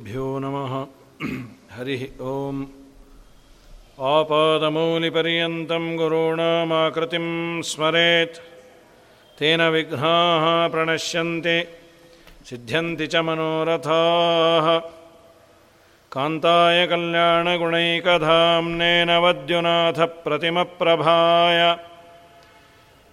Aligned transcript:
श्रीगुरुभ्यो 0.00 0.24
नमः 0.42 0.72
हरिः 1.74 2.02
ॐ 2.30 2.56
आपादमौलिपर्यन्तं 4.10 5.84
गुरूणामाकृतिं 5.98 7.26
स्मरेत् 7.68 8.36
तेन 9.38 9.60
विघ्नाः 9.74 10.44
प्रणश्यन्ति 10.74 11.56
सिद्ध्यन्ति 12.48 13.06
च 13.12 13.14
मनोरथाः 13.28 14.66
कान्ताय 16.12 16.78
कल्याणगुणैकधाम्नेन 16.92 19.10
वद्युनाथप्रतिमप्रभाय 19.24 21.60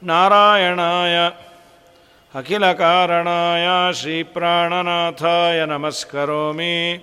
नारायणाय 0.01 1.15
अखिलकारणाय 2.34 3.92
श्रीप्राणनाथाय 3.92 5.66
नमस्करोमि। 5.66 7.01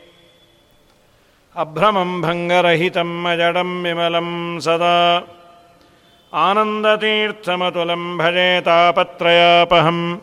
अभ्रमं 1.55 2.21
भङ्गरहितम् 2.21 3.27
अजडं 3.27 3.83
विमलं 3.83 4.59
सदा। 4.59 5.23
आनन्दतीर्थमतुलं 6.33 8.17
भजे 8.17 8.61
तापत्रयापहम्। 8.61 10.17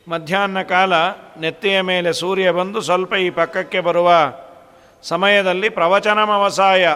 ಮಧ್ಯಾಹ್ನ 0.08 0.62
ಕಾಲ 0.62 0.94
ನೆತ್ತಿಯ 1.40 1.82
ಮೇಲೆ 1.82 2.14
ಸೂರ್ಯ 2.14 2.52
ಬಂದು 2.52 2.82
ಸ್ವಲ್ಪ 2.82 3.14
ಈ 3.14 3.30
ಪಕ್ಕಕ್ಕೆ 3.30 3.80
ಬರುವ 3.80 4.12
ಸಮಯದಲ್ಲಿ 5.04 5.70
ಪ್ರವಚನಮವಸಾಯ 5.70 6.96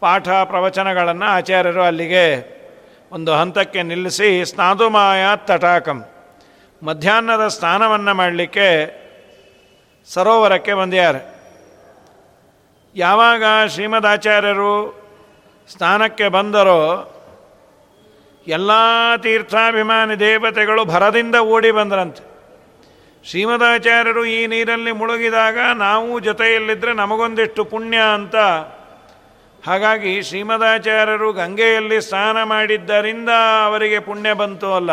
ಪಾಠ 0.00 0.28
ಪ್ರವಚನಗಳನ್ನು 0.28 1.24
ಆಚಾರ್ಯರು 1.24 1.82
ಅಲ್ಲಿಗೆ 1.82 2.58
ಒಂದು 3.12 3.32
ಹಂತಕ್ಕೆ 3.32 3.82
ನಿಲ್ಲಿಸಿ 3.82 4.44
ಸ್ನಾದುಮಾಯ 4.44 5.22
ತಟಾಕಂ. 5.36 6.04
ಮಧ್ಯಾಹ್ನದ 6.82 7.48
ಸ್ನಾನವನ್ನು 7.48 8.14
ಮಾಡಲಿಕ್ಕೆ 8.14 8.68
ಸರೋವರಕ್ಕೆ 10.06 10.74
ಬಂದಿದ್ದಾರೆ. 10.74 11.38
ಯಾವಾಗ 12.94 13.42
ಶ್ರೀಮದಾಚಾರ್ಯರು 13.68 14.98
ಸ್ನಾನಕ್ಕೆ 15.72 16.28
ಬಂದರೋ 16.28 17.14
ಎಲ್ಲ 18.48 18.70
ತೀರ್ಥಾಭಿಮಾನಿ 19.16 20.20
ದೇವತೆಗಳು 20.20 20.84
ಭರದಿಂದ 20.84 21.34
ಓಡಿ 21.34 21.70
ಬಂದರಂತೆ. 21.70 22.28
ಶ್ರೀಮದಾಚಾರ್ಯರು 23.30 24.24
ಈ 24.24 24.46
ನೀರಲ್ಲಿ 24.46 24.92
ಮುಳುಗಿದಾಗ 24.92 25.58
ನಾವು 25.74 26.20
ಜೊತೆಯಲ್ಲಿದ್ದರೆ 26.20 26.92
ನಮಗೊಂದಿಷ್ಟು 26.92 27.64
ಪುಣ್ಯ 27.64 27.98
ಅಂತ. 28.14 28.36
ಹಾಗಾಗಿ 29.66 30.22
ಶ್ರೀಮದಾಚಾರ್ಯರು 30.22 31.32
ಗಂಗೆಯಲ್ಲಿ 31.32 32.00
ಸ್ನಾನ 32.00 32.42
ಮಾಡಿದ್ದರಿಂದ 32.42 33.28
ಅವರಿಗೆ 33.64 33.98
ಪುಣ್ಯ 33.98 34.32
ಬಂತು 34.32 34.74
ಅಲ್ಲ. 34.74 34.92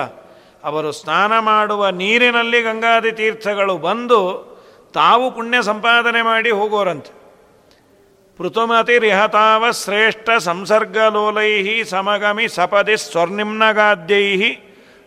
ಅವರು 0.64 0.92
ಸ್ನಾನ 0.92 1.40
ಮಾಡುವ 1.40 1.90
ನೀರಿನಲ್ಲಿ 1.90 2.62
ಗಂಗಾದಿ 2.62 3.12
ತೀರ್ಥಗಳು 3.12 3.78
ಬಂದು 3.78 4.56
ತಾವು 4.94 5.32
ಪುಣ್ಯ 5.32 5.62
ಸಂಪಾದನೆ 5.62 6.22
ಮಾಡಿ 6.22 6.52
ಹೋಗೋರಂತೆ. 6.52 7.25
ಪೃಥುಮತಿರಿಹತಾವ 8.40 9.66
ಶ್ರೇಷ್ಠ 9.72 10.30
ಸಂಸರ್ಗಲೋಲೈ 10.40 11.52
ಸಮಗಮಿ 11.84 12.46
ಸಪದಿ 12.56 12.96
ಸ್ವರ್ನಿಮ್ನಗಾದ್ಯೈ 12.98 14.28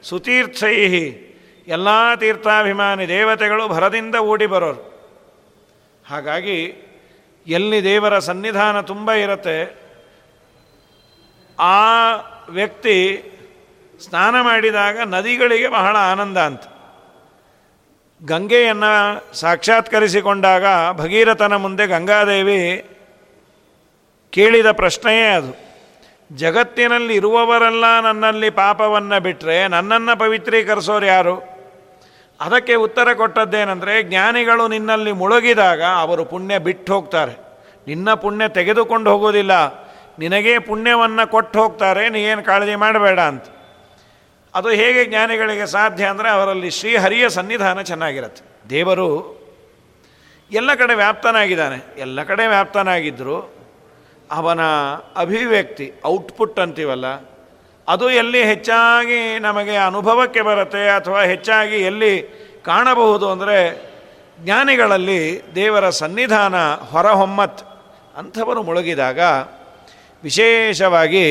ಸುತೀರ್ಥೈ. 0.03 0.77
ಎಲ್ಲ 1.69 1.89
ತೀರ್ಥಾಭಿಮಾನಿ 2.21 3.07
ದೇವತೆಗಳು 3.09 3.65
ಭರದಿಂದ 3.69 4.17
ಓಡಿ 4.33 4.47
ಬರೋರು. 4.47 4.83
ಹಾಗಾಗಿ 6.05 6.59
ಎಲ್ಲಿ 7.47 7.79
ದೇವರ 7.85 8.15
ಸನ್ನಿಧಾನ 8.19 8.77
ತುಂಬ 8.81 9.09
ಇರುತ್ತೆ, 9.25 9.59
ಆ 11.59 11.81
ವ್ಯಕ್ತಿ 12.51 12.97
ಸ್ನಾನ 14.01 14.35
ಮಾಡಿದಾಗ 14.41 14.97
ನದಿಗಳಿಗೆ 15.15 15.69
ಬಹಳ 15.69 15.95
ಆನಂದ 16.13 16.39
ಅಂತ. 16.49 16.65
ಗಂಗೆಯನ್ನು 18.23 18.93
ಸಾಕ್ಷಾತ್ಕರಿಸಿಕೊಂಡಾಗ 19.41 20.65
ಭಗೀರಥನ 20.93 21.57
ಮುಂದೆ 21.57 21.85
ಗಂಗಾದೇವಿ 21.87 22.61
ಕೇಳಿದ 24.39 24.71
ಪ್ರಶ್ನೆಯೇ 24.71 25.29
ಅದು. 25.29 25.69
ಜಗತ್ತಿನಲ್ಲಿ 26.37 27.15
ಇರುವವರೆಲ್ಲ 27.15 28.01
ನನ್ನಲ್ಲಿ 28.01 28.51
ಪಾಪವನ್ನು 28.51 29.21
ಬಿಟ್ಟರೆ 29.21 29.69
ನನ್ನನ್ನು 29.69 30.19
ಪವಿತ್ರೀಕರಿಸೋರು 30.19 31.07
ಯಾರು? 31.07 31.37
ಅದಕ್ಕೆ 32.41 32.75
ಉತ್ತರ 32.75 33.13
ಕೊಟ್ಟದ್ದೇನೆಂದರೆ, 33.15 34.03
ಜ್ಞಾನಿಗಳು 34.03 34.69
ನಿನ್ನಲ್ಲಿ 34.69 35.13
ಮುಳುಗಿದಾಗ 35.13 35.83
ಅವರು 35.83 36.25
ಪುಣ್ಯ 36.25 36.59
ಬಿಟ್ಟು 36.59 36.95
ಹೋಗ್ತಾರೆ. 36.95 37.33
ನಿನ್ನ 37.87 38.15
ಪುಣ್ಯ 38.15 38.49
ತೆಗೆದುಕೊಂಡು 38.49 39.11
ಹೋಗೋದಿಲ್ಲ. 39.11 39.53
ನಿನಗೇ 40.19 40.59
ಪುಣ್ಯವನ್ನು 40.59 41.31
ಕೊಟ್ಟು 41.31 41.63
ಹೋಗ್ತಾರೆ. 41.63 42.09
ನೀ 42.09 42.21
ಏನು 42.21 42.43
ಕಾಳಜಿ 42.43 42.75
ಮಾಡಬೇಡ 42.75 43.21
ಅಂತ. 43.21 43.45
ಅದು 44.55 44.69
ಹೇಗೆ 44.69 45.05
ಜ್ಞಾನಿಗಳಿಗೆ 45.05 45.67
ಸಾಧ್ಯ 45.67 46.05
ಅಂದರೆ, 46.05 46.31
ಅವರಲ್ಲಿ 46.31 46.71
ಶ್ರೀಹರಿಯ 46.71 47.29
ಸನ್ನಿಧಾನ 47.29 47.83
ಚೆನ್ನಾಗಿರುತ್ತೆ. 47.83 48.71
ದೇವರು 48.71 49.39
ಎಲ್ಲ 50.51 50.75
ಕಡೆ 50.75 50.95
ವ್ಯಾಪ್ತನಾಗಿದ್ದಾನೆ. 50.95 52.01
ಎಲ್ಲ 52.01 52.23
ಕಡೆ 52.23 52.47
ವ್ಯಾಪ್ತನಾಗಿದ್ದರು 52.47 53.58
ಅವನ 54.31 54.63
ಅಭಿವ್ಯಕ್ತಿ 55.17 55.93
ಔಟ್ಪುಟ್ 56.07 56.59
ಅಂತೀವಲ್ಲ, 56.61 57.07
ಅದು 57.89 58.11
ಎಲ್ಲಿ 58.11 58.43
ಹೆಚ್ಚಾಗಿ 58.45 59.39
ನಮಗೆ 59.39 59.77
ಅನುಭವಕ್ಕೆ 59.77 60.43
ಬರುತ್ತೆ 60.43 60.89
ಅಥವಾ 60.89 61.21
ಹೆಚ್ಚಾಗಿ 61.23 61.77
ಎಲ್ಲಿ 61.77 62.15
ಕಾಣಬಹುದು 62.65 63.31
ಅಂದರೆ 63.31 63.59
ಜ್ಞಾನಿಗಳಲ್ಲಿ 64.39 65.43
ದೇವರ 65.55 65.91
ಸನ್ನಿಧಾನ 65.91 66.57
ಹೊರಹೊಮ್ಮತ್ 66.75 67.63
ಅಂಥವರು 68.17 68.63
ಮುಳುಗಿದಾಗ 68.63 69.21
ವಿಶೇಷವಾಗಿ 70.25 71.25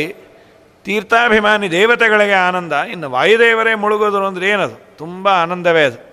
ತೀರ್ಥಾಭಿಮಾನಿ 0.86 1.72
ದೇವತೆಗಳಿಗೆ 1.72 2.34
ಆನಂದ. 2.34 2.74
ಇನ್ನು 2.74 3.10
ವಾಯುದೇವರೇ 3.10 3.76
ಮುಳುಗೋದು 3.76 4.26
ಅಂದರೆ 4.26 4.50
ಏನದು? 4.50 4.98
ತುಂಬ 4.98 5.28
ಆನಂದವೇ 5.28 5.84
ಅದು. 5.86 6.07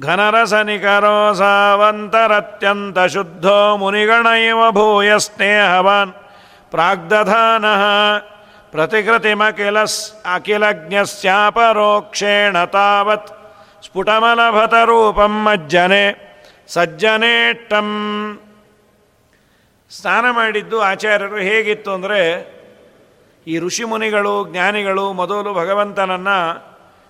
ಘನರಸನಿಕರೋ 0.00 1.32
ಸಾವಂತರತ್ಯಂತ 1.32 2.98
ಶುದ್ಧೋ 2.98 3.76
ಮುನಿಗಣೈವ 3.76 4.70
ಭೂಯ 4.70 5.18
ಸ್ನೇಹವಾನ್ 5.18 6.12
ಪ್ರಾಗ್ದಧಾನಃ 6.70 7.82
ಪ್ರತಿಕೃತಿಮಖಿಲ 8.70 9.78
ಅಖಿಲಜ್ಞಸ್ಯಾಪರೋಕ್ಷೇಣ 10.34 12.64
ತಾವತ್. 12.64 13.28
ಸ್ಫುಟಮಲಭತರೂಪಂ 13.82 15.44
ಮಜ್ಜನೆ 15.44 16.34
ಸಜ್ಜನೇಟ್ಟಂ. 16.68 17.88
ಸ್ನಾನ 19.90 20.30
ಮಾಡಿದ್ದು 20.30 20.80
ಆಚಾರ್ಯರು 20.80 21.36
ಹೇಗಿತ್ತು 21.36 21.92
ಅಂದರೆ 21.92 22.54
ಈ 23.46 23.58
ಋಷಿಮುನಿಗಳು 23.58 24.52
ಜ್ಞಾನಿಗಳು 24.52 25.12
ಮೊದಲು 25.12 25.54
ಭಗವಂತನನ್ನು 25.54 26.64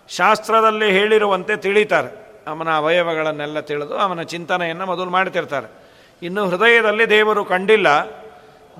ಶಾಸ್ತ್ರದಲ್ಲಿ 0.08 0.92
ಹೇಳಿರುವಂತೆ 0.92 1.56
ತಿಳಿತಾರೆ. 1.56 2.23
ಅವನ 2.46 2.70
ಅವಯವಗಳನ್ನೆಲ್ಲ 2.76 3.60
ತಿಳಿದು 3.60 3.98
ಅವನ 3.98 4.22
ಚಿಂತನೆಯನ್ನು 4.22 4.86
ಮೊದಲು 4.86 5.10
ಮಾಡ್ತಿರ್ತಾರೆ. 5.10 5.84
ಇನ್ನು 6.22 6.48
ಹೃದಯದಲ್ಲಿ 6.48 7.10
ದೇವರು 7.10 7.44
ಕಂಡಿಲ್ಲ. 7.44 7.86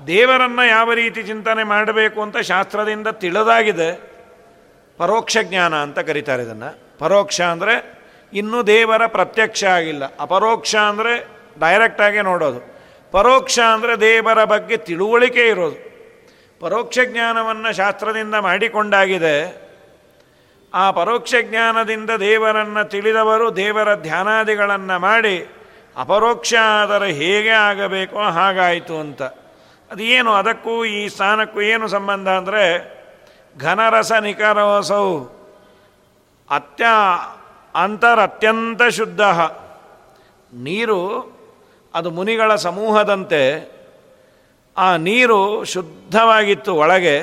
ದೇವರನ್ನು 0.07 0.67
ಯಾವ 0.67 0.93
ರೀತಿ 0.93 1.23
ಚಿಂತನೆ 1.23 1.63
ಮಾಡಬೇಕು 1.63 2.21
ಅಂತ 2.21 2.37
ಶಾಸ್ತ್ರದಿಂದ 2.37 3.07
ತಿಳಿದಾಗಿದೆ. 3.07 4.15
ಪರೋಕ್ಷ 4.97 5.37
ಜ್ಞಾನ 5.43 5.75
ಅಂತ 5.75 5.99
ಕರೀತಾರೆ 5.99 6.43
ಇದನ್ನು. 6.43 6.97
ಪರೋಕ್ಷ 6.99 7.41
ಅಂದರೆ 7.41 8.05
ಇನ್ನೂ 8.33 8.63
ದೇವರ 8.63 9.05
ಪ್ರತ್ಯಕ್ಷ 9.07 9.63
ಆಗಿಲ್ಲ. 9.63 10.03
ಅಪರೋಕ್ಷ 10.19 10.75
ಅಂದರೆ 10.75 11.27
ಡೈರೆಕ್ಟಾಗಿ 11.59 12.21
ನೋಡೋದು. 12.21 12.75
ಪರೋಕ್ಷ 13.11 13.59
ಅಂದರೆ 13.59 13.99
ದೇವರ 13.99 14.43
ಬಗ್ಗೆ 14.43 14.77
ತಿಳುವಳಿಕೆ 14.77 15.47
ಇರೋದು. 15.47 15.95
ಪರೋಕ್ಷ 16.59 16.99
ಜ್ಞಾನವನ್ನು 17.05 17.75
ಶಾಸ್ತ್ರದಿಂದ 17.75 18.35
ಮಾಡಿಕೊಂಡಾಗಿದೆ. 18.35 19.64
ಆ 20.75 20.91
ಪರೋಕ್ಷ 20.91 21.35
ಜ್ಞಾನದಿಂದ 21.41 22.11
ದೇವರನ್ನು 22.19 22.89
ತಿಳಿದವರು 22.89 23.55
ದೇವರ 23.55 23.89
ಧ್ಯಾನಾದಿಗಳನ್ನು 23.95 24.97
ಮಾಡಿ, 24.99 25.35
ಅಪರೋಕ್ಷ 25.97 26.53
ಆದರೆ 26.81 27.09
ಹೇಗೆ 27.11 27.49
ಆಗಬೇಕೋ 27.49 28.21
ಹಾಗಾಯಿತು 28.37 28.95
ಅಂತ. 28.99 29.21
ಅದೇನು 29.91 30.31
ಅದಕ್ಕೂ 30.31 30.85
ಈ 30.85 31.07
ಸ್ಥಾನಕ್ಕೂ 31.07 31.61
ಏನು 31.61 31.87
ಸಂಬಂಧ 31.87 32.27
ಅಂದರೆ, 32.29 32.65
ಘನರಸ 33.59 34.11
ನಿಖರಸೌ 34.11 35.07
ಅತ್ಯ 36.49 36.85
ಅಂತರ 37.75 38.17
ಅತ್ಯಂತ 38.23 38.81
ಶುದ್ಧ. 38.89 39.21
ನೀರು 40.53 40.99
ಅದು 41.93 42.09
ಮುನಿಗಳ 42.11 42.55
ಸಮೂಹದಂತೆ, 42.55 43.41
ಆ 44.77 44.97
ನೀರು 44.97 45.65
ಶುದ್ಧವಾಗಿತ್ತು 45.65 46.75
ಒಳಗೆ, 46.75 47.17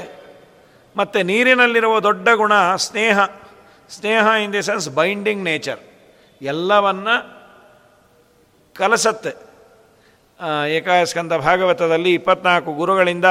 ಮತ್ತು 0.96 1.18
ನೀರಿನಲ್ಲಿರುವ 1.22 2.00
ದೊಡ್ಡ 2.00 2.28
ಗುಣ 2.28 2.52
ಸ್ನೇಹ. 2.76 3.18
ಸ್ನೇಹ 3.90 4.26
in 4.26 4.52
the 4.52 4.62
sense 4.62 4.88
binding 4.90 5.44
nature 5.44 5.80
ಎಲ್ಲವನ್ನ 6.42 7.08
ಕಲಸತ್ತೆ. 8.76 9.32
ಏಕಾಸ್ಕಂದ 10.68 11.32
ಭಾಗವತದಲ್ಲಿ 11.32 12.14
ಇಪ್ಪತ್ನಾಲ್ಕು 12.14 12.72
ಗುರುಗಳಿಂದ 12.72 13.24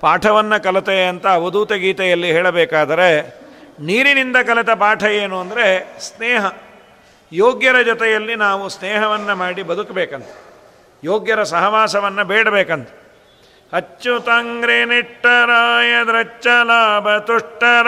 ಪಾಠವನ್ನು 0.00 0.62
ಕಲತೆ 0.62 1.04
ಅಂತ 1.04 1.26
ಅವಧೂತ 1.26 1.72
ಗೀತೆಯಲ್ಲಿ 1.72 2.32
ಹೇಳಬೇಕಾದರೆ, 2.32 3.10
ನೀರಿನಿಂದ 3.80 4.36
ಕಲಿತ 4.36 4.70
ಪಾಠ 4.70 5.02
ಏನು 5.04 5.40
ಅಂದರೆ 5.40 5.66
ಸ್ನೇಹ. 6.00 6.44
ಯೋಗ್ಯರ 7.32 7.82
ಜೊತೆಯಲ್ಲಿ 7.82 8.34
ನಾವು 8.34 8.68
ಸ್ನೇಹವನ್ನು 8.68 9.36
ಮಾಡಿ 9.36 9.62
ಬದುಕಬೇಕಂತ. 9.62 10.26
ಯೋಗ್ಯರ 11.04 11.42
ಸಹವಾಸವನ್ನು 11.42 12.24
ಬೇಡಬೇಕಂತ. 12.24 12.88
ಅಚ್ಚುತಂಗ್ರೆ 13.72 14.84
ನಿಟ್ಟರಾಯ 14.84 15.92
ಲಾಭ 16.62 17.16
ತುಷ್ಟರ 17.16 17.86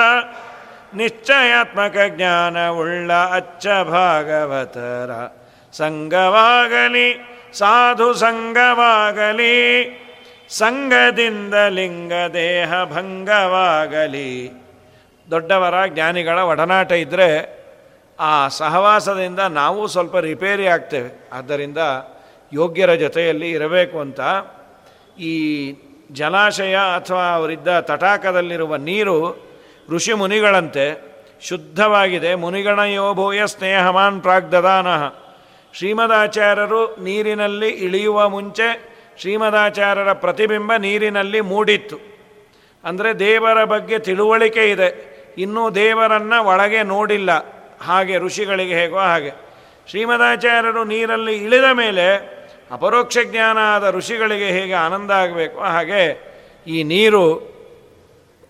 ನಿಶ್ಚಯಾತ್ಮಕ 0.95 1.97
ಜ್ಞಾನವುಳ್ಳ 2.09 3.13
ಅಚ್ಚ 3.13 3.67
ಭಾಗವತರ. 3.67 5.11
ಸಂಘವಾಗಲಿ, 5.73 7.39
ಸಾಧು 7.53 8.15
ಸಂಗವಾಗಲಿ 8.15 9.55
ಸಂಗದಿಂದ 10.49 11.55
ಲಿಂಗ 11.69 12.13
ದೇಹ 12.33 12.85
ಭಂಗವಾಗಲಿ. 12.85 14.63
ದೊಡ್ಡವರ 15.31 15.87
ಜ್ಞಾನಿಗಳ 15.87 16.39
ಒಡನಾಟ 16.39 16.93
ಇದ್ದರೆ 16.93 17.59
ಆ 18.21 18.49
ಸಹವಾಸದಿಂದ 18.49 19.39
ನಾವು 19.39 19.87
ಸ್ವಲ್ಪ 19.87 20.17
ರಿಪೇರಿ 20.17 20.67
ಆಗ್ತೇವೆ. 20.67 21.29
ಆದ್ದರಿಂದ 21.33 21.79
ಯೋಗ್ಯರ 22.53 22.95
ಜೊತೆಯಲ್ಲಿ 22.95 23.51
ಇರಬೇಕು 23.51 24.01
ಅಂತ 24.01 24.21
ಈ 25.19 25.75
ಜಲಾಶಯ 26.13 26.77
ಅಥವಾ 26.77 27.25
ಅವರಿದ್ದ 27.25 27.81
ತಟಾಕದಲ್ಲಿರುವ 27.81 28.77
ನೀರು 28.77 29.48
ಋಷಿ 29.91 30.13
ಮುನಿಗಳಂತೆ 30.13 31.09
ಶುದ್ಧವಾಗಿದೆ 31.43 32.35
ಮುನಿಗಣಯೋಭೂಯ 32.35 33.47
ಸ್ನೇಹಮಾನ್ 33.47 34.23
ಪ್ರಾಗ್ದದಾನಃ. 34.23 35.15
ಶ್ರೀಮದಾಚಾರ್ಯರು 35.75 36.97
ನೀರಿನಲ್ಲಿ 36.97 37.69
ಇಳಿಯುವ 37.69 38.29
ಮುಂಚೆ 38.29 38.89
ಶ್ರೀಮದಾಚಾರ್ಯರ 39.21 40.13
ಪ್ರತಿಬಿಂಬ 40.13 40.77
ನೀರಿನಲ್ಲಿ 40.77 41.41
ಮೂಡಿತ್ತು. 41.41 41.97
ಅಂದರೆ 42.85 43.19
ದೇವರ 43.19 43.65
ಬಗ್ಗೆ 43.65 43.99
ತಿಳುವಳಿಕೆ 43.99 44.71
ಇದೆ. 44.71 45.19
ಇನ್ನೂ 45.39 45.71
ದೇವರನ್ನು 45.71 46.45
ಒಳಗೆ 46.45 46.83
ನೋಡಿಲ್ಲ. 46.83 47.31
ಹಾಗೆ 47.81 48.19
ಋಷಿಗಳಿಗೆ 48.19 48.75
ಹೇಗೋ 48.75 48.99
ಹಾಗೆ. 48.99 49.31
ಶ್ರೀಮದಾಚಾರ್ಯರು 49.91 50.85
ನೀರಲ್ಲಿ 50.85 51.37
ಇಳಿದ 51.37 51.65
ಮೇಲೆ 51.73 52.39
ಅಪರೋಕ್ಷ 52.71 53.19
ಜ್ಞಾನ 53.25 53.59
ಆದ 53.59 53.95
ಋಷಿಗಳಿಗೆ 53.95 54.47
ಹೇಗೆ 54.47 54.73
ಆನಂದ 54.73 55.11
ಆಗಬೇಕು 55.11 55.59
ಹಾಗೆ 55.59 56.29
ಈ 56.67 56.83
ನೀರು 56.83 57.59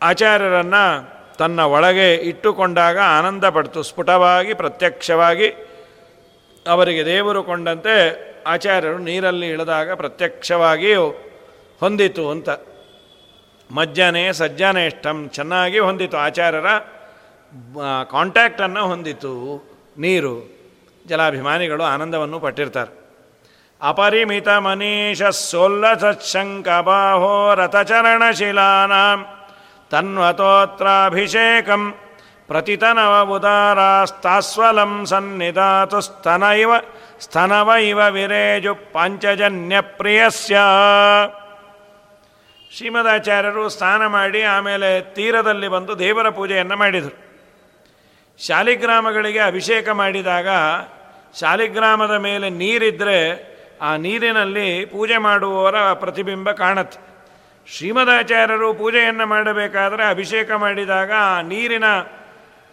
ಆಚಾರ್ಯರನ್ನು 0.02 1.17
ತನ್ನ 1.38 1.60
ಒಳಗೆ 1.60 2.14
ಇಟ್ಟುಕೊಂಡಾಗ 2.14 2.98
ಆನಂದ 2.98 3.48
ಪಡ್ತು. 3.48 3.82
ಸ್ಫುಟವಾಗಿ, 3.82 4.54
ಪ್ರತ್ಯಕ್ಷವಾಗಿ 4.54 5.54
ಅವರಿಗೆ 6.68 7.06
ದೇವರು 7.06 7.42
ಕೊಂಡಂತೆ 7.42 8.28
ಆಚಾರ್ಯರು 8.46 8.98
ನೀರಲ್ಲಿ 8.98 9.48
ಇಳಿದಾಗ 9.48 9.92
ಪ್ರತ್ಯಕ್ಷವಾಗಿಯೂ 9.92 11.14
ಹೊಂದಿತು 11.80 12.30
ಅಂತ. 12.30 12.48
ಮಜ್ಜನೆ 13.70 14.32
ಸಜ್ಜನೇಷ್ಟಂ 14.32 15.28
ಚೆನ್ನಾಗಿ 15.28 15.78
ಹೊಂದಿತು. 15.78 16.16
ಆಚಾರ್ಯರ 16.16 16.66
ಕಾಂಟ್ಯಾಕ್ಟನ್ನು 18.10 18.86
ಹೊಂದಿತು 18.86 19.64
ನೀರು. 19.98 20.58
ಜಲಾಭಿಮಾನಿಗಳು 21.06 21.82
ಆನಂದವನ್ನು 21.82 22.40
ಪಟ್ಟಿರ್ತಾರೆ. 22.40 22.98
ಅಪರಿಮಿತ 23.82 24.48
ಮನೀಷ 24.48 25.22
ಸೋಲ್ಲಸಶಂಕಬಾಹೋ 25.22 27.54
ರಥಚರಣಶಿಲಾನಾಂ. 27.54 29.37
ತನ್ವತೋತ್ರಾಭಿಷೇಕಂ 29.90 31.94
ಪ್ರತಿತನವ 32.46 33.36
ಉದಾರಾಸ್ತಾಸ್ವಲಂ 33.36 35.06
ಸನ್ನಿಧಾತು 35.06 36.00
ಸ್ತನ 36.00 36.42
ಇವ 36.42 36.72
ಸ್ತನವ 37.20 37.70
ಇವ 37.70 38.00
ವಿರೇಜು 38.10 38.74
ಪಂಚಜನ್ಯ 38.74 39.80
ಪ್ರಿಯಸ್ಯ 39.80 40.56
ಶ್ರೀಮದಾಚಾರ್ಯರು 42.76 43.68
ಸ್ನಾನ 43.68 44.06
ಮಾಡಿ 44.06 44.42
ಆಮೇಲೆ 44.42 45.14
ತೀರದಲ್ಲಿ 45.14 45.68
ಬಂದು 45.68 45.98
ದೇವರ 45.98 46.28
ಪೂಜೆಯನ್ನು 46.28 46.76
ಮಾಡಿದರು. 46.76 47.16
ಶಾಲಿಗ್ರಾಮಗಳಿಗೆ 48.38 49.38
ಅಭಿಷೇಕ 49.38 49.88
ಮಾಡಿದಾಗ 49.88 50.48
ಶಾಲಿಗ್ರಾಮದ 51.40 52.10
ಮೇಲೆ 52.10 52.50
ನೀರಿದ್ದರೆ 52.50 53.48
ಆ 53.82 53.96
ನೀರಿನಲ್ಲಿ 53.96 54.84
ಪೂಜೆ 54.84 55.16
ಮಾಡುವವರ 55.16 55.92
ಪ್ರತಿಬಿಂಬ 55.92 56.50
ಕಾಣುತ್ತೆ. 56.50 57.07
ಶ್ರೀಮದಾಚಾರ್ಯರು 57.76 58.74
ಪೂಜೆಯನ್ನು 58.74 59.26
ಮಾಡಬೇಕಾದರೆ 59.26 60.04
ಅಭಿಷೇಕ 60.04 60.50
ಮಾಡಿದಾಗ 60.52 61.12
ಆ 61.12 61.40
ನೀರಿನ 61.40 61.88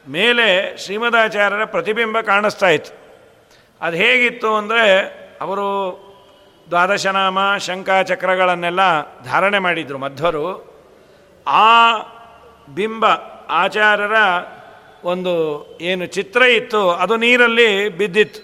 ಮೇಲೆ 0.08 0.78
ಶ್ರೀಮದಾಚಾರ್ಯರ 0.84 1.66
ಪ್ರತಿಬಿಂಬ 1.66 2.22
ಕಾಣಿಸ್ತಾ 2.22 2.70
ಇತ್ತು. 2.70 2.92
ಅದು 3.82 3.96
ಹೇಗಿತ್ತು 3.98 4.56
ಅಂದರೆ 4.56 4.86
ಅವರು 5.42 5.68
ದ್ವಾದಶನಾಮ 6.70 7.40
ಶಂಕಾಚಕ್ರಗಳನ್ನೆಲ್ಲ 7.58 8.82
ಧಾರಣೆ 9.24 9.60
ಮಾಡಿದರು 9.60 9.98
ಮಧ್ವರು. 9.98 10.46
ಆ 11.48 11.68
ಬಿಂಬ 12.76 13.06
ಆಚಾರ್ಯರ 13.64 14.18
ಒಂದು 15.04 15.34
ಏನು 15.82 16.06
ಚಿತ್ರ 16.06 16.42
ಇತ್ತು, 16.42 16.92
ಅದು 16.92 17.16
ನೀರಲ್ಲಿ 17.18 17.90
ಬಿದ್ದಿತ್ತು. 17.90 18.42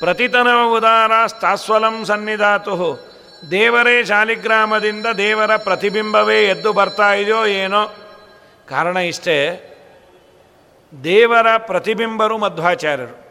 ಪ್ರತಿತನ 0.00 0.48
ಉದಾರ 0.76 1.12
ಸ್ಥಾಸ್ವಲಂ 1.26 2.04
ಸನ್ನಿಧಾತು 2.04 2.74
ದೇವರೇ 3.50 4.04
ಶಾಲಿಗ್ರಾಮದಿಂದ 4.04 5.06
ದೇವರ 5.06 5.56
ಪ್ರತಿಬಿಂಬವೇ 5.56 6.42
ಎದ್ದು 6.42 6.72
ಬರ್ತಾ 6.72 7.14
ಇದೆಯೋ 7.14 7.46
ಏನೋ. 7.46 7.94
ಕಾರಣ 8.68 8.96
ಇಷ್ಟೇ, 8.96 9.70
ದೇವರ 11.04 11.46
ಪ್ರತಿಬಿಂಬರು 11.56 12.38
ಮಧ್ವಾಚಾರ್ಯರು. 12.38 13.24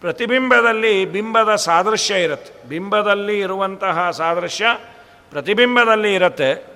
ಪ್ರತಿಬಿಂಬದಲ್ಲಿ 0.00 1.04
ಬಿಂಬದ 1.04 1.54
ಸಾದೃಶ್ಯ 1.54 2.22
ಇರುತ್ತೆ. 2.22 2.68
ಬಿಂಬದಲ್ಲಿ 2.68 3.40
ಇರುವಂತಹ 3.40 4.10
ಸಾದೃಶ್ಯ 4.10 4.66
ಪ್ರತಿಬಿಂಬದಲ್ಲಿ 5.30 6.14
ಇರುತ್ತೆ. 6.14 6.70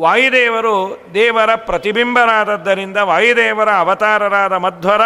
ವಾಯುದೇವರು 0.00 1.00
ದೇವರ 1.14 1.54
ಪ್ರತಿಬಿಂಬರಾದದ್ದರಿಂದ 1.54 2.96
ವಾಯುದೇವರ 2.96 3.70
ಅವತಾರರಾದ 3.70 4.52
ಮಧ್ವರ 4.52 5.02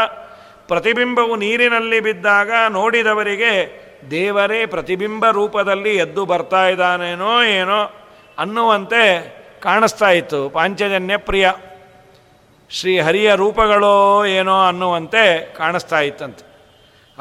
ಪ್ರತಿಬಿಂಬವು 0.68 1.36
ನೀರಿನಲ್ಲಿ 1.36 2.00
ಬಿದ್ದಾಗ 2.00 2.50
ನೋಡಿದವರಿಗೆ 2.68 3.87
ದೇವರೇ 4.10 4.66
ಪ್ರತಿಬಿಂಬ 4.66 5.30
ರೂಪದಲ್ಲಿ 5.30 5.96
ಎದ್ದು 5.96 6.24
ಬರ್ತಾ 6.24 6.68
ಇದ್ದಾನೇನೋ 6.68 7.42
ಏನೋ 7.42 7.90
ಅನ್ನುವಂತೆ 8.38 9.38
ಕಾಣಿಸ್ತಾ 9.60 10.10
ಇತ್ತು. 10.10 10.50
ಪಾಂಚಜನ್ಯ 10.50 11.16
ಪ್ರಿಯ, 11.16 11.52
ಶ್ರೀ 12.70 13.00
ಹರಿಯ 13.00 13.34
ರೂಪಗಳೋ 13.34 14.24
ಏನೋ 14.24 14.66
ಅನ್ನುವಂತೆ 14.66 15.54
ಕಾಣಿಸ್ತಾ 15.54 16.00
ಇತ್ತಂತೆ. 16.00 16.48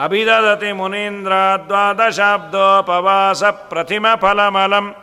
ಅಭಿದದತಿ 0.03 0.71
ಮುನೀಂದ್ರ 0.71 1.31
ದ್ವಾದಶಾಬ್ದೋಪವಾಸ 1.67 3.43
ಪ್ರತಿಮ 3.43 4.05
ಫಲಮಲಂ 4.15 4.95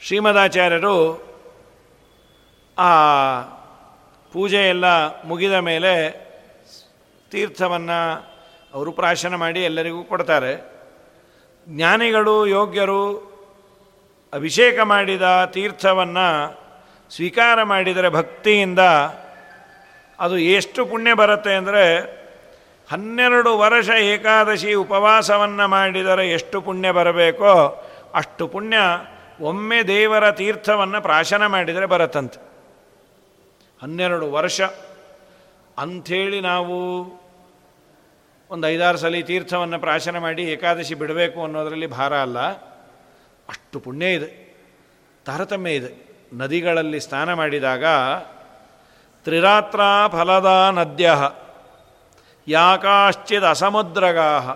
ಶ್ರೀಮದಾಚಾರ್ಯರು 0.00 0.96
ಆ 2.78 2.90
ಪೂಜೆ 4.32 4.68
ಎಲ್ಲ 4.68 4.86
ಮುಗಿದ 5.22 5.52
ಮೇಲೆ 5.52 6.10
ತೀರ್ಥವನ್ನು 7.30 8.28
ಅವರು 8.74 8.92
ಪ್ರಾಶನ 8.92 9.34
ಮಾಡಿ 9.34 9.60
ಎಲ್ಲರಿಗೂ 9.64 10.04
ಕೊಡ್ತಾರೆ. 10.04 10.52
ಜ್ಞಾನಿಗಳು, 11.68 12.46
ಯೋಗ್ಯರು 12.46 13.30
ಅಭಿಷೇಕ 14.32 14.80
ಮಾಡಿದ 14.80 15.44
ತೀರ್ಥವನ್ನು 15.44 16.28
ಸ್ವೀಕಾರ 17.10 17.62
ಮಾಡಿದರೆ 17.62 18.08
ಭಕ್ತಿಯಿಂದ 18.08 18.78
ಅದು 20.18 20.38
ಎಷ್ಟು 20.38 20.86
ಪುಣ್ಯ 20.86 21.14
ಬರುತ್ತೆ 21.14 21.54
ಅಂದರೆ 21.54 22.19
ಹನ್ನೆರಡು 22.90 23.58
ವರ್ಷ 23.58 23.88
ಏಕಾದಶಿ 23.88 24.74
ಉಪವಾಸವನ್ನು 24.74 25.68
ಮಾಡಿದರೆ 25.68 26.30
ಎಷ್ಟು 26.30 26.60
ಪುಣ್ಯ 26.60 26.92
ಬರಬೇಕೋ 26.92 27.84
ಅಷ್ಟು 28.14 28.48
ಪುಣ್ಯ 28.48 28.76
ಒಮ್ಮೆ 29.40 29.82
ದೇವರ 29.82 30.30
ತೀರ್ಥವನ್ನು 30.30 31.00
ಪ್ರಾಶನ 31.00 31.46
ಮಾಡಿದರೆ 31.46 31.86
ಬರತ್ತಂತೆ. 31.86 32.40
ಹನ್ನೆರಡು 33.82 34.32
ವರ್ಷ. 34.32 34.60
ಅಂಥೇಳಿ 35.78 36.40
ನಾವು 36.40 37.04
ಒಂದು 38.50 38.68
ಐದಾರು 38.68 38.98
ಸಲ 38.98 39.14
ತೀರ್ಥವನ್ನು 39.26 39.78
ಪ್ರಾಶನ 39.78 40.18
ಮಾಡಿ 40.18 40.42
ಏಕಾದಶಿ 40.42 40.94
ಬಿಡಬೇಕು 40.94 41.42
ಅನ್ನೋದರಲ್ಲಿ 41.42 41.86
ಭಾರ 41.86 42.16
ಅಲ್ಲ. 42.16 42.38
ಅಷ್ಟು 43.48 43.80
ಪುಣ್ಯ 43.80 44.06
ಇದೆ. 44.06 44.50
ತಾರತಮ್ಯ 45.26 45.74
ಇದೆ. 45.74 46.10
ನದಿಗಳಲ್ಲಿ 46.32 47.00
ಸ್ನಾನ 47.00 47.32
ಮಾಡಿದಾಗ 47.32 47.84
ತ್ರಿರಾತ್ರ 49.24 49.80
ಫಲದ 50.08 50.68
ನದ್ಯ. 50.72 51.12
ಯಾಕಾಶ್ಚಿದ 52.48 53.44
ಅಸಮುದ್ರಗಾಹ 53.44 54.50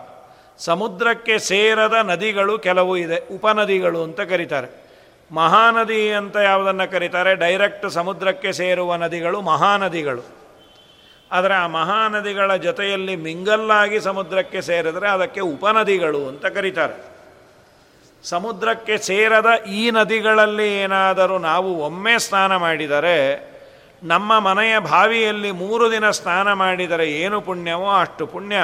ಸಮುದ್ರಕ್ಕೆ 0.58 1.38
ಸೇರದ 1.38 1.94
ನದಿಗಳು 2.02 2.58
ಕೆಲವು 2.58 2.96
ಇದೆ, 2.96 3.34
ಉಪನದಿಗಳು 3.34 4.02
ಅಂತ 4.02 4.20
ಕರೀತಾರೆ. 4.20 4.84
ಮಹಾನದಿ 5.32 6.12
ಅಂತ 6.12 6.36
ಯಾವುದನ್ನು 6.36 6.90
ಕರೀತಾರೆ? 6.90 7.34
ಡೈರೆಕ್ಟ್ 7.34 7.90
ಸಮುದ್ರಕ್ಕೆ 7.90 8.52
ಸೇರುವ 8.52 8.96
ನದಿಗಳು 8.96 9.40
ಮಹಾನದಿಗಳು. 9.40 10.44
ಆದರೆ 11.32 11.54
ಆ 11.54 11.66
ಮಹಾನದಿಗಳ 11.66 12.56
ಜೊತೆಯಲ್ಲಿ 12.56 13.16
ಮಿಂಗಲ್ಲಾಗಿ 13.16 14.00
ಸಮುದ್ರಕ್ಕೆ 14.00 14.60
ಸೇರಿದರೆ 14.60 15.08
ಅದಕ್ಕೆ 15.08 15.40
ಉಪನದಿಗಳು 15.40 16.28
ಅಂತ 16.28 16.46
ಕರೀತಾರೆ. 16.46 17.14
ಸಮುದ್ರಕ್ಕೆ 18.24 18.98
ಸೇರದ 18.98 19.46
ಈ 19.68 19.90
ನದಿಗಳಲ್ಲಿ 19.90 20.74
ಏನಾದರೂ 20.74 21.38
ನಾವು 21.38 21.74
ಒಮ್ಮೆ 21.74 22.18
ಸ್ನಾನ 22.18 22.56
ಮಾಡಿದರೆ 22.56 23.53
ನಮ್ಮ 24.04 24.38
ಮನೆಯ 24.38 24.78
ಬಾವಿಯಲ್ಲಿ 24.78 25.50
ಮೂರು 25.50 25.92
ದಿನ 25.92 26.11
ಸ್ನಾನ 26.11 26.52
ಮಾಡಿದರೆ 26.52 27.12
ಏನು 27.12 27.40
ಪುಣ್ಯವೋ 27.40 27.90
ಅಷ್ಟು 27.90 28.26
ಪುಣ್ಯ. 28.26 28.56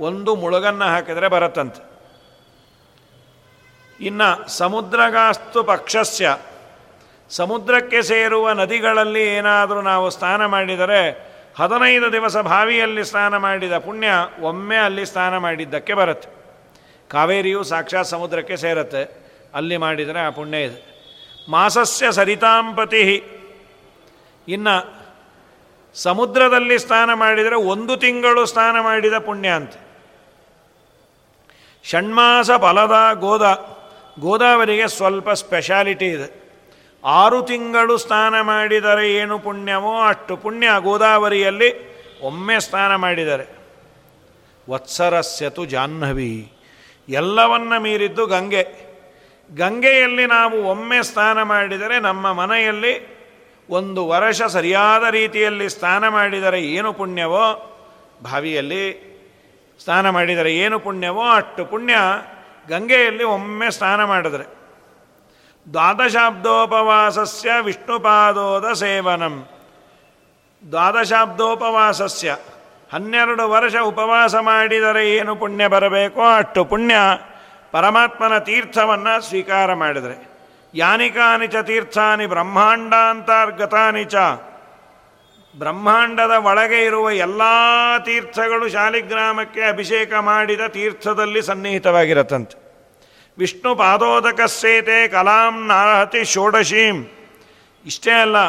ಒಂದು 0.00 0.36
ಮುಳುಗನ್ನು 0.36 0.84
ಹಾಕಿದರೆ 0.84 1.28
ಬರತ್ತಂತೆ. 1.28 1.98
ಇನ್ನು 4.00 4.48
ಸಮುದ್ರಗಾಸ್ತು 4.48 5.64
ಪಕ್ಷಸ್ಯ. 5.64 6.36
ಸಮುದ್ರಕ್ಕೆ 7.30 8.02
ಸೇರುವ 8.02 8.52
ನದಿಗಳಲ್ಲಿ 8.52 9.22
ಏನಾದರೂ 9.22 9.80
ನಾವು 9.80 10.10
ಸ್ನಾನ 10.10 10.46
ಮಾಡಿದರೆ 10.46 11.28
ಹದಿನೈದು 11.58 12.12
ದಿವಸ 12.12 12.36
ಬಾವಿಯಲ್ಲಿ 12.36 13.04
ಸ್ನಾನ 13.04 13.36
ಮಾಡಿದ 13.36 13.78
ಪುಣ್ಯ 13.78 14.08
ಒಮ್ಮೆ 14.40 14.76
ಅಲ್ಲಿ 14.76 15.06
ಸ್ನಾನ 15.06 15.36
ಮಾಡಿದ್ದಕ್ಕೆ 15.36 15.94
ಬರುತ್ತೆ. 15.94 16.28
ಕಾವೇರಿಯು 17.08 17.62
ಸಾಕ್ಷಾತ್ 17.62 18.08
ಸಮುದ್ರಕ್ಕೆ 18.08 18.56
ಸೇರುತ್ತೆ. 18.56 19.32
ಅಲ್ಲಿ 19.54 19.76
ಮಾಡಿದರೆ 19.76 20.20
ಆ 20.20 20.30
ಪುಣ್ಯ 20.30 20.62
ಇದೆ. 20.62 20.98
ಮಾಸಸ್ಯ 21.50 22.12
ಸರಿತಾಂಪತಿ 22.12 23.24
ಇನ್ನು 24.48 24.98
ಸಮುದ್ರದಲ್ಲಿ 25.94 26.78
ಸ್ನಾನ 26.78 27.14
ಮಾಡಿದರೆ 27.14 27.56
ಒಂದು 27.56 27.96
ತಿಂಗಳು 27.96 28.46
ಸ್ನಾನ 28.46 28.80
ಮಾಡಿದ 28.80 29.18
ಪುಣ್ಯ 29.18 29.48
ಅಂತ. 29.48 29.72
ಷಣ್ಮಾಸ 31.84 32.50
ಫಲದ 32.50 33.14
ಗೋದ, 33.14 33.42
ಗೋದಾವರಿಗೆ 34.20 34.88
ಸ್ವಲ್ಪ 34.88 35.30
ಸ್ಪೆಷಾಲಿಟಿ 35.30 36.06
ಇದೆ. 36.06 36.48
ಆರು 37.04 37.42
ತಿಂಗಳು 37.42 37.96
ಸ್ನಾನ 37.96 38.40
ಮಾಡಿದರೆ 38.40 39.14
ಏನು 39.14 39.38
ಪುಣ್ಯವೋ 39.38 40.00
ಅಷ್ಟು 40.00 40.36
ಪುಣ್ಯ. 40.36 40.68
ಗೋದಾವರಿಯಲ್ಲಿ 40.78 41.98
ಒಮ್ಮೆ 42.20 42.60
ಸ್ನಾನ 42.60 42.94
ಮಾಡಿದರೆ. 42.94 43.58
ವತ್ಸರಸ್ಯತು 44.70 45.64
ಜಾಹ್ನವಿ. 45.64 46.52
ಎಲ್ಲವನ್ನ 47.08 47.78
ಮೀರಿದ್ದು 47.78 48.26
ಗಂಗೆ. 48.26 48.88
ಗಂಗೆಯಲ್ಲಿ 49.56 50.26
ನಾವು 50.26 50.64
ಒಮ್ಮೆ 50.64 51.02
ಸ್ನಾನ 51.02 51.42
ಮಾಡಿದರೆ 51.42 52.00
ನಮ್ಮ 52.00 52.32
ಮನೆಯಲ್ಲಿ 52.32 53.17
ಒಂದು 53.70 54.08
ವರ್ಷ 54.08 54.42
ಸರಿಯಾದ 54.42 55.02
ರೀತಿಯಲ್ಲಿ 55.10 55.68
ಸ್ನಾನ 55.68 56.08
ಮಾಡಿದರೆ 56.08 56.60
ಏನು 56.62 56.92
ಪುಣ್ಯವೋ, 56.92 57.76
ಬಾವಿಯಲ್ಲಿ 58.22 59.08
ಸ್ನಾನ 59.84 60.10
ಮಾಡಿದರೆ 60.10 60.56
ಏನು 60.56 60.78
ಪುಣ್ಯವೋ, 60.78 61.22
ಅಷ್ಟು 61.22 61.64
ಪುಣ್ಯ 61.64 61.94
ಗಂಗೆಯಲ್ಲಿ 62.68 63.24
ಒಮ್ಮೆ 63.24 63.70
ಸ್ನಾನ 63.70 64.04
ಮಾಡಿದರೆ. 64.04 64.44
ದ್ವಾದಶಾಬ್ದೋಪವಾಸಸ್ಯ 65.72 67.50
ವಿಷ್ಣುಪಾದೋದ 67.64 68.72
ಸೇವನಂ. 68.72 69.48
ದ್ವಾದಶಾಬ್ದೋಪವಾಸಸ್ಯ 70.70 72.36
ಹನ್ನೆರಡು 72.92 73.50
ವರ್ಷ 73.50 73.76
ಉಪವಾಸ 73.84 74.34
ಮಾಡಿದರೆ 74.34 75.10
ಏನು 75.10 75.36
ಪುಣ್ಯ 75.36 75.68
ಬರಬೇಕೋ, 75.68 76.22
ಅಷ್ಟು 76.22 76.64
ಪುಣ್ಯ 76.64 76.94
ಪರಮಾತ್ಮನ 77.72 78.38
ತೀರ್ಥವನ್ನು 78.38 79.20
ಸ್ವೀಕಾರ 79.20 79.74
ಮಾಡಿದರೆ. 79.74 80.37
ಯಾನಿಕಾನಿ 80.74 81.46
ಚ 81.46 81.56
ತೀರ್ಥಾನಿ 81.56 82.26
ಬ್ರಹ್ಮಾಂಡಾಂತರ್ಗತಾನಿ 82.26 84.04
ಚ. 84.04 84.14
ಬ್ರಹ್ಮಾಂಡದ 85.58 86.30
ಒಳಗೆ 86.30 86.84
ಇರುವ 86.84 87.10
ಎಲ್ಲ 87.10 87.42
ತೀರ್ಥಗಳು 88.04 88.68
ಶಾಲಿಗ್ರಾಮಕ್ಕೆ 88.68 89.60
ಅಭಿಷೇಕ 89.60 90.14
ಮಾಡಿದ 90.14 90.60
ತೀರ್ಥದಲ್ಲಿ 90.66 91.42
ಸನ್ನಿಹಿತವಾಗಿರತ್ತಂತೆ. 91.42 92.68
ವಿಷ್ಣು 93.38 93.76
ಪಾದೋದಕಸ್ಸೇತೆ 93.76 95.08
ಕಲಾಂ 95.08 95.66
ನಾರಹತಿ 95.66 96.24
ಷೋಡಶೀಂ. 96.24 97.10
ಇಷ್ಟೇ 97.86 98.10
ಅಲ್ಲ, 98.10 98.48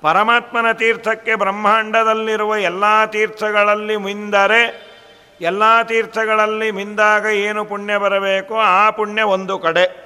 ಪರಮಾತ್ಮನ 0.00 0.72
ತೀರ್ಥಕ್ಕೆ 0.72 1.34
ಬ್ರಹ್ಮಾಂಡದಲ್ಲಿರುವ 1.34 2.56
ಎಲ್ಲ 2.56 3.04
ತೀರ್ಥಗಳಲ್ಲಿ 3.04 3.96
ಮಿಂದರೆ, 3.96 4.96
ಎಲ್ಲ 5.40 5.82
ತೀರ್ಥಗಳಲ್ಲಿ 5.82 6.70
ಮಿಂದಾಗ 6.70 7.24
ಏನು 7.24 7.64
ಪುಣ್ಯ 7.64 7.98
ಬರಬೇಕೋ 7.98 8.54
ಆ 8.54 8.90
ಪುಣ್ಯ 8.90 9.22
ಒಂದು 9.22 9.58
ಕಡೆ. 9.58 10.05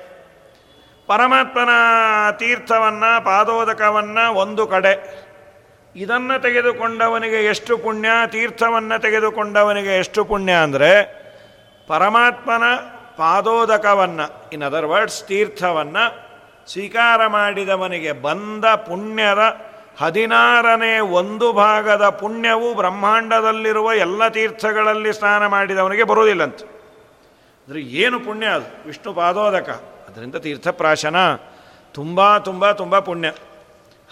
ಪರಮಾತ್ಮನ 1.10 1.72
ತೀರ್ಥವನ್ನು, 2.32 3.24
ಪಾದೋದಕವನ್ನು 3.24 4.34
ಒಂದು 4.34 4.66
ಕಡೆ. 4.66 4.92
ಇದನ್ನು 5.96 6.42
ತೆಗೆದುಕೊಂಡವನಿಗೆ 6.42 7.44
ಎಷ್ಟು 7.44 7.78
ಪುಣ್ಯ, 7.78 8.08
ತೀರ್ಥವನ್ನು 8.26 8.96
ತೆಗೆದುಕೊಂಡವನಿಗೆ 9.02 9.98
ಎಷ್ಟು 9.98 10.24
ಪುಣ್ಯ 10.24 10.52
ಅಂದರೆ, 10.52 10.92
ಪರಮಾತ್ಮನ 11.88 12.62
ಪಾದೋದಕವನ್ನು 13.16 14.50
ಇನ್ 14.52 14.62
ಅದರ್ 14.62 14.84
ವರ್ಡ್ಸ್ 14.84 15.24
ತೀರ್ಥವನ್ನು 15.24 16.04
ಸ್ವೀಕಾರ 16.72 17.26
ಮಾಡಿದವನಿಗೆ 17.26 18.12
ಬಂದ 18.12 18.64
ಪುಣ್ಯದ 18.64 19.42
ಹದಿನಾರನೇ 20.00 20.98
ಒಂದು 20.98 21.52
ಭಾಗದ 21.52 22.08
ಪುಣ್ಯವು 22.08 22.74
ಬ್ರಹ್ಮಾಂಡದಲ್ಲಿರುವ 22.74 23.92
ಎಲ್ಲ 23.92 24.28
ತೀರ್ಥಗಳಲ್ಲಿ 24.28 25.12
ಸ್ನಾನ 25.12 25.46
ಮಾಡಿದವನಿಗೆ 25.46 26.02
ಬರುವುದಿಲ್ಲಂತೆ. 26.02 26.64
ಅಂದರೆ 27.68 27.80
ಏನು 27.80 28.20
ಪುಣ್ಯ 28.20 28.46
ಅದು? 28.46 28.68
ವಿಷ್ಣು 28.86 29.12
ಪಾದೋದಕ. 29.14 29.89
ಅದರಿಂದ 30.10 30.36
ತೀರ್ಥಪ್ರಾಶನ 30.36 31.16
ತುಂಬ 31.92 32.38
ತುಂಬ 32.38 32.70
ತುಂಬ 32.70 32.98
ಪುಣ್ಯ. 32.98 33.32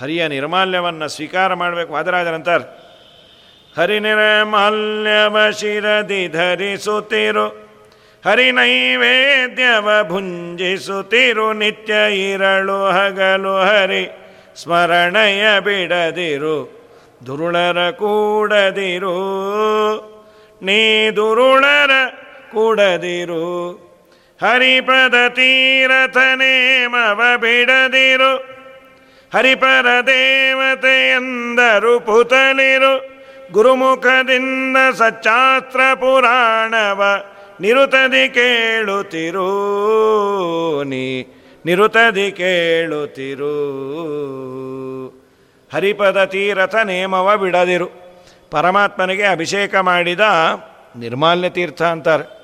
ಹರಿಯ 0.01 0.29
ನಿರ್ಮಾಲ್ಯವನ್ನು 0.29 1.09
ಸ್ವೀಕಾರ 1.09 1.55
ಮಾಡಬೇಕು 1.55 1.93
ವಾದರಾಜರಂತಾರೆ. 1.93 2.89
ಹರಿ 3.77 3.99
ನಿರ್ಮಾಲ್ಯವ 3.99 5.51
ಶಿರದಿ 5.51 6.29
ಧರಿಸುತ್ತಿರು 6.29 7.49
ಹರಿ 8.25 8.53
ನೈವೇದ್ಯವ 8.53 10.09
ಭುಂಜಿಸುತ್ತಿರು 10.09 11.53
ನಿತ್ಯ 11.53 11.95
ಇರಳು 12.31 12.87
ಹಗಲು 12.87 13.57
ಹರಿ 13.57 14.11
ಸ್ಮರಣೆಯ 14.57 15.61
ಬಿಡದಿರು. 15.61 16.79
ದುರುಳರ 17.27 17.91
ಕೂಡದಿರು. 17.91 19.19
ನೀ 20.63 21.11
ದುರುಳರ 21.11 21.91
ಕೂಡದಿರು. 22.53 23.88
ಹರಿಪದ 24.43 25.29
ತೀರಥನೇಮವ 25.29 27.23
ಬಿಡದಿರು 27.37 28.37
ಹರಿಪದ 29.35 30.01
ದೇವತೆ 30.07 31.11
ಎಂದರು 31.11 32.01
ಪುತಲಿರು 32.01 33.19
ಗುರುಮುಖದಿಂದ 33.53 34.77
ಸಚ್ಚಾಸ್ತ್ರ 34.99 35.81
ಪುರಾಣವ 35.95 37.25
ನಿರುತದಿ 37.61 38.29
ಕೇಳುತ್ತಿರು 38.29 39.49
ನೀ, 40.85 41.25
ನಿರುತದಿ 41.67 42.31
ಕೇಳುತ್ತಿರು. 42.31 43.55
ಹರಿಪದ 45.73 46.25
ತೀರಥ 46.25 46.75
ನೇಮವ 46.75 47.37
ಬಿಡದಿರು 47.37 47.89
ಪರಮಾತ್ಮನಿಗೆ 48.51 49.23
ಅಭಿಷೇಕ 49.23 49.75
ಮಾಡಿದ 49.75 50.21
ನಿರ್ಮಾಲ್ಯ 50.99 51.49
ತೀರ್ಥ 51.49 51.83
ಅಂತಾರೆ. 51.83 52.38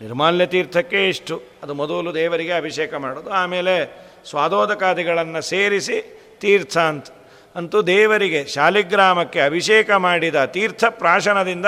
ನಿರ್ಮಾಲ್ಯ 0.00 0.46
ತೀರ್ಥಕ್ಕೆ 0.46 1.08
ಇಷ್ಟು. 1.08 1.42
ಅದು 1.62 1.74
ಮೊದಲು 1.74 2.14
ದೇವರಿಗೆ 2.14 2.52
ಅಭಿಷೇಕ 2.52 2.94
ಮಾಡೋದು. 2.94 3.30
ಆಮೇಲೆ 3.30 4.06
ಸ್ವಾದೋದಕಾದಿಗಳನ್ನು 4.30 5.42
ಸೇರಿಸಿ 5.42 6.20
ತೀರ್ಥ 6.40 6.78
ಅಂತ. 6.78 7.06
ಅಂತೂ 7.56 7.82
ದೇವರಿಗೆ 7.82 8.46
ಶಾಲಿಗ್ರಾಮಕ್ಕೆ 8.46 9.40
ಅಭಿಷೇಕ 9.40 9.90
ಮಾಡಿದ 9.90 10.44
ತೀರ್ಥ 10.44 10.84
ಪ್ರಾಶನದಿಂದ 10.88 11.66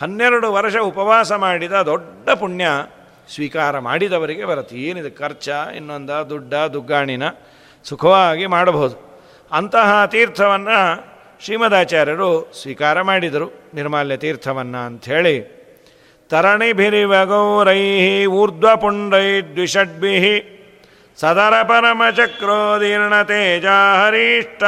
ಹನ್ನೆರಡು 0.00 0.52
ವರ್ಷ 0.52 0.76
ಉಪವಾಸ 0.76 1.32
ಮಾಡಿದ 1.32 1.72
ದೊಡ್ಡ 1.72 2.30
ಪುಣ್ಯ 2.30 2.66
ಸ್ವೀಕಾರ 3.34 3.78
ಮಾಡಿದವರಿಗೆ 3.78 4.44
ಬರುತ್ತೆ. 4.44 4.76
ಏನಿದೆ 4.76 5.10
ಖರ್ಚ, 5.10 5.48
ಇನ್ನೊಂದ 5.76 6.10
ದುಡ್ಡ, 6.10 6.54
ದುಗ್ಗಾಣಿನ 6.54 7.22
ಸುಖವಾಗಿ 7.84 8.46
ಮಾಡಬಹುದು. 8.46 9.24
ಅಂತಹ 9.52 10.06
ತೀರ್ಥವನ್ನು 10.06 11.04
ಶ್ರೀಮದಾಚಾರ್ಯರು 11.44 12.52
ಸ್ವೀಕಾರ 12.62 13.02
ಮಾಡಿದರು 13.02 13.52
ನಿರ್ಮಾಲ್ಯ 13.74 14.16
ತೀರ್ಥವನ್ನು 14.16 14.86
ಅಂಥೇಳಿ. 14.86 15.55
ತರಣಿಭಿರಿವಗೌರೈ 16.28 18.24
ಊರ್ಧ್ವಪುಂಡೈ 18.24 19.40
ದ್ವಿಷಡ್ಭಿ 19.40 20.62
ಸದರ 21.20 21.62
ಪರಮಚಕ್ರೋದೀರ್ಣತೇಜ 21.62 23.64
ಹರೀಷ್ಟ 23.64 24.64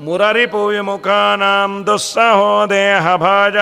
ಮುರರಿಪು 0.00 0.66
ವಿಮುಖಾನಾಂ 0.66 1.86
ದುಸ್ಸಹೋ 1.86 2.70
ದೇಹ 2.70 3.14
ಭಾಜ 3.14 3.56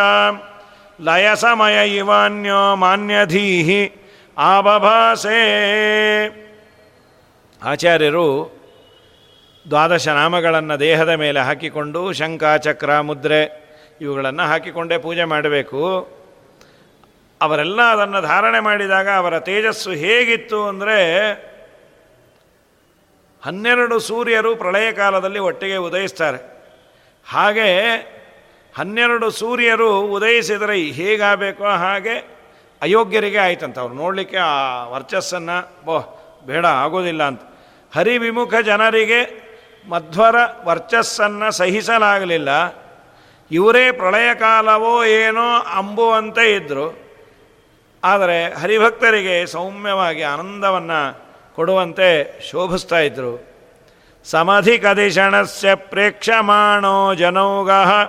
ಲಯಸಮಯ 1.01 1.97
ಇವಾನ್ಯೋ 1.97 2.77
ಮಾನ್ಯಧೀಹಿ 2.77 4.13
ಆಬಭಾಸೆ. 4.39 5.41
ಆಚಾರ್ಯರು 7.63 8.57
ದ್ವಾದಶ 9.71 10.09
ನಾಮಗಳನ್ನು 10.09 10.81
ದೇಹದ 10.81 11.09
ಮೇಲೆ 11.09 11.41
ಹಾಕಿಕೊಂಡು 11.41 12.13
ಶಂಖ 12.13 12.45
ಚಕ್ರ 12.59 13.01
ಮುದ್ರೆ 13.01 13.73
ಇವುಗಳನ್ನು 14.01 14.43
ಹಾಕಿಕೊಂಡೇ 14.43 14.99
ಪೂಜೆ 14.99 15.25
ಮಾಡಬೇಕು. 15.25 16.16
ಅವರೆಲ್ಲ 17.41 17.83
ಅದನ್ನು 17.83 18.21
ಧಾರಣೆ 18.21 18.61
ಮಾಡಿದಾಗ 18.61 19.09
ಅವರ 19.09 19.39
ತೇಜಸ್ಸು 19.39 19.91
ಹೇಗಿತ್ತು 19.91 20.69
ಅಂದರೆ 20.69 20.99
ಹನ್ನೆರಡು 23.45 23.99
ಸೂರ್ಯರು 23.99 24.57
ಪ್ರಳಯ 24.57 24.93
ಕಾಲದಲ್ಲಿ 24.93 25.39
ಒಟ್ಟಿಗೆ 25.39 25.77
ಉದಯಿಸ್ತಾರೆ. 25.77 26.65
ಹಾಗೆ 27.29 27.95
ಹನ್ನೆರಡು 28.77 29.31
ಸೂರ್ಯರು 29.31 30.01
ಉದಯಿಸಿದರೆ 30.01 30.79
ಹೇಗಾಗಬೇಕೋ? 30.79 31.65
ಹಾಗೆ 31.65 32.37
ಅಯೋಗ್ಯರಿಗೆ 32.83 33.39
ಆಯ್ತಂತ. 33.39 33.79
ಅವ್ರು 33.79 33.95
ನೋಡಲಿಕ್ಕೆ 33.95 34.37
ಆ 34.37 34.85
ವರ್ಚಸ್ಸನ್ನು 34.85 35.85
ಬೋ 35.85 35.99
ಬೇಡ, 36.47 36.67
ಆಗೋದಿಲ್ಲ 36.67 37.23
ಅಂತ. 37.23 37.43
ಹರಿವಿಮುಖ 37.95 38.55
ಜನರಿಗೆ 38.55 39.47
ಮಧ್ವರ 39.89 40.37
ವರ್ಚಸ್ಸನ್ನು 40.65 41.53
ಸಹಿಸಲಾಗಲಿಲ್ಲ. 41.53 42.49
ಇವರೇ 43.51 43.93
ಪ್ರಳಯ 43.93 44.35
ಕಾಲವೋ 44.35 45.05
ಏನೋ 45.05 45.59
ಅಂಬುವಂತೆ 45.59 46.55
ಇದ್ದರು 46.55 47.06
ಆದರೆ 48.07 48.55
ಹರಿಭಕ್ತರಿಗೆ 48.55 49.47
ಸೌಮ್ಯವಾಗಿ 49.47 50.23
ಆನಂದವನ್ನು 50.23 51.27
ಕೊಡುವಂತೆ 51.55 52.41
ಶೋಭಿಸ್ತಾ 52.51 52.99
ಇದ್ದರು 52.99 53.57
ಸಮಧಿಕದಿಷಣಸ್ಯ 54.25 55.75
ಪ್ರೇಕ್ಷಮಾಣೋ 55.75 57.15
ಜನೌಗಃ 57.15 58.09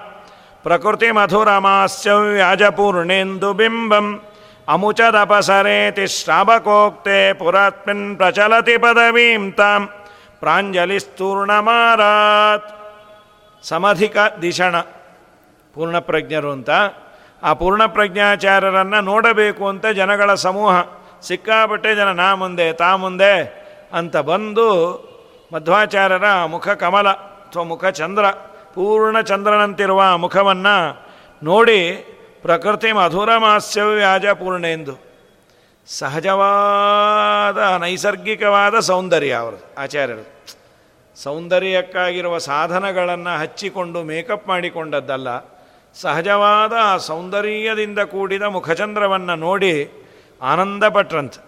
ಪ್ರಕೃತಿ 0.64 1.12
ಮಧುರಮಾಸ್ಯ 1.12 2.12
ವ್ಯಾಜಪೂರ್ಣೇಂದು 2.12 3.54
ಬಿಂಬಂ 3.54 4.24
ಅಮುಚದಪಸರೇತಿ 4.68 6.08
ಶ್ರಾವಕೋಕ್ತೆ 6.08 7.34
ಪುರಾತ್ಮಿನ್ 7.34 8.18
ಪ್ರಚಲತಿ 8.18 8.78
ಪದವೀಂ 8.78 9.52
ತಾಂ 9.52 9.90
ಪ್ರಾಂಜಲಿಸ್ತೂರ್ಣಮಾರಾತ್. 10.40 12.74
ಸಮಧಿಕ 13.64 14.18
ದಿಷಣ 14.42 14.80
ಪೂರ್ಣಪ್ರಜ್ಞರು 15.76 16.52
ಅಂತ 16.52 16.70
ಆ 17.44 17.54
ಪೂರ್ಣಪ್ರಜ್ಞಾಚಾರ್ಯರನ್ನು 17.54 19.02
ನೋಡಬೇಕು 19.02 19.68
ಅಂತ 19.68 19.86
ಜನಗಳ 19.86 20.34
ಸಮೂಹ. 20.34 20.76
ಸಿಕ್ಕಾಪಟ್ಟೆ 21.22 21.96
ಜನ, 21.96 22.12
ನಾ 22.12 22.36
ಮುಂದೆ, 22.36 22.74
ತಾ 22.74 22.96
ಮುಂದೆ 22.96 23.34
ಅಂತ 23.94 24.18
ಬಂದು 24.18 24.68
ಮಧ್ವಾಚಾರ್ಯರ 25.54 26.46
ಮುಖ 26.46 26.70
ಕಮಲ 26.70 27.10
ಅಥವಾ 27.10 27.64
ಮುಖ 27.64 27.86
ಚಂದ್ರ, 27.86 28.30
ಪೂರ್ಣ 28.74 29.22
ಚಂದ್ರನಂತಿರುವ 29.22 30.18
ಮುಖವನ್ನು 30.18 31.08
ನೋಡಿ 31.44 31.94
ಪ್ರಕೃತಿ 32.42 32.92
ಮಧುರ 32.92 33.38
ಮಾಸ್ಯವ್ಯಾಜ 33.38 34.26
ಪೂರ್ಣೆಂದು 34.26 35.08
ಸಹಜವಾದ, 35.88 37.58
ನೈಸರ್ಗಿಕವಾದ 37.58 38.80
ಸೌಂದರ್ಯ 38.80 39.34
ಅವರು 39.34 39.76
ಆಚಾರ್ಯರು. 39.78 40.26
ಸೌಂದರ್ಯಕ್ಕಾಗಿರುವ 41.24 42.38
ಸಾಧನಗಳನ್ನು 42.38 43.40
ಹಚ್ಚಿಕೊಂಡು, 43.40 44.04
ಮೇಕಪ್ 44.04 44.48
ಮಾಡಿಕೊಂಡದ್ದಲ್ಲ. 44.48 45.57
ಸಹಜವಾದ 46.02 46.74
ಸೌಂದರ್ಯದಿಂದ 46.98 48.00
ಕೂಡಿದ 48.00 48.46
ಮುಖಚಂದ್ರವನ್ನು 48.56 49.36
ನೋಡಿ 49.36 49.74
ಆನಂದಪಟ್ರಂತೆ 50.42 51.40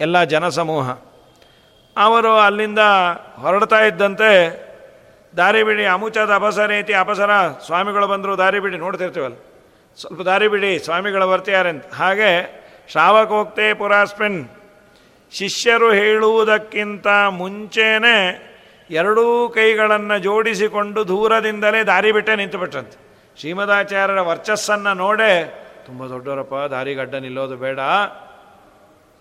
ಎಲ್ಲ 0.00 0.16
ಜನಸಮೂಹ. 0.24 0.88
ಅವರು 1.96 2.32
ಅಲ್ಲಿಂದ 2.36 2.82
ಹೊರಡ್ತಾ 3.42 3.80
ಇದ್ದಂತೆ 3.80 4.30
ದಾರಿ 5.36 5.62
ಬಿಡಿ, 5.62 5.84
ಅಮುಚದ 5.86 6.32
ಅಪಸರೇತಿ 6.34 6.92
ಅಪಸರ 6.92 7.30
ಸ್ವಾಮಿಗಳು 7.66 8.06
ಬಂದರು 8.06 8.38
ದಾರಿ 8.38 8.60
ಬಿಡಿ, 8.60 8.76
ನೋಡ್ತಿರ್ತೀವಲ್ಲ? 8.76 9.36
ಸ್ವಲ್ಪ 9.98 10.22
ದಾರಿ 10.22 10.48
ಬಿಡಿ, 10.48 10.78
ಸ್ವಾಮಿಗಳು 10.78 11.26
ಬರ್ತಿದ್ದಾರೆ 11.28 11.68
ಅಂತ 11.68 11.84
ಹಾಗೆ 11.94 12.30
ಶ್ರಾವಕೋಕ್ತೆ 12.92 13.74
ಪುರಾಸ್ಮಿನ್ 13.74 14.38
ಶಿಷ್ಯರು 15.32 15.92
ಹೇಳುವುದಕ್ಕಿಂತ 15.92 17.06
ಮುಂಚೆನೇ 17.40 18.18
ಎರಡೂ 18.90 19.48
ಕೈಗಳನ್ನು 19.48 20.16
ಜೋಡಿಸಿಕೊಂಡು 20.18 21.08
ದೂರದಿಂದಲೇ 21.08 21.82
ದಾರಿ 21.82 22.12
ಬಿಟ್ಟೆ 22.12 22.36
ನಿಂತುಬಿಟ್ರಂತೆ. 22.36 23.07
ಶ್ರೀಮದಾಚಾರ್ಯರ 23.40 24.20
ವರ್ಚಸ್ಸನ್ನು 24.20 24.94
ನೋಡೇ 24.94 25.32
ತುಂಬ 25.86 26.06
ದೊಡ್ಡವರಪ್ಪ, 26.06 26.54
ದಾರಿಗಡ್ಡ 26.54 27.14
ನಿಲ್ಲೋದು 27.14 27.56
ಬೇಡ. 27.56 27.80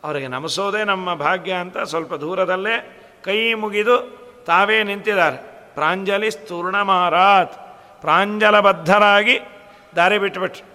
ಅವರಿಗೆ 0.04 0.28
ನಮಸೋದೇ 0.28 0.84
ನಮ್ಮ 0.84 1.14
ಭಾಗ್ಯ 1.14 1.52
ಅಂತ 1.54 1.78
ಸ್ವಲ್ಪ 1.78 2.14
ದೂರದಲ್ಲೇ 2.14 3.02
ಕೈ 3.24 3.54
ಮುಗಿದು 3.54 3.98
ತಾವೇ 4.48 4.84
ನಿಂತಿದ್ದಾರೆ. 4.84 5.38
ಪ್ರಾಂಜಲಿ 5.74 6.32
ಸ್ತೂರ್ಣಮಾರಾತ್ 6.32 7.56
ಪ್ರಾಂಜಲಬದ್ಧರಾಗಿ 8.02 9.40
ದಾರಿ 9.96 10.18
ಬಿಟ್ಟುಬಿಟ್ರು 10.18 10.66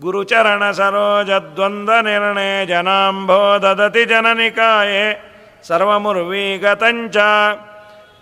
ಗುರುಚರಣ 0.00 0.70
ಸರೋಜದ್ವಂದ 0.70 1.88
ನಿರ್ಣಯ 1.88 2.66
ಜನಾಂಭೋ 2.66 3.58
ದದತಿ 3.58 4.04
ಜನನಿಕಾಯೇ, 4.04 5.04
ಸರ್ವಮುರ್ವೀಗತಂಚ. 5.62 7.16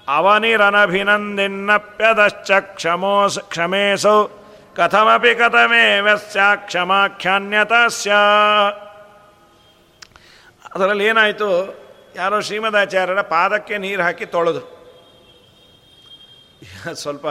ಅವನಿರನಭಿನಂದಿನ್ನಪ್ಯದಶ್ಚ 0.09 2.51
ಕ್ಷಮೋಸ್. 2.61 3.41
ಕ್ಷಮೇಸೌ 3.41 4.29
ಕಥಮಪಿ 4.77 5.35
ಕಥಮೇವ 5.35 6.17
ಸ್ಯಾ 6.17 6.55
ಕ್ಷಮಾಖ್ಯಾನ್ಯತಾಸ್ಯ. 6.55 8.13
ಅದರಲ್ಲಿ 10.75 11.05
ಏನಾಯಿತು? 11.05 11.79
ಯಾರೋ 12.17 12.41
ಶ್ರೀಮದಾಚಾರ್ಯರ 12.41 13.21
ಪಾದಕ್ಕೆ 13.21 13.79
ನೀರು 13.79 14.03
ಹಾಕಿ 14.03 14.27
ತೊಳೆದ್ರು. 14.27 14.79
ಸ್ವಲ್ಪ 16.95 17.27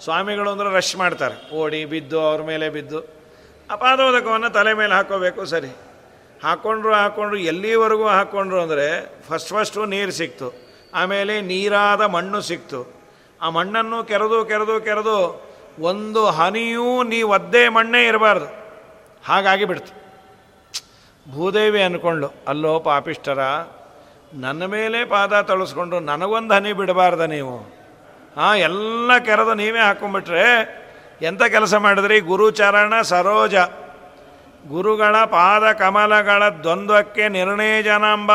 ಸ್ವಾಮಿಗಳು 0.00 0.50
ಅಂದ್ರೆ 0.50 0.76
ರಶ್ 0.76 0.96
ಮಾಡ್ತಾರೆ. 0.96 1.54
ಓಡಿ 1.54 1.84
ಬಿದ್ದು 1.84 2.20
ಅವ್ರ 2.20 2.42
ಮೇಲೆ 2.42 2.68
ಬಿದ್ದು. 2.68 3.22
ಆ 3.70 3.76
ಪಾದೋದಕವನ್ನು 3.76 4.50
ತಲೆ 4.50 4.74
ಮೇಲೆ 4.74 4.94
ಹಾಕೋಬೇಕು, 4.94 5.44
ಸರಿ. 5.44 5.76
ಹಾಕ್ಕೊಂಡ್ರು 6.42 6.94
ಹಾಕ್ಕೊಂಡ್ರು 6.94 7.38
ಎಲ್ಲಿವರೆಗೂ 7.38 8.08
ಹಾಕ್ಕೊಂಡ್ರು 8.08 8.62
ಅಂದರೆ 8.62 9.14
ಫಸ್ಟ್ 9.28 9.48
ಫಸ್ಟು 9.48 9.86
ನೀರು 9.86 10.12
ಸಿಕ್ತು. 10.12 10.71
ಆಮೇಲೆ 10.94 11.40
ನೀರಾದ 11.40 12.00
ಮಣ್ಣು 12.00 12.40
ಸಿಕ್ತು. 12.40 13.02
ಆ 13.42 13.50
ಮಣ್ಣನ್ನು 13.50 14.04
ಕೆರೆದು 14.04 14.44
ಕೆರೆದು 14.44 14.80
ಕೆರೆದು 14.80 15.42
ಒಂದು 15.80 16.26
ಹನಿಯೂ 16.26 17.02
ನೀ 17.02 17.22
ಒದ್ದೇ 17.22 17.68
ಮಣ್ಣೇ 17.68 18.06
ಇರಬಾರ್ದು. 18.06 18.46
ಹಾಗಾಗಿ 19.24 19.64
ಬಿಡ್ತು. 19.64 20.02
ಭೂದೇವಿ 21.32 21.82
ಅಂದ್ಕೊಂಡು 21.82 22.32
ಅಲ್ಲೋ 22.48 22.80
ಪಾಪಿಷ್ಟರ 22.80 23.38
ನನ್ನ 24.34 24.64
ಮೇಲೆ 24.64 25.04
ಪಾದ 25.04 25.40
ತಳಿಸ್ಕೊಂಡು 25.40 26.00
ನನಗೊಂದು 26.00 26.54
ಹನಿ 26.54 26.72
ಬಿಡಬಾರ್ದ 26.72 27.20
ನೀವು. 27.20 27.58
ಹಾಂ 28.36 28.56
ಎಲ್ಲ 28.56 29.18
ಕೆರೆದು 29.18 29.54
ನೀವೇ 29.54 29.80
ಹಾಕ್ಕೊಂಬಿಟ್ರೆ 29.80 30.44
ಎಂಥ 31.22 31.42
ಕೆಲಸ 31.42 31.74
ಮಾಡಿದ್ರಿ? 31.74 32.20
ಗುರುಚರಣ 32.20 33.00
ಸರೋಜ. 33.02 33.54
ಗುರುಗಳ 34.68 35.24
ಪಾದ 35.24 35.72
ಕಮಲಗಳ 35.72 36.48
ದ್ವಂದ್ವಕ್ಕೆ 36.48 37.28
ನಿರ್ಣಯ 37.28 37.82
ಜನಾಂಬ 37.82 38.30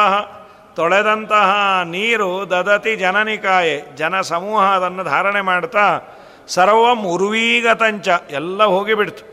ತೊಳೆದಂತಹ 0.78 1.82
ನೀರು 1.86 2.50
ದದತಿ 2.50 2.96
ಜನನಿಕಾಯೆ. 2.96 3.96
ಜನ 3.96 4.22
ಸಮೂಹ 4.22 4.64
ಅದನ್ನು 4.64 5.04
ಧಾರಣೆ 5.04 5.42
ಮಾಡ್ತಾ 5.42 6.00
ಸರ್ವಂ 6.48 7.04
ಉರ್ವೀಗತಂಚ 7.04 8.08
ಎಲ್ಲ 8.30 8.64
ಹೋಗಿಬಿಡ್ತು. 8.64 9.24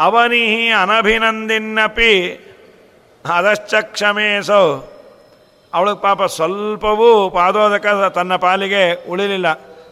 ಅವನಿಹಿ 0.00 0.70
ಅನಭಿನಂದಿನ್ನಪಿ 0.70 2.12
ಕ್ಷಮೇಸೋ. 3.80 4.62
ಅವಳಿಗೆ 5.74 6.02
ಪಾಪ 6.02 6.22
ಸ್ವಲ್ಪವೂ 6.22 7.30
ಪಾದೋದಕ 7.30 7.86
ತನ್ನ 8.14 8.36
ಪಾಲಿಗೆ 8.36 9.10
ಉಳಿಲಿಲ್ಲ. 9.10 9.46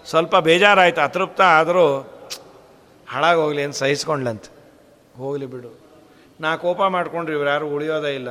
ಸ್ವಲ್ಪ 0.08 0.36
ಬೇಜಾರಾಯಿತು, 0.36 1.00
ಅತೃಪ್ತ 1.00 1.40
ಆದರೂ, 1.40 1.86
ಹಾಳಾಗೋಗ್ಲಿ 3.08 3.62
ಅಂತ 3.62 3.74
ಸಹಿಸ್ಕೊಂಡ್ಲಂತೆ 3.74 4.50
ಹೋಗಲಿ 5.18 5.46
ಬಿಡು. 5.46 5.80
ನಾ 6.40 6.56
ಕೋಪ 6.56 6.82
ಮಾಡ್ಕೊಂಡ್ರಿ 6.82 7.36
ಇವ್ರು 7.36 7.50
ಯಾರು 7.50 7.66
ಉಳಿಯೋದೇ 7.68 8.14
ಇಲ್ಲ. 8.14 8.28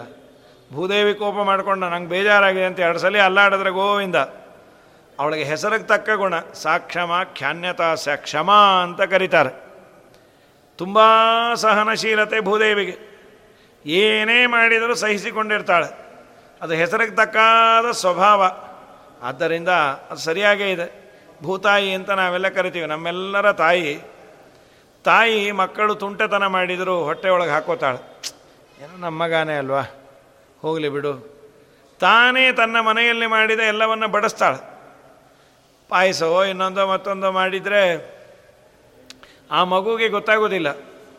ಭೂದೇವಿ 0.74 1.14
ಕೋಪ 1.14 1.36
ಮಾಡ್ಕೊಂಡು, 1.36 1.90
ನಂಗೆ 1.90 2.10
ಬೇಜಾರಾಗಿದೆ 2.10 2.66
ಅಂತ 2.66 2.80
ಎರಡು 2.80 3.00
ಸಲ 3.00 3.18
ಅಲ್ಲಾಡಿದ್ರೆ 3.18 3.70
ಗೋವಿಂದ. 3.70 4.16
ಅವಳಿಗೆ 5.20 5.44
ಹೆಸರಿಗೆ 5.44 5.84
ತಕ್ಕ 5.84 6.10
ಗುಣ 6.10 6.40
ಸಾಕ್ಷಮ 6.40 7.22
ಖ್ಯಾನ್ಯತಾ 7.36 7.96
ಸ 7.96 8.10
ಕ್ಷಮ 8.16 8.52
ಅಂತ 8.84 9.02
ಕರೀತಾರೆ. 9.02 9.66
ತುಂಬ 10.78 11.00
ಸಹನಶೀಲತೆ 11.56 12.40
ಭೂದೇವಿಗೆ. 12.40 13.16
ಏನೇ 13.86 14.46
ಮಾಡಿದರೂ 14.46 14.96
ಸಹಿಸಿಕೊಂಡಿರ್ತಾಳೆ. 14.96 16.06
ಅದು 16.62 16.74
ಹೆಸರಿಗೆ 16.74 17.16
ತಕ್ಕಾದ 17.16 17.92
ಸ್ವಭಾವ. 17.92 18.58
ಆದ್ದರಿಂದ 19.24 19.70
ಅದು 20.10 20.20
ಸರಿಯಾಗೇ 20.20 20.72
ಇದೆ. 20.72 21.14
ಭೂತಾಯಿ 21.44 21.94
ಅಂತ 21.94 22.10
ನಾವೆಲ್ಲ 22.10 22.48
ಕರಿತೀವಿ, 22.48 22.86
ನಮ್ಮೆಲ್ಲರ 22.86 23.52
ತಾಯಿ. 23.52 24.02
ತಾಯಿ 25.04 25.52
ಮಕ್ಕಳು 25.52 25.96
ತುಂಟತನ 25.96 26.46
ಮಾಡಿದರೂ 26.46 27.04
ಹೊಟ್ಟೆ 27.04 27.30
ಒಳಗೆ 27.30 27.50
ಹಾಕೋತಾಳೆ. 27.50 27.98
ಏನೋ 28.84 28.98
ನಮ್ಮ 28.98 29.24
ಅಲ್ವಾ? 29.58 29.82
ಹೋಗಲಿ 30.66 30.90
ಬಿಡು. 30.96 31.14
ತಾನೇ 32.00 32.46
ತನ್ನ 32.52 32.78
ಮನೆಯಲ್ಲಿ 32.88 33.28
ಮಾಡಿದ 33.36 33.62
ಎಲ್ಲವನ್ನು 33.74 34.08
ಬಡಿಸ್ತಾಳೆ. 34.16 34.60
ಪಾಯಸವೋ 35.90 36.40
ಇನ್ನೊಂದೋ 36.44 36.84
ಮತ್ತೊಂದೋ 36.88 37.30
ಮಾಡಿದರೆ 37.32 37.82
ಆ 39.52 39.60
ಮಗುಗೆ 39.74 40.08
ಗೊತ್ತಾಗೋದಿಲ್ಲ. 40.10 40.70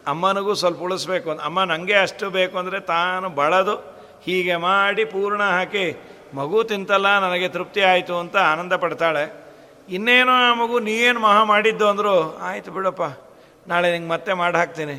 ಅಮ್ಮನಿಗೂ 0.07 0.53
ಸ್ವಲ್ಪ 0.55 0.81
ಉಳಿಸ್ಬೇಕು 0.87 1.29
ಅಂತ 1.31 1.43
ಅಮ್ಮ 1.43 1.61
ನನಗೆ 1.65 1.97
ಅಷ್ಟು 1.97 2.27
ಬೇಕು 2.31 2.55
ಅಂದರೆ 2.59 2.79
ತಾನು 2.93 3.29
ಬಳದು 3.39 3.75
ಹೀಗೆ 4.27 4.57
ಮಾಡಿ 4.67 5.05
ಪೂರ್ಣ 5.05 5.43
ಹಾಕಿ, 5.57 5.87
ಮಗು 6.35 6.59
ತಿಂತಲ್ಲ, 6.65 7.09
ನನಗೆ 7.19 7.49
ತೃಪ್ತಿ 7.49 7.83
ಆಯಿತು 7.91 8.15
ಅಂತ 8.19 8.37
ಆನಂದ 8.51 8.75
ಪಡ್ತಾಳೆ. 8.75 9.25
ಇನ್ನೇನೋ 9.89 10.35
ಆ 10.47 10.51
ಮಗು 10.55 10.77
ನೀನು 10.89 11.19
ಮಹಾ 11.21 11.43
ಮಾಡಿದ್ದು 11.45 11.87
ಅಂದರು, 11.89 12.15
ಆಯಿತು 12.39 12.71
ಬಿಡಪ್ಪ, 12.73 13.03
ನಾಳೆ 13.69 13.89
ನಿಂಗೆ 13.93 14.09
ಮತ್ತೆ 14.09 14.33
ಮಾಡಿ 14.33 14.57
ಹಾಕ್ತೀನಿ. 14.57 14.97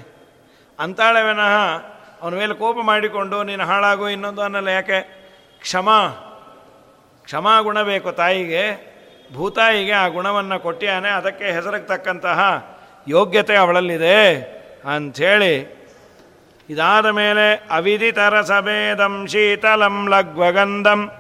ಅಂತಾಳೆ 0.80 1.22
ವಿನಃ 1.22 1.56
ಅವನ 2.22 2.36
ಮೇಲೆ 2.36 2.54
ಕೋಪ 2.54 2.78
ಮಾಡಿಕೊಂಡು, 2.82 3.44
ನೀನು 3.44 3.66
ಹಾಳಾಗು 3.66 4.10
ಇನ್ನೊಂದು 4.10 4.42
ಅನ್ನಲ್ಲ. 4.42 4.68
ಯಾಕೆ? 4.68 5.02
ಕ್ಷಮ. 5.62 5.90
ಕ್ಷಮಾ 7.24 7.62
ಗುಣ 7.62 7.82
ಬೇಕು 7.82 8.12
ತಾಯಿಗೆ. 8.12 8.98
ಭೂತಾಯಿಗೆ 9.34 9.92
ಆ 9.92 10.08
ಗುಣವನ್ನು 10.08 10.60
ಕೊಟ್ಟಿಯಾನೆ 10.60 11.10
ಅದಕ್ಕೆ 11.10 11.46
ಹೆಸರಿಗೆ 11.46 11.88
ತಕ್ಕಂತಹ 11.88 12.40
ಯೋಗ್ಯತೆ 13.08 13.56
ಅವಳಲ್ಲಿದೆ 13.56 14.18
ಅಂಥೇಳಿ. 14.96 15.78
ಇದಾದ 16.70 17.06
ಮೇಲೆ 17.06 17.68
ಅವಿದಿತರ 17.72 18.42
ಸಭೇದಂ 18.42 19.28
ಶೀತಲಂ 19.28 20.10
ಲಗ್ವಗಂಧಂ 20.10 21.12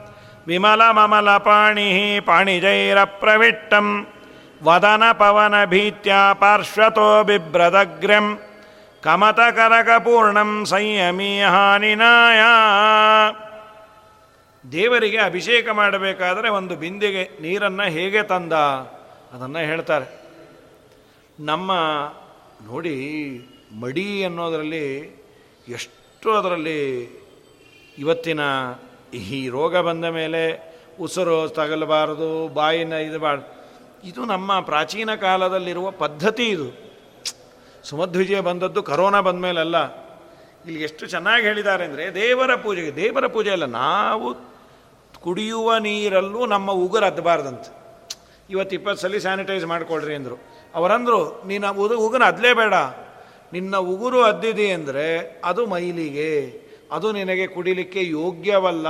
ವಿಮಲ 0.48 0.92
ಮಮಲ 0.92 1.38
ಪಾಣಿ 1.38 2.20
ಪಾಣಿಜೈರ 2.26 3.04
ಪ್ರವಿಟ್ಟಂ 3.04 4.08
ವದನ 4.64 5.04
ಪವನ 5.12 5.66
ಭೀತ್ಯ 5.66 6.14
ಪಾರ್ಶ್ವತೋ 6.34 7.24
ಬಿಭ್ರದಗ್ರ್ಯಂ 7.24 8.40
ಕಮತಕರಕಪೂರ್ಣಂ 9.04 10.66
ಸಂಯಮೀ 10.66 11.42
ಹಾನಿನಾಯ 11.42 12.40
ದೇವರಿಗೆ 14.72 15.18
ಅಭಿಷೇಕ 15.18 15.70
ಮಾಡಬೇಕಾದರೆ 15.70 16.50
ಒಂದು 16.50 16.76
ಬಿಂದಿಗೆ 16.76 17.42
ನೀರನ್ನು 17.42 17.84
ಹೇಗೆ 17.84 18.24
ತಂದ? 18.24 18.54
ಅದನ್ನು 19.34 19.60
ಹೇಳ್ತಾರೆ. 19.60 20.24
ನಮ್ಮ 21.40 21.72
ನೋಡಿ 22.66 22.96
ಮಡಿ 23.82 24.24
ಅನ್ನೋದರಲ್ಲಿ 24.24 25.00
ಎಷ್ಟು 25.68 26.34
ಅದರಲ್ಲಿ 26.34 26.80
ಇವತ್ತಿನ 27.98 28.40
ಈ 29.14 29.50
ರೋಗ 29.50 29.78
ಬಂದ 29.78 30.06
ಮೇಲೆ 30.06 30.76
ಉಸಿರು 31.02 31.50
ತಗಲಬಾರದು, 31.50 32.48
ಬಾಯಿನ 32.48 32.94
ಇದು 32.94 33.20
ಬಾರ್ದು 33.20 33.58
ಇದು 34.08 34.26
ನಮ್ಮ 34.26 34.60
ಪ್ರಾಚೀನ 34.60 35.16
ಕಾಲದಲ್ಲಿರುವ 35.16 35.92
ಪದ್ಧತಿ 35.92 36.44
ಇದು. 36.44 36.87
ಸುಮಧ್ವಿಜಯ 37.89 38.39
ಬಂದದ್ದು 38.50 38.82
ಕರೋನಾ 38.89 39.19
ಬಂದ 39.28 39.45
ಅಲ್ಲ 39.65 39.78
ಇಲ್ಲಿ 40.67 40.80
ಎಷ್ಟು 40.88 41.04
ಚೆನ್ನಾಗಿ 41.13 41.43
ಹೇಳಿದ್ದಾರೆ 41.50 41.84
ಅಂದರೆ 41.88 42.06
ದೇವರ 42.21 42.52
ಪೂಜೆಗೆ 42.63 42.91
ದೇವರ 43.02 43.26
ಪೂಜೆ 43.36 43.52
ಅಲ್ಲ, 43.56 43.67
ನಾವು 43.82 44.30
ಕುಡಿಯುವ 45.26 45.78
ನೀರಲ್ಲೂ 45.86 46.41
ನಮ್ಮ 46.54 46.69
ಉಗುರು 46.84 47.06
ಹದ್ದಬಾರ್ದಂತೆ 47.10 47.71
ಇವತ್ತು 48.54 48.73
ಇಪ್ಪತ್ತು 48.78 49.02
ಸಲ 49.04 49.17
ಸ್ಯಾನಿಟೈಸ್ 49.26 49.65
ಮಾಡ್ಕೊಳ್ರಿ 49.71 50.13
ಅಂದರು. 50.17 50.38
ಅವರಂದರು, 50.80 51.21
ನೀನು 51.50 51.69
ಉದು, 51.84 51.95
ಉಗುರು 52.06 52.26
ಅದ್ಲೇಬೇಡ 52.32 52.76
ನಿನ್ನ 53.56 53.76
ಉಗುರು 53.93 54.19
ಅದ್ದಿದೆ 54.30 54.67
ಅಂದರೆ 54.78 55.08
ಅದು 55.50 55.62
ಮೈಲಿಗೆ. 55.73 56.32
ಅದು 56.95 57.08
ನಿನಗೆ 57.17 57.45
ಕುಡಿಲಿಕ್ಕೆ 57.56 58.02
ಯೋಗ್ಯವಲ್ಲ. 58.19 58.88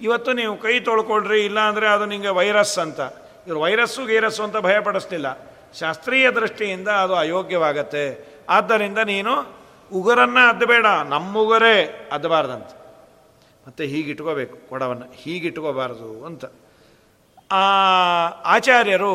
ಇವತ್ತು 0.00 0.30
ನೀವು 0.40 0.54
ಕೈ 0.64 0.74
ತೊಳ್ಕೊಳ್ರಿ 0.88 1.40
ಇಲ್ಲ 1.48 1.58
ಅಂದರೆ 1.70 1.86
ಅದು 1.94 2.04
ನಿಮಗೆ 2.12 2.32
ವೈರಸ್ 2.38 2.76
ಅಂತ. 2.84 3.00
ಇವರು 3.46 3.60
ವೈರಸ್ಸು 3.64 4.02
ಗೈರಸ್ಸು 4.12 4.42
ಅಂತ 4.46 4.58
ಭಯಪಡಿಸ್ತಿಲ್ಲ 4.68 5.28
ಶಾಸ್ತ್ರೀಯ 5.80 6.26
ದೃಷ್ಟಿಯಿಂದ 6.30 6.88
ಅದು 7.04 7.14
ಅಯೋಗ್ಯವಾಗತ್ತೆ. 7.22 8.04
ಆದ್ದರಿಂದ 8.56 9.00
ನೀನು 9.12 9.32
ಉಗುರನ್ನು 9.92 10.42
ಅದ್ದಬೇಡ 10.50 10.86
ನಮ್ಮುಗರೇ 11.12 11.76
ಅದ್ದಬಾರ್ದಂತ 12.12 12.70
ಮತ್ತು 13.66 13.82
ಹೀಗಿಟ್ಕೋಬೇಕು, 13.92 14.56
ಕೊಡವನ್ನು 14.68 15.06
ಹೀಗಿಟ್ಕೋಬಾರ್ದು 15.22 16.10
ಅಂತ. 16.28 16.44
ಆ 17.50 17.64
ಆಚಾರ್ಯರು 18.54 19.12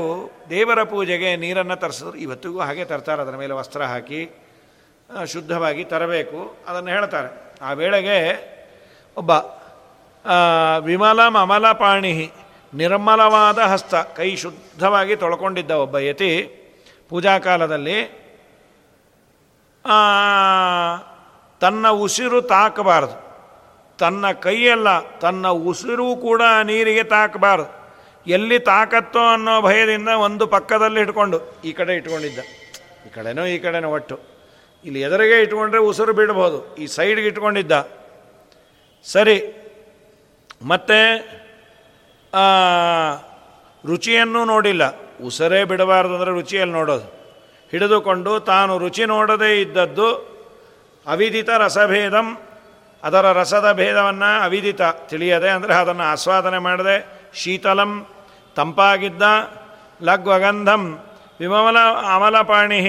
ದೇವರ 0.50 0.80
ಪೂಜೆಗೆ 0.92 1.30
ನೀರನ್ನು 1.44 1.76
ತರಿಸಿದ್ರು. 1.76 2.18
ಇವತ್ತಿಗೂ 2.26 2.60
ಹಾಗೆ 2.68 2.86
ತರ್ತಾರೆ, 2.92 3.22
ಅದರ 3.22 3.36
ಮೇಲೆ 3.42 3.54
ವಸ್ತ್ರ 3.54 3.82
ಹಾಕಿ 3.94 4.22
ಶುದ್ಧವಾಗಿ 5.34 5.84
ತರಬೇಕು 5.84 6.40
ಅದನ್ನು 6.68 6.92
ಹೇಳ್ತಾರೆ. 6.96 7.30
ಆ 7.62 7.70
ವೇಳೆಗೆ 7.80 8.18
ಒಬ್ಬ 9.18 9.32
ವಿಮಲ 10.86 11.20
ಮಮಲ 11.28 11.66
ಪಾಣಿ 11.82 12.14
ನಿರ್ಮಲವಾದ 12.74 13.60
ಹಸ್ತ, 13.72 13.96
ಕೈ 13.96 14.30
ಶುದ್ಧವಾಗಿ 14.36 15.16
ತೊಳ್ಕೊಂಡಿದ್ದ 15.16 15.72
ಒಬ್ಬ 15.72 15.98
ಯತಿ 15.98 16.32
ಪೂಜಾ 17.10 17.34
ಕಾಲದಲ್ಲಿ 17.40 17.98
ತನ್ನ 21.62 21.90
ಉಸಿರು 22.06 22.42
ತಾಕಬಾರದು. 22.42 23.18
ತನ್ನ 23.98 24.32
ಕೈಯಲ್ಲ, 24.32 24.90
ತನ್ನ 25.24 25.48
ಉಸಿರು 25.48 26.16
ಕೂಡ 26.16 26.42
ನೀರಿಗೆ 26.64 27.04
ತಾಕಬಾರ್ದು. 27.04 27.68
ಎಲ್ಲಿ 28.28 28.60
ತಾಕತ್ತೋ 28.60 29.24
ಅನ್ನೋ 29.34 29.62
ಭಯದಿಂದ 29.62 30.08
ಒಂದು 30.08 30.48
ಪಕ್ಕದಲ್ಲಿ 30.48 31.00
ಇಟ್ಕೊಂಡು 31.02 31.38
ಈ 31.66 31.72
ಕಡೆ 31.72 31.94
ಇಟ್ಕೊಂಡಿದ್ದ. 31.96 32.40
ಈ 33.08 33.10
ಕಡೆನೋ 33.16 33.46
ಈ 33.46 33.58
ಕಡೆನೋ 33.60 33.90
ಒಟ್ಟು. 33.92 34.16
ಇಲ್ಲಿ 34.86 35.02
ಎದುರಿಗೆ 35.02 35.38
ಇಟ್ಕೊಂಡ್ರೆ 35.42 35.82
ಉಸಿರು 35.82 36.14
ಬಿಡ್ಬೋದು 36.14 36.76
ಈ 36.76 36.88
ಸೈಡ್ಗೆ 36.88 37.28
ಇಟ್ಕೊಂಡಿದ್ದ. 37.28 37.74
ಸರಿ, 39.04 39.38
ಮತ್ತೆ 40.64 41.00
ರುಚಿಯನ್ನು 43.84 44.42
ನೋಡಿಲ್ಲ. 44.46 44.84
ಉಸರೇ 45.24 45.62
ಬಿಡಬಾರ್ದು 45.64 46.14
ಅಂದರೆ 46.16 46.32
ರುಚಿಯಲ್ಲಿ 46.32 46.76
ನೋಡೋದು. 46.80 47.08
ಹಿಡಿದುಕೊಂಡು 47.72 48.32
ತಾನು 48.40 48.78
ರುಚಿ 48.78 49.06
ನೋಡದೇ 49.06 49.52
ಇದ್ದದ್ದು 49.62 50.10
ಅವಿದಿತ 51.08 51.50
ರಸಭೇದಂ. 51.50 52.28
ಅದರ 53.04 53.26
ರಸದ 53.32 53.68
ಭೇದವನ್ನು 53.74 54.30
ಅವಿದಿತ 54.46 54.82
ತಿಳಿಯದೆ 55.10 55.50
ಅಂದರೆ 55.50 55.74
ಅದನ್ನು 55.74 56.04
ಆಸ್ವಾದನೆ 56.04 56.60
ಮಾಡದೆ 56.60 56.96
ಶೀತಲಂ, 57.42 57.92
ತಂಪಾಗಿದ್ದ 58.56 59.24
ಲಗ್ವಗಂಧಂ 60.04 60.84
ವಿಮಲ 61.40 61.78
ಅಮಲಪಾಣಿ 62.16 62.80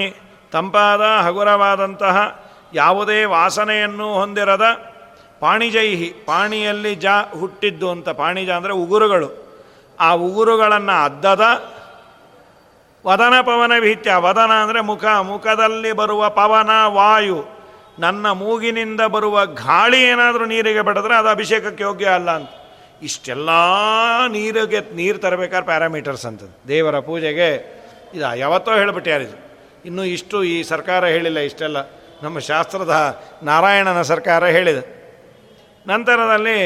ತಂಪಾದ 0.52 1.02
ಹಗುರವಾದಂತಹ 1.26 2.16
ಯಾವುದೇ 2.74 3.18
ವಾಸನೆಯನ್ನು 3.24 4.06
ಹೊಂದಿರದ 4.14 4.66
ಪಾಣಿಜೈಹಿ, 5.42 6.08
ಪಾಣಿಯಲ್ಲಿ 6.30 6.92
ಜ 7.04 7.06
ಹುಟ್ಟಿದ್ದು 7.40 7.86
ಅಂತ, 7.94 8.08
ಪಾಣಿಜ 8.22 8.50
ಅಂದರೆ 8.58 8.74
ಉಗುರುಗಳು. 8.84 9.28
ಆ 9.98 10.08
ಉಗುರುಗಳನ್ನು 10.26 10.96
ಅದ್ದದ 11.06 11.44
ವದನ 13.04 13.34
ಪವನ 13.48 13.72
ಭೀತ್ಯ 13.84 14.14
ವದನ 14.26 14.52
ಅಂದರೆ 14.62 14.80
ಮುಖ, 14.90 15.04
ಮುಖದಲ್ಲಿ 15.30 15.92
ಬರುವ 16.00 16.22
ಪವನ, 16.38 16.70
ವಾಯು. 16.98 17.38
ನನ್ನ 18.04 18.26
ಮೂಗಿನಿಂದ 18.42 19.02
ಬರುವ 19.14 19.36
ಗಾಳಿ 19.62 20.00
ಏನಾದರೂ 20.10 20.44
ನೀರಿಗೆ 20.52 20.82
ಬಡಿದ್ರೆ 20.88 21.14
ಅದು 21.20 21.28
ಅಭಿಷೇಕಕ್ಕೆ 21.36 21.82
ಯೋಗ್ಯ 21.88 22.08
ಅಲ್ಲ 22.18 22.30
ಅಂತ. 22.38 22.50
ಇಷ್ಟೆಲ್ಲ 23.08 23.50
ನೀರಿಗೆ, 24.34 24.80
ನೀರು 24.98 25.18
ತರಬೇಕಾದ್ರೆ 25.24 25.66
ಪ್ಯಾರಾಮೀಟರ್ಸ್ 25.70 26.26
ಅಂತ 26.30 26.42
ದೇವರ 26.68 26.96
ಪೂಜೆಗೆ 27.08 27.50
ಇದು 28.14 28.24
ಯಾವತ್ತೋ 28.42 28.72
ಹೇಳಿಬಿಟ್ಟಾರಿದು 28.82 29.36
ಇನ್ನೂ 29.88 30.02
ಇಷ್ಟು 30.16 30.36
ಈ 30.52 30.56
ಸರ್ಕಾರ 30.72 31.02
ಹೇಳಿಲ್ಲ, 31.16 31.38
ಇಷ್ಟೆಲ್ಲ. 31.50 31.78
ನಮ್ಮ 32.24 32.38
ಶಾಸ್ತ್ರದ 32.50 32.94
ನಾರಾಯಣನ 33.50 34.00
ಸರ್ಕಾರ 34.12 34.44
ಹೇಳಿದೆ. 34.56 34.82
ನಂತರದಲ್ಲಿ 35.90 36.58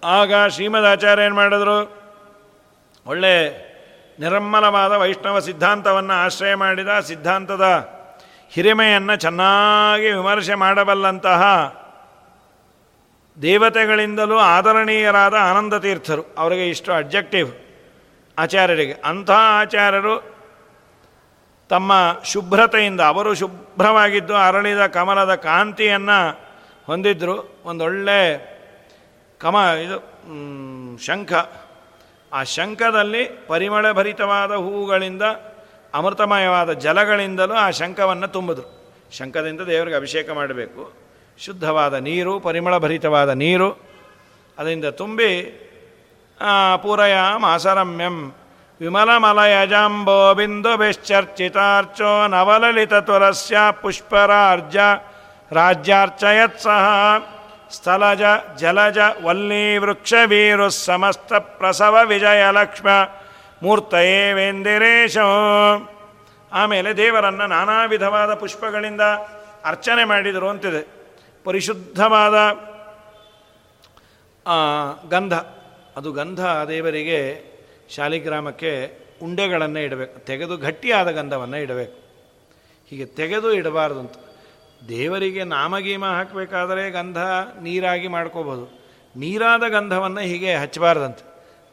ಆಗ 0.03 0.33
ಶ್ರೀಮದ್ 0.49 0.85
ಆಚಾರ್ಯ 0.85 1.23
ಏನು 1.23 1.35
ಮಾಡಿದ್ರು? 1.35 2.05
ಒಳ್ಳೆ 3.07 3.65
ನಿರಮ್ಮಲವಾದ 4.19 4.91
ವೈಷ್ಣವ 4.91 5.39
ಸಿದ್ಧಾಂತವನ್ನು 5.39 6.13
ಆಶ್ರಯ 6.13 6.55
ಮಾಡಿದ 6.55 6.99
ಸಿದ್ಧಾಂತದ 6.99 7.91
ಹಿರಿಮೆಯನ್ನು 8.51 9.15
ಚೆನ್ನಾಗಿ 9.15 10.11
ವಿಮರ್ಶೆ 10.11 10.55
ಮಾಡಬಲ್ಲಂತಹ 10.55 11.43
ದೇವತೆಗಳಿಂದಲೂ 13.41 14.37
ಆದರಣೀಯರಾದ 14.37 15.33
ಆನಂದ 15.33 15.73
ತೀರ್ಥರು 15.73 16.35
ಅವರಿಗೆ 16.37 16.69
ಇಷ್ಟು 16.69 16.93
ಅಬ್ಜೆಕ್ಟಿವ್ 16.93 17.64
ಆಚಾರ್ಯರಿಗೆ. 18.39 18.93
ಅಂಥ 18.93 19.31
ಆಚಾರ್ಯರು 19.31 20.35
ತಮ್ಮ 21.69 21.93
ಶುಭ್ರತೆಯಿಂದ, 22.25 23.01
ಅವರು 23.01 23.33
ಶುಭ್ರವಾಗಿದ್ದು 23.33 24.35
ಅರಳಿದ 24.35 24.85
ಕಮಲದ 24.87 25.35
ಕಾಂತಿಯನ್ನು 25.35 26.39
ಹೊಂದಿದ್ರು. 26.85 27.61
ಒಂದೊಳ್ಳೆ 27.65 28.55
ಕಮ, 29.39 29.55
ಇದು 29.55 29.99
ಶಂಖ. 30.97 31.33
ಆ 32.33 32.43
ಶಂಖದಲ್ಲಿ 32.43 33.25
ಪರಿಮಳಭರಿತವಾದ 33.47 34.51
ಹೂವುಗಳಿಂದ, 34.51 35.21
ಅಮೃತಮಯವಾದ 35.93 36.73
ಜಲಗಳಿಂದಲೂ 36.73 37.53
ಆ 37.53 37.69
ಶಂಖವನ್ನು 37.69 38.27
ತುಂಬಿದ್ರು. 38.27 38.93
ಶಂಖದಿಂದ 39.11 39.61
ದೇವರಿಗೆ 39.61 39.95
ಅಭಿಷೇಕ 39.95 40.29
ಮಾಡಬೇಕು. 40.29 40.93
ಶುದ್ಧವಾದ 41.37 41.93
ನೀರು, 41.93 42.39
ಪರಿಮಳಭರಿತವಾದ 42.39 43.29
ನೀರು, 43.29 43.71
ಅದರಿಂದ 44.57 44.85
ತುಂಬಿ 44.85 45.61
ಪೂರಯ 46.77 47.15
ಮಾಸರಮ್ಯಂ 47.37 48.33
ವಿಮಲಮಲಯಜಾಂಬೋ 48.81 50.33
ಬಿಂದು 50.33 50.77
ಬಿಶ್ಚರ್ಚಿತಾರ್ಚೋ 50.77 52.27
ನವಲಲಿತ 52.27 52.93
ತುರಸ್ಯ 52.93 53.57
ಪುಷ್ಪರಾರ್ಜ 53.81 54.77
ರಾಜ್ಯಾರ್ಚಯತ್ಸಹ 55.51 56.85
ಸ್ಥಲಜ 57.71 58.21
ಜಲಜ 58.57 58.97
ವಲ್ಲೀ 59.23 59.77
ವೀರು 59.77 60.69
ಸಮಸ್ತ 60.69 61.33
ಪ್ರಸವ 61.33 61.97
ವಿಜಯಲಕ್ಷ್ಮ 62.05 62.87
ಮೂರ್ತಯೇ 63.63 64.33
ವೇಂದಿರೇಶ 64.33 65.17
ಆಮೇಲೆ 66.53 66.97
ದೇವರನ್ನು 66.97 67.47
ನಾನಾ 67.47 67.85
ವಿಧವಾದ 67.85 68.33
ಪುಷ್ಪಗಳಿಂದ 68.33 69.01
ಅರ್ಚನೆ 69.65 70.03
ಮಾಡಿದರು 70.03 70.49
ಅಂತಿದೆ. 70.49 70.87
ಪರಿಶುದ್ಧವಾದ 71.43 72.51
ಗಂಧ. 75.09 75.33
ಅದು 75.95 76.11
ಗಂಧ 76.11 76.45
ದೇವರಿಗೆ 76.45 77.19
ಶಾಲಿಗ್ರಾಮಕ್ಕೆ 77.89 78.71
ಉಂಡೆಗಳನ್ನು 79.23 79.79
ಇಡಬೇಕು, 79.79 80.19
ತೆಗೆದು 80.19 80.57
ಗಟ್ಟಿಯಾದ 80.57 81.11
ಗಂಧವನ್ನು 81.11 81.57
ಇಡಬೇಕು. 81.57 81.97
ಹೀಗೆ 82.89 83.05
ತೆಗೆದು 83.05 83.53
ಇಡಬಾರ್ದು 83.53 83.99
ಅಂತ. 83.99 84.13
ದೇವರಿಗೆ 84.89 85.43
ನಾಮಗೀಮ 85.43 86.05
ಹಾಕಬೇಕಾದರೆ 86.05 86.91
ಗಂಧ 86.91 87.17
ನೀರಾಗಿ 87.61 88.07
ಮಾಡ್ಕೋಬೋದು. 88.07 88.65
ನೀರಾದ 89.15 89.63
ಗಂಧವನ್ನು 89.67 90.21
ಹೀಗೆ 90.21 90.55
ಹಚ್ಚಬಾರ್ದಂತೆ. 90.55 91.23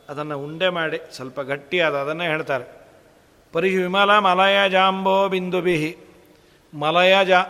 ಅದನ್ನು 0.08 0.38
ಉಂಡೆ 0.38 0.68
ಮಾಡಿ 0.68 0.98
ಸ್ವಲ್ಪ 1.16 1.40
ಗಟ್ಟಿಯಾದ 1.40 1.94
ಅದನ್ನೇ 1.94 2.26
ಹೇಳ್ತಾರೆ. 2.26 2.66
ಪರಿಹಿ 3.52 3.76
ವಿಮಲ 3.76 4.18
ಮಲಯ 4.18 4.68
ಜಾಂಬೋ 4.68 5.28
ಬಿಂದು 5.28 5.60
ಬಿಹಿ 5.60 5.96
ಮಲಯ 6.74 7.24
ಜಾ, 7.24 7.40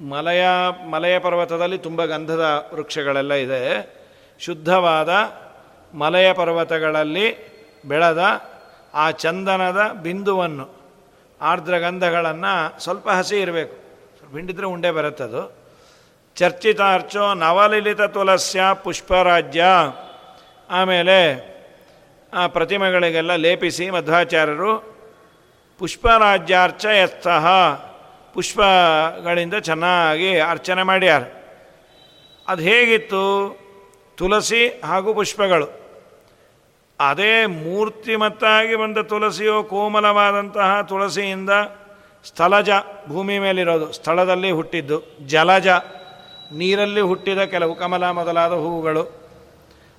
ಮಲಯ 0.00 0.44
ಮಲಯ 0.90 1.18
ಪರ್ವತದಲ್ಲಿ 1.18 1.78
ತುಂಬ 1.78 2.04
ಗಂಧದ 2.04 2.70
ವೃಕ್ಷಗಳೆಲ್ಲ 2.74 3.34
ಇದೆ. 3.34 3.62
ಶುದ್ಧವಾದ 4.40 5.10
ಮಲಯ 5.96 6.32
ಪರ್ವತಗಳಲ್ಲಿ 6.32 7.56
ಬೆಳೆದ 7.84 8.24
ಆ 8.94 9.10
ಚಂದನದ 9.10 9.92
ಬಿಂದುವನ್ನು 10.02 10.76
ಆರ್ದ್ರ 11.40 11.78
ಗಂಧಗಳನ್ನು 11.78 12.80
ಸ್ವಲ್ಪ 12.80 13.08
ಹಸಿ 13.08 13.40
ಇರಬೇಕು. 13.40 13.76
ಸ್ವಲ್ಪ 14.18 14.36
ಹಿಂಡಿದ್ರೆ 14.36 14.66
ಉಂಡೆ 14.66 14.90
ಬರುತ್ತದು. 14.90 15.56
ಚರ್ಚಿತಾರ್ಚೋ 16.36 17.34
ನವಲಿಲಿತ 17.34 18.02
ತುಲಸ್ಯ 18.02 18.60
ಪುಷ್ಪರಾಜ್ಯ. 18.84 19.64
ಆಮೇಲೆ 20.70 21.16
ಆ 22.34 22.46
ಪ್ರತಿಮೆಗಳಿಗೆಲ್ಲ 22.46 23.34
ಲೇಪಿಸಿ 23.34 23.90
ಮಧ್ವಾಚಾರ್ಯರು, 23.90 24.96
ಪುಷ್ಪರಾಜ್ಯಾರ್ಚ 25.78 26.84
ಎತ್ತಹ 26.84 27.46
ಪುಷ್ಪಗಳಿಂದ 28.34 29.54
ಚೆನ್ನಾಗಿ 29.54 30.40
ಅರ್ಚನೆ 30.40 30.82
ಮಾಡ್ಯಾರ. 30.82 31.22
ಅದು 32.48 32.62
ಹೇಗಿತ್ತು? 32.62 33.56
ತುಳಸಿ 34.16 34.80
ಹಾಗೂ 34.84 35.14
ಪುಷ್ಪಗಳು. 35.14 35.85
ಅದೇ 37.00 37.46
ಮೂರ್ತಿಮತ್ತಾಗಿ 37.46 38.76
ಬಂದ 38.76 38.98
ತುಳಸಿಯೋ 38.98 39.62
ಕೋಮಲವಾದಂತಹ 39.62 40.80
ತುಳಸಿಯಿಂದ 40.80 41.50
ಸ್ಥಳಜ 42.24 42.70
ಭೂಮಿ 43.08 43.38
ಮೇಲಿರೋದು. 43.38 43.92
ಸ್ಥಳದಲ್ಲಿ 43.92 44.50
ಹುಟ್ಟಿದ್ದು 44.50 45.18
ಜಲಜ. 45.26 45.68
ನೀರಲ್ಲಿ 46.52 47.00
ಹುಟ್ಟಿದ 47.00 47.38
ಕೆಲವು 47.38 47.74
ಕಮಲ 47.74 48.10
ಮೊದಲಾದ 48.10 48.52
ಹೂವುಗಳು. 48.52 49.26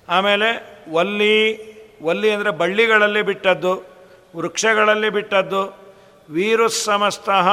ಆಮೇಲೆ 0.08 0.48
ವಲ್ಲಿ 0.92 1.68
ವಲ್ಲಿ 2.02 2.30
ಅಂದರೆ 2.30 2.50
ಬಳ್ಳಿಗಳಲ್ಲಿ 2.50 3.22
ಬಿಟ್ಟದ್ದು, 3.22 3.86
ವೃಕ್ಷಗಳಲ್ಲಿ 4.36 5.10
ಬಿಟ್ಟದ್ದು, 5.10 5.62
ವೀರುಸಮಸ್ತಃ 6.30 7.48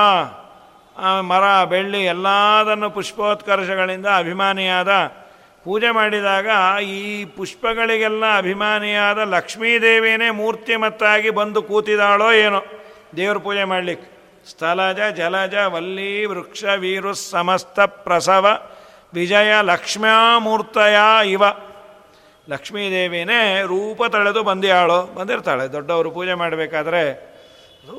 ಮರ, 1.22 1.66
ಬೆಳ್ಳಿ 1.66 2.04
ಎಲ್ಲದನ್ನು 2.04 2.90
ಪುಷ್ಪೋತ್ಕರ್ಷಗಳಿಂದ 2.90 4.06
ಅಭಿಮಾನಿಯಾದ 4.06 4.90
ಪೂಜೆ 5.65 5.91
ಮಾಡಿದಾಗ 5.91 6.47
ಈ 6.84 7.25
ಪುಷ್ಪಗಳಿಗೆಲ್ಲ 7.25 8.38
ಅಭಿಮಾನಿಯಾದ 8.38 9.17
ಲಕ್ಷ್ಮೀದೇವಿಯೇ 9.17 10.30
ಮೂರ್ತಿಮತ್ತಾಗಿ 10.30 11.30
ಬಂದು 11.30 11.62
ಕೂತಿದಾಳೋ 11.62 12.32
ಏನೋ. 12.32 12.63
ದೇವ್ರ 13.17 13.38
ಪೂಜೆ 13.38 13.63
ಮಾಡಲಿಕ್ಕೆ. 13.63 14.15
ಸ್ಥಲಜ, 14.49 14.99
ಜಲಜ, 15.15 15.56
ವಲ್ಲಿ, 15.56 16.25
ವೃಕ್ಷ, 16.25 16.63
ವೀರು, 16.63 17.13
ಸಮಸ್ತ 17.13 17.80
ಪ್ರಸವ, 17.80 18.69
ವಿಜಯ, 19.13 19.54
ಲಕ್ಷ್ಮ್ಯಾಮೂರ್ತಯ 19.62 20.95
ಇವ. 21.25 21.43
ಲಕ್ಷ್ಮೀದೇವಿನೇ 22.49 23.62
ರೂಪ 23.62 24.04
ತಳೆದು 24.04 24.43
ಬಂದಿಯಾಳು. 24.43 25.15
ಬಂದಿರ್ತಾಳೆ. 25.15 25.71
ದೊಡ್ಡವರು 25.71 26.12
ಪೂಜೆ 26.12 26.34
ಮಾಡಬೇಕಾದ್ರೆ 26.34 27.36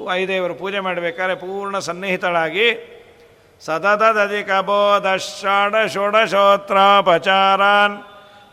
ವಾಯುದೇವರು 0.05 0.55
ಪೂಜೆ 0.55 0.81
ಮಾಡಬೇಕಾದ್ರೆ 0.81 1.35
ಪೂರ್ಣ 1.35 1.79
ಸನ್ನಿಹಿತಳಾಗಿ 1.79 2.93
ಸತತದಧಿಕ 3.61 4.51
ಷಡ 5.41 5.87
ಷೋಡಶೋತ್ರಾಪಚಾರಾನ್ 5.87 7.99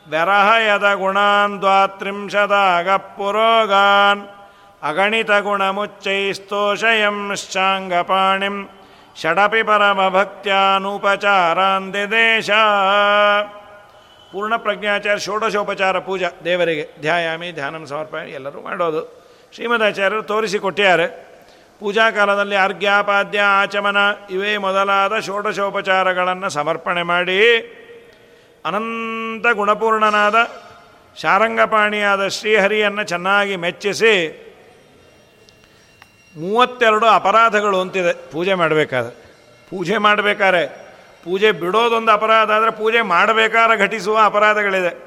ವ್ಯರಹಯದ 0.10 0.94
ಗುಣಾನ್ 0.94 1.62
ದ್ವಾತ್ರಿಂಶದ 1.62 2.52
ಅಗಪುರೋಗಾನ್ 2.52 4.22
ಅಗಣಿತ 4.84 5.32
ಗುಣಮುಚ್ಚೈಸ್ತೋಷಯಂ 5.42 7.36
ಶಾಂಗಪಾಣಿಂ 7.36 8.70
ಷಡಪಿ 9.22 9.64
ಪರಮಭಕ್ತ್ಯಾನುಪಚಾರಾನ್ 9.64 11.94
ದೇಶ 11.94 12.50
ಪೂರ್ಣ 14.32 14.56
ಪ್ರಜ್ಞಾಚಾರ್ಯ 14.56 15.20
ಷೋಡಶೋಪಚಾರ 15.20 16.00
ಪೂಜಾ 16.00 16.30
ದೇವರಿಗೆ 16.46 16.90
ಧ್ಯಾಯಾಮಿ, 17.02 17.52
ಧ್ಯಾನಂ 17.52 17.86
ಸಮರ್ಪಣೆ 17.86 18.32
ಎಲ್ಲರೂ 18.32 18.62
ಮಾಡೋದು. 18.62 19.24
ಶ್ರೀಮದಾಚಾರ್ಯರು 19.54 20.24
ತೋರಿಸಿಕೊಟ್ಟಿದ್ದಾರೆ 20.24 21.33
ಪೂಜಾ 21.84 22.12
ಕಾಲದಲ್ಲಿ 22.12 22.56
ಅರ್ಘ್ಯಾಪಾದ್ಯ 22.56 23.42
ಆಚಮನ, 23.42 23.98
ಇವೇ 24.30 24.58
ಮೊದಲಾದ 24.58 25.20
ಷೋಡಶೋಪಚಾರಗಳನ್ನು 25.20 26.50
ಸಮರ್ಪಣೆ 26.50 27.04
ಮಾಡಿ 27.04 27.58
ಅನಂತ 28.66 29.56
ಗುಣಪೂರ್ಣನಾದ 29.56 30.36
ಶಾರಂಗಪಾಣಿಯಾದ 31.22 32.28
ಶ್ರೀಹರಿಯನ್ನು 32.28 33.04
ಚೆನ್ನಾಗಿ 33.04 33.56
ಮೆಚ್ಚಿಸಿ 33.56 34.14
ಮೂವತ್ತೆರಡು 36.38 37.06
ಅಪರಾಧಗಳು 37.06 37.82
ಅಂತಿದೆ. 37.82 38.32
ಪೂಜೆ 38.32 38.54
ಮಾಡಬೇಕಾದ್ರೆ. 38.54 39.16
ಪೂಜೆ 39.70 39.98
ಮಾಡಬೇಕಾದ್ರೆ. 39.98 40.68
ಪೂಜೆ 41.24 41.52
ಬಿಡೋದೊಂದು 41.52 42.12
ಅಪರಾಧ 42.12 42.52
ಆದರೆ 42.52 42.72
ಪೂಜೆ 42.72 43.02
ಮಾಡಬೇಕಾದ್ರೆ 43.02 43.78
ಘಟಿಸುವ 43.78 44.20
ಅಪರಾಧಗಳಿದೆ. 44.24 45.04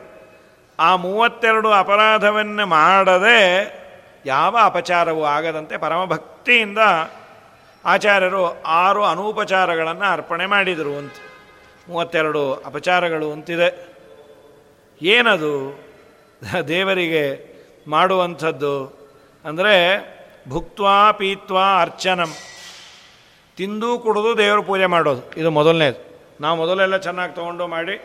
ಆ 0.80 0.96
ಮೂವತ್ತೆರಡು 0.96 1.72
ಅಪರಾಧವನ್ನು 1.72 2.66
ಮಾಡದೆ 2.66 3.85
ಯಾವ 4.26 4.58
ಅಪಚಾರವೂ 4.64 5.24
ಆಗದಂತೆ 5.24 5.76
ಪರಮಭಕ್ತಿಯಿಂದ 5.76 6.78
ಆಚಾರ್ಯರು 7.84 8.62
ಆರು 8.62 9.04
ಅನೂಪಚಾರಗಳನ್ನು 9.04 10.12
ಅರ್ಪಣೆ 10.12 10.46
ಮಾಡಿದರು 10.46 10.96
ಅಂತ. 10.96 11.12
ಮೂವತ್ತೆರಡು 11.88 12.54
ಅಪಚಾರಗಳು 12.54 13.32
ಅಂತಿದೆ. 13.32 13.96
ಏನದು? 15.02 15.80
ದೇವರಿಗೆ 16.68 17.22
ಮಾಡುವಂಥದ್ದು 17.88 18.98
ಅಂದರೆ 19.44 19.74
ಭುಕ್ತ್ವಾ 20.48 21.12
ಪೀತ್ವಾ 21.12 21.80
ಅರ್ಚನಂ. 21.80 22.32
ತಿಂದು 23.56 23.98
ಕುಡಿದು 23.98 24.38
ದೇವರು 24.38 24.62
ಪೂಜೆ 24.62 24.86
ಮಾಡೋದು. 24.86 25.40
ಇದು 25.40 25.50
ಮೊದಲನೇದು. 25.50 26.20
ನಾವು 26.40 26.58
ಮೊದಲೆಲ್ಲ 26.58 26.96
ಚೆನ್ನಾಗಿ 26.96 27.32
ತೊಗೊಂಡು 27.32 27.66
ಮಾಡಿ 27.66 28.00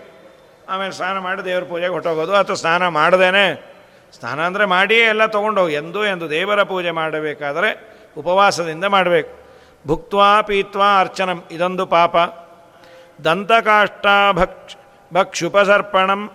ಆಮೇಲೆ 0.70 0.92
ಸ್ನಾನ 0.92 1.18
ಮಾಡಿ 1.18 1.46
ದೇವ್ರ 1.46 1.64
ಪೂಜೆಗೆ 1.64 1.92
ಹೊಟ್ಟೋಗೋದು 1.92 2.36
ಅಥವಾ 2.36 2.56
ಸ್ನಾನ 2.56 2.88
ಮಾಡ್ದೇನೆ 2.88 3.71
ಸ್ನಾನ 4.14 4.40
ಅಂದರೆ 4.46 4.66
ಮಾಡಿಯೇ 4.66 5.04
ಎಲ್ಲ 5.04 5.26
ತೊಗೊಂಡೋಗಿ. 5.26 5.74
ಎಂದು 5.74 6.06
ಎಂದು 6.06 6.30
ದೇವರ 6.30 6.64
ಪೂಜೆ 6.64 6.92
ಮಾಡಬೇಕಾದರೆ 6.92 7.70
ಉಪವಾಸದಿಂದ 8.18 8.86
ಮಾಡಬೇಕು. 8.86 9.42
ಭುಕ್ತ್ವಾ 9.88 10.42
ಪೀತ್ವಾ 10.42 11.00
ಅರ್ಚನಂ, 11.00 11.44
ಇದೊಂದು 11.52 11.86
ಪಾಪ. 11.86 12.16
ದಂತಕಾಷ್ಟಾ 13.24 14.32
ಭಕ್ಷ 14.32 14.76
ಭಕ್ಷುಪಸರ್ಪಣಂ, 15.14 16.32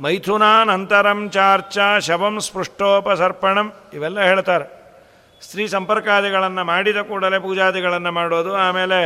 ಮೈಥುನಾನಂತರಂ 0.00 1.30
ಚಾರ್ಚ, 1.30 1.78
ಶವಂ 2.00 2.40
ಸ್ಪೃಷ್ಟೋಪಸರ್ಪಣಂ, 2.40 3.72
ಇವೆಲ್ಲ 3.94 4.20
ಹೇಳ್ತಾರೆ. 4.20 4.66
ಸ್ತ್ರೀ 5.42 5.66
ಸಂಪರ್ಕಾದಿಗಳನ್ನು 5.66 6.64
ಮಾಡಿದ 6.64 6.96
ಕೂಡಲೇ 6.96 7.38
ಪೂಜಾದಿಗಳನ್ನು 7.38 8.12
ಮಾಡೋದು, 8.12 8.54
ಆಮೇಲೆ 8.56 9.00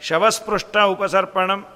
ಶವಸ್ಪೃಷ್ಟ 0.00 0.76
ಉಪಸರ್ಪಣಂ, 0.76 1.66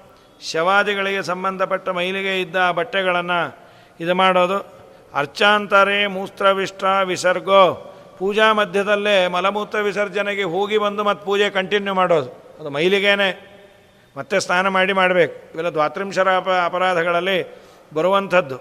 ಶವಾದಿಗಳಿಗೆ 0.50 1.22
ಸಂಬಂಧಪಟ್ಟ 1.22 1.88
ಮೈಲಿಗೆ 1.88 2.40
ಇದ್ದ 2.40 2.70
ಬಟ್ಟೆಗಳನ್ನು 2.70 3.58
ಇದು 4.00 4.14
ಮಾಡೋದು. 4.14 4.77
ಅರ್ಚಾಂತರೇ 5.14 6.06
ಮೂತ್ರವಿಷ್ಟ 6.06 6.84
ವಿಸರ್ಗೋ. 7.04 7.94
ಪೂಜಾ 8.18 8.52
ಮಧ್ಯದಲ್ಲೇ 8.52 9.28
ಮಲಮೂತ್ರ 9.28 9.78
ವಿಸರ್ಜನೆಗೆ 9.78 10.42
ಹೋಗಿ 10.42 10.78
ಬಂದು 10.78 11.04
ಮತ್ತು 11.04 11.26
ಪೂಜೆ 11.26 11.50
ಕಂಟಿನ್ಯೂ 11.50 11.94
ಮಾಡೋದು. 11.94 12.30
ಅದು 12.60 12.70
ಮೈಲಿಗೇನೆ. 12.70 13.58
ಮತ್ತೆ 14.16 14.40
ಸ್ನಾನ 14.40 14.68
ಮಾಡಿ 14.68 14.92
ಮಾಡಬೇಕು. 14.92 15.52
ಇವೆಲ್ಲ 15.52 15.68
ದ್ವಾತ್ರಿಂಶರ 15.68 16.36
ಅಪ 16.36 16.48
ಅಪರಾಧಗಳಲ್ಲಿ 16.64 17.56
ಬರುವಂಥದ್ದು. 17.94 18.58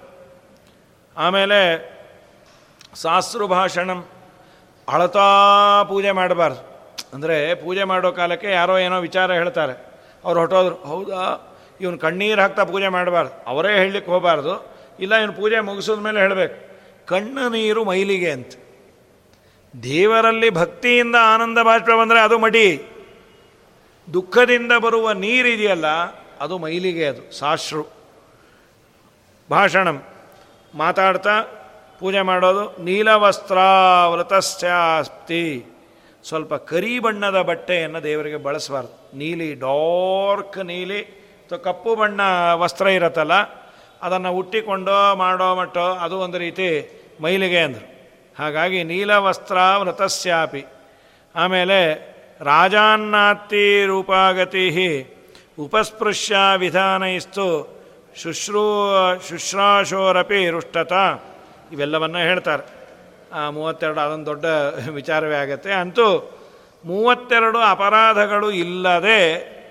ಆಮೇಲೆ 1.18 1.98
ಭಾಷಣಂ 3.48 4.06
ಅಳತಾ 4.88 5.84
ಪೂಜೆ 5.84 6.12
ಮಾಡಬಾರ್ದು. 6.12 6.78
ಅಂದರೆ 7.14 7.56
ಪೂಜೆ 7.56 7.84
ಮಾಡೋ 7.84 8.12
ಕಾಲಕ್ಕೆ 8.12 8.52
ಯಾರೋ 8.52 8.78
ಏನೋ 8.78 9.00
ವಿಚಾರ 9.00 9.32
ಹೇಳ್ತಾರೆ. 9.32 9.86
ಅವ್ರು 10.26 10.40
ಹೊಟ್ಟೋದ್ರು 10.40 10.76
ಹೌದಾ? 10.76 11.56
ಇವನು 11.82 11.98
ಕಣ್ಣೀರು 11.98 12.42
ಹಾಕ್ತಾ 12.42 12.64
ಪೂಜೆ 12.64 12.88
ಮಾಡಬಾರ್ದು. 12.88 13.44
ಅವರೇ 13.48 13.78
ಹೇಳಲಿಕ್ಕೆ 13.78 14.12
ಹೋಗಬಾರ್ದು. 14.12 14.77
ಇಲ್ಲ, 15.00 15.16
ಇವನು 15.16 15.34
ಪೂಜೆ 15.34 15.60
ಮುಗಿಸಿದ 15.60 16.00
ಮೇಲೆ 16.00 16.20
ಹೇಳಬೇಕು. 16.20 16.68
ಕಣ್ಣು 17.06 17.50
ನೀರು 17.50 17.84
ಮೈಲಿಗೆ 17.84 18.32
ಅಂತ. 18.32 18.52
ದೇವರಲ್ಲಿ 19.84 20.50
ಭಕ್ತಿಯಿಂದ 20.50 21.16
ಆನಂದ 21.34 21.60
ಬಾಷ್ಪ 21.60 21.90
ಬಂದರೆ 22.00 22.20
ಅದು 22.20 22.40
ಮಡಿ. 22.40 22.82
ದುಃಖದಿಂದ 24.14 24.72
ಬರುವ 24.72 25.12
ನೀರಿದೆಯಲ್ಲ 25.12 25.86
ಅದು 26.42 26.58
ಮೈಲಿಗೆ 26.58 27.06
ಅದು, 27.06 27.38
ಸಾಶ್ರು. 27.38 27.86
ಭಾಷಣಂ. 29.50 30.04
ಮಾತಾಡ್ತಾ 30.76 31.44
ಪೂಜೆ 32.00 32.22
ಮಾಡೋದು, 32.22 32.84
ನೀಲವಸ್ತ್ರಾವೃತಸ್ಯಾಸ್ತಿ. 32.84 35.66
ಸ್ವಲ್ಪ 36.24 36.54
ಕರಿ 36.54 37.00
ಬಣ್ಣದ 37.00 37.42
ಬಟ್ಟೆಯನ್ನು 37.42 38.04
ದೇವರಿಗೆ 38.04 38.38
ಬಳಸಬಾರ್ದು. 38.38 39.18
ನೀಲಿ 39.18 39.54
ಡಾರ್ಕ್ 39.54 40.66
ನೀಲಿ, 40.66 41.02
ಅಥವಾ 41.02 41.58
ಕಪ್ಪು 41.58 41.96
ಬಣ್ಣ 41.96 42.22
ವಸ್ತ್ರ 42.54 42.88
ಇರತ್ತಲ್ಲ 42.88 43.67
ಅದನ್ನು 44.02 44.32
ಹುಟ್ಟಿಕೊಂಡೋ 44.32 45.16
ಮಾಡೋ 45.16 45.56
ಮಟ್ಟೋ 45.56 45.86
ಅದು 45.86 46.20
ಒಂದು 46.20 46.38
ರೀತಿ 46.38 46.92
ಮೈಲಿಗೆ 47.22 47.60
ಅಂದರು. 47.60 47.98
ಹಾಗಾಗಿ 48.40 48.84
ನೀಲವಸ್ತ್ರ 48.84 49.58
ವೃತಸ್ಯಾಪಿ 49.78 50.66
ಆಮೇಲೆ 51.36 51.94
ರಾಜಾನ್ನಾತ್ತಿ 52.42 53.86
ರೂಪಾಗತಿ 53.86 55.14
ಉಪಸ್ಪೃಶ್ಯ 55.60 56.36
ವಿಧಾನಯಿಸ್ತು 56.58 57.78
ಶುಶ್ರೂ, 58.22 58.90
ಶುಶ್ರಾಶೋರಪಿ 59.30 60.50
ರುಷ್ಟತ. 60.50 60.94
ಇವೆಲ್ಲವನ್ನು 61.72 62.18
ಹೇಳ್ತಾರೆ. 62.18 62.78
ಆ 63.34 63.50
ಮೂವತ್ತೆರಡು 63.50 64.00
ಅದೊಂದು 64.00 64.26
ದೊಡ್ಡ 64.26 64.46
ವಿಚಾರವೇ 64.90 65.36
ಆಗುತ್ತೆ. 65.36 65.74
ಅಂತೂ 65.74 66.38
ಮೂವತ್ತೆರಡು 66.86 67.60
ಅಪರಾಧಗಳು 67.60 68.52
ಇಲ್ಲದೆ 68.52 69.20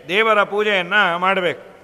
ದೇವರ 0.08 0.42
ಪೂಜೆಯನ್ನು 0.42 1.18
ಮಾಡಬೇಕು. 1.18 1.75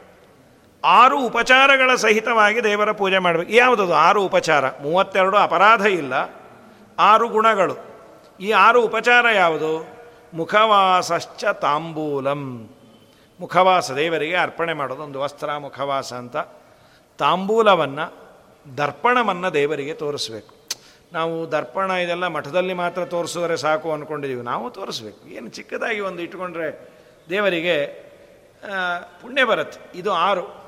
ಆರು 0.85 1.27
ಉಪಚಾರಗಳ 1.27 1.95
ಸಹಿತವಾಗಿ 1.95 2.65
ದೇವರ 2.65 2.93
ಪೂಜೆ 2.93 3.19
ಮಾಡಬೇಕು. 3.19 3.53
ಯಾವುದದು? 3.53 3.95
ಆರು 3.95 4.23
ಉಪಚಾರ. 4.23 4.71
ಮೂವತ್ತೆರಡು 4.71 5.37
ಅಪರಾಧ 5.37 5.81
ಇಲ್ಲ. 5.81 6.13
ಆರು 6.99 7.29
ಗುಣಗಳು. 7.29 7.77
ಈ 8.41 8.51
ಆರು 8.51 8.83
ಉಪಚಾರ 8.83 9.27
ಯಾವುದು? 9.35 9.89
ಮುಖವಾಸಶ್ಚ 10.35 11.45
ತಾಂಬೂಲಂ. 11.45 12.69
ಮುಖವಾಸ. 13.41 13.91
ದೇವರಿಗೆ 13.91 14.37
ಅರ್ಪಣೆ 14.37 14.73
ಮಾಡೋದು. 14.73 15.03
ಒಂದು 15.03 15.21
ವಸ್ತ್ರ, 15.21 15.57
ಮುಖವಾಸ 15.57 16.13
ಅಂತ. 16.13 16.37
ತಾಂಬೂಲವನ್ನು, 17.19 18.15
ದರ್ಪಣವನ್ನು 18.79 19.55
ದೇವರಿಗೆ 19.55 19.95
ತೋರಿಸ್ಬೇಕು. 19.95 20.55
ನಾವು 21.13 21.53
ದರ್ಪಣ 21.53 21.91
ಇದೆಲ್ಲ 21.91 22.27
ಮಠದಲ್ಲಿ 22.27 22.75
ಮಾತ್ರ 22.75 23.05
ತೋರಿಸಿದ್ರೆ 23.05 23.57
ಸಾಕು 23.57 23.93
ಅಂದ್ಕೊಂಡಿದ್ದೀವಿ 23.93 24.43
ನಾವು 24.43 24.71
ತೋರಿಸ್ಬೇಕು. 24.71 25.29
ಏನು 25.29 25.49
ಚಿಕ್ಕದಾಗಿ 25.49 26.01
ಒಂದು 26.01 26.23
ಇಟ್ಕೊಂಡ್ರೆ 26.23 26.91
ದೇವರಿಗೆ 27.31 27.87
ಪುಣ್ಯ 29.23 29.45
ಬರುತ್ತೆ. 29.45 29.99
ಇದು 29.99 30.13
ಆರು. 30.13 30.62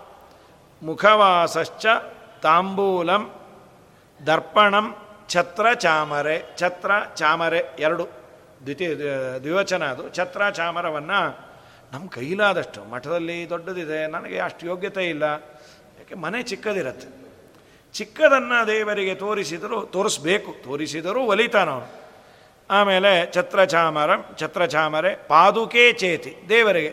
ಮುಖವಾಸಶ್ಚ 0.84 1.86
ತಾಂಬೂಲಂ 2.42 3.34
ದರ್ಪಣಂ 4.26 4.96
ಛತ್ರ 5.28 5.66
ಚಾಮರೆ. 5.74 6.56
ಛತ್ರ 6.56 6.90
ಚಾಮರೆ 7.14 7.76
ಎರಡು. 7.78 8.08
ದ್ವಿತೀಯ 8.62 8.94
ದ್ವಿವಚನ 9.38 9.84
ಅದು. 9.86 10.10
ಛತ್ರ 10.10 10.50
ಚಾಮರವನ್ನು 10.50 11.38
ನಮ್ಮ 11.92 12.08
ಕೈಲಾದಷ್ಟು, 12.08 12.84
ಮಠದಲ್ಲಿ 12.84 13.50
ದೊಡ್ಡದಿದೆ, 13.50 14.06
ನನಗೆ 14.06 14.40
ಅಷ್ಟು 14.40 14.66
ಯೋಗ್ಯತೆ 14.66 15.08
ಇಲ್ಲ. 15.08 15.22
ಯಾಕೆ, 15.22 16.14
ಮನೆ 16.14 16.42
ಚಿಕ್ಕದಿರತ್ತೆ. 16.42 17.24
ಚಿಕ್ಕದನ್ನು 17.92 18.66
ದೇವರಿಗೆ 18.66 19.14
ತೋರಿಸಿದರೂ 19.14 19.84
ತೋರಿಸ್ಬೇಕು. 19.84 20.54
ತೋರಿಸಿದರೂ 20.64 21.22
ಒಲಿತಾನವನು 21.22 21.86
ಆಮೇಲೆ 22.70 23.32
ಛತ್ರಚಾಮರಂ 23.32 24.24
ಛತ್ರಚಾಮರೆ 24.36 25.14
ಪಾದುಕೆ 25.14 25.92
ಚೇತಿ 25.92 26.36
ದೇವರಿಗೆ. 26.48 26.90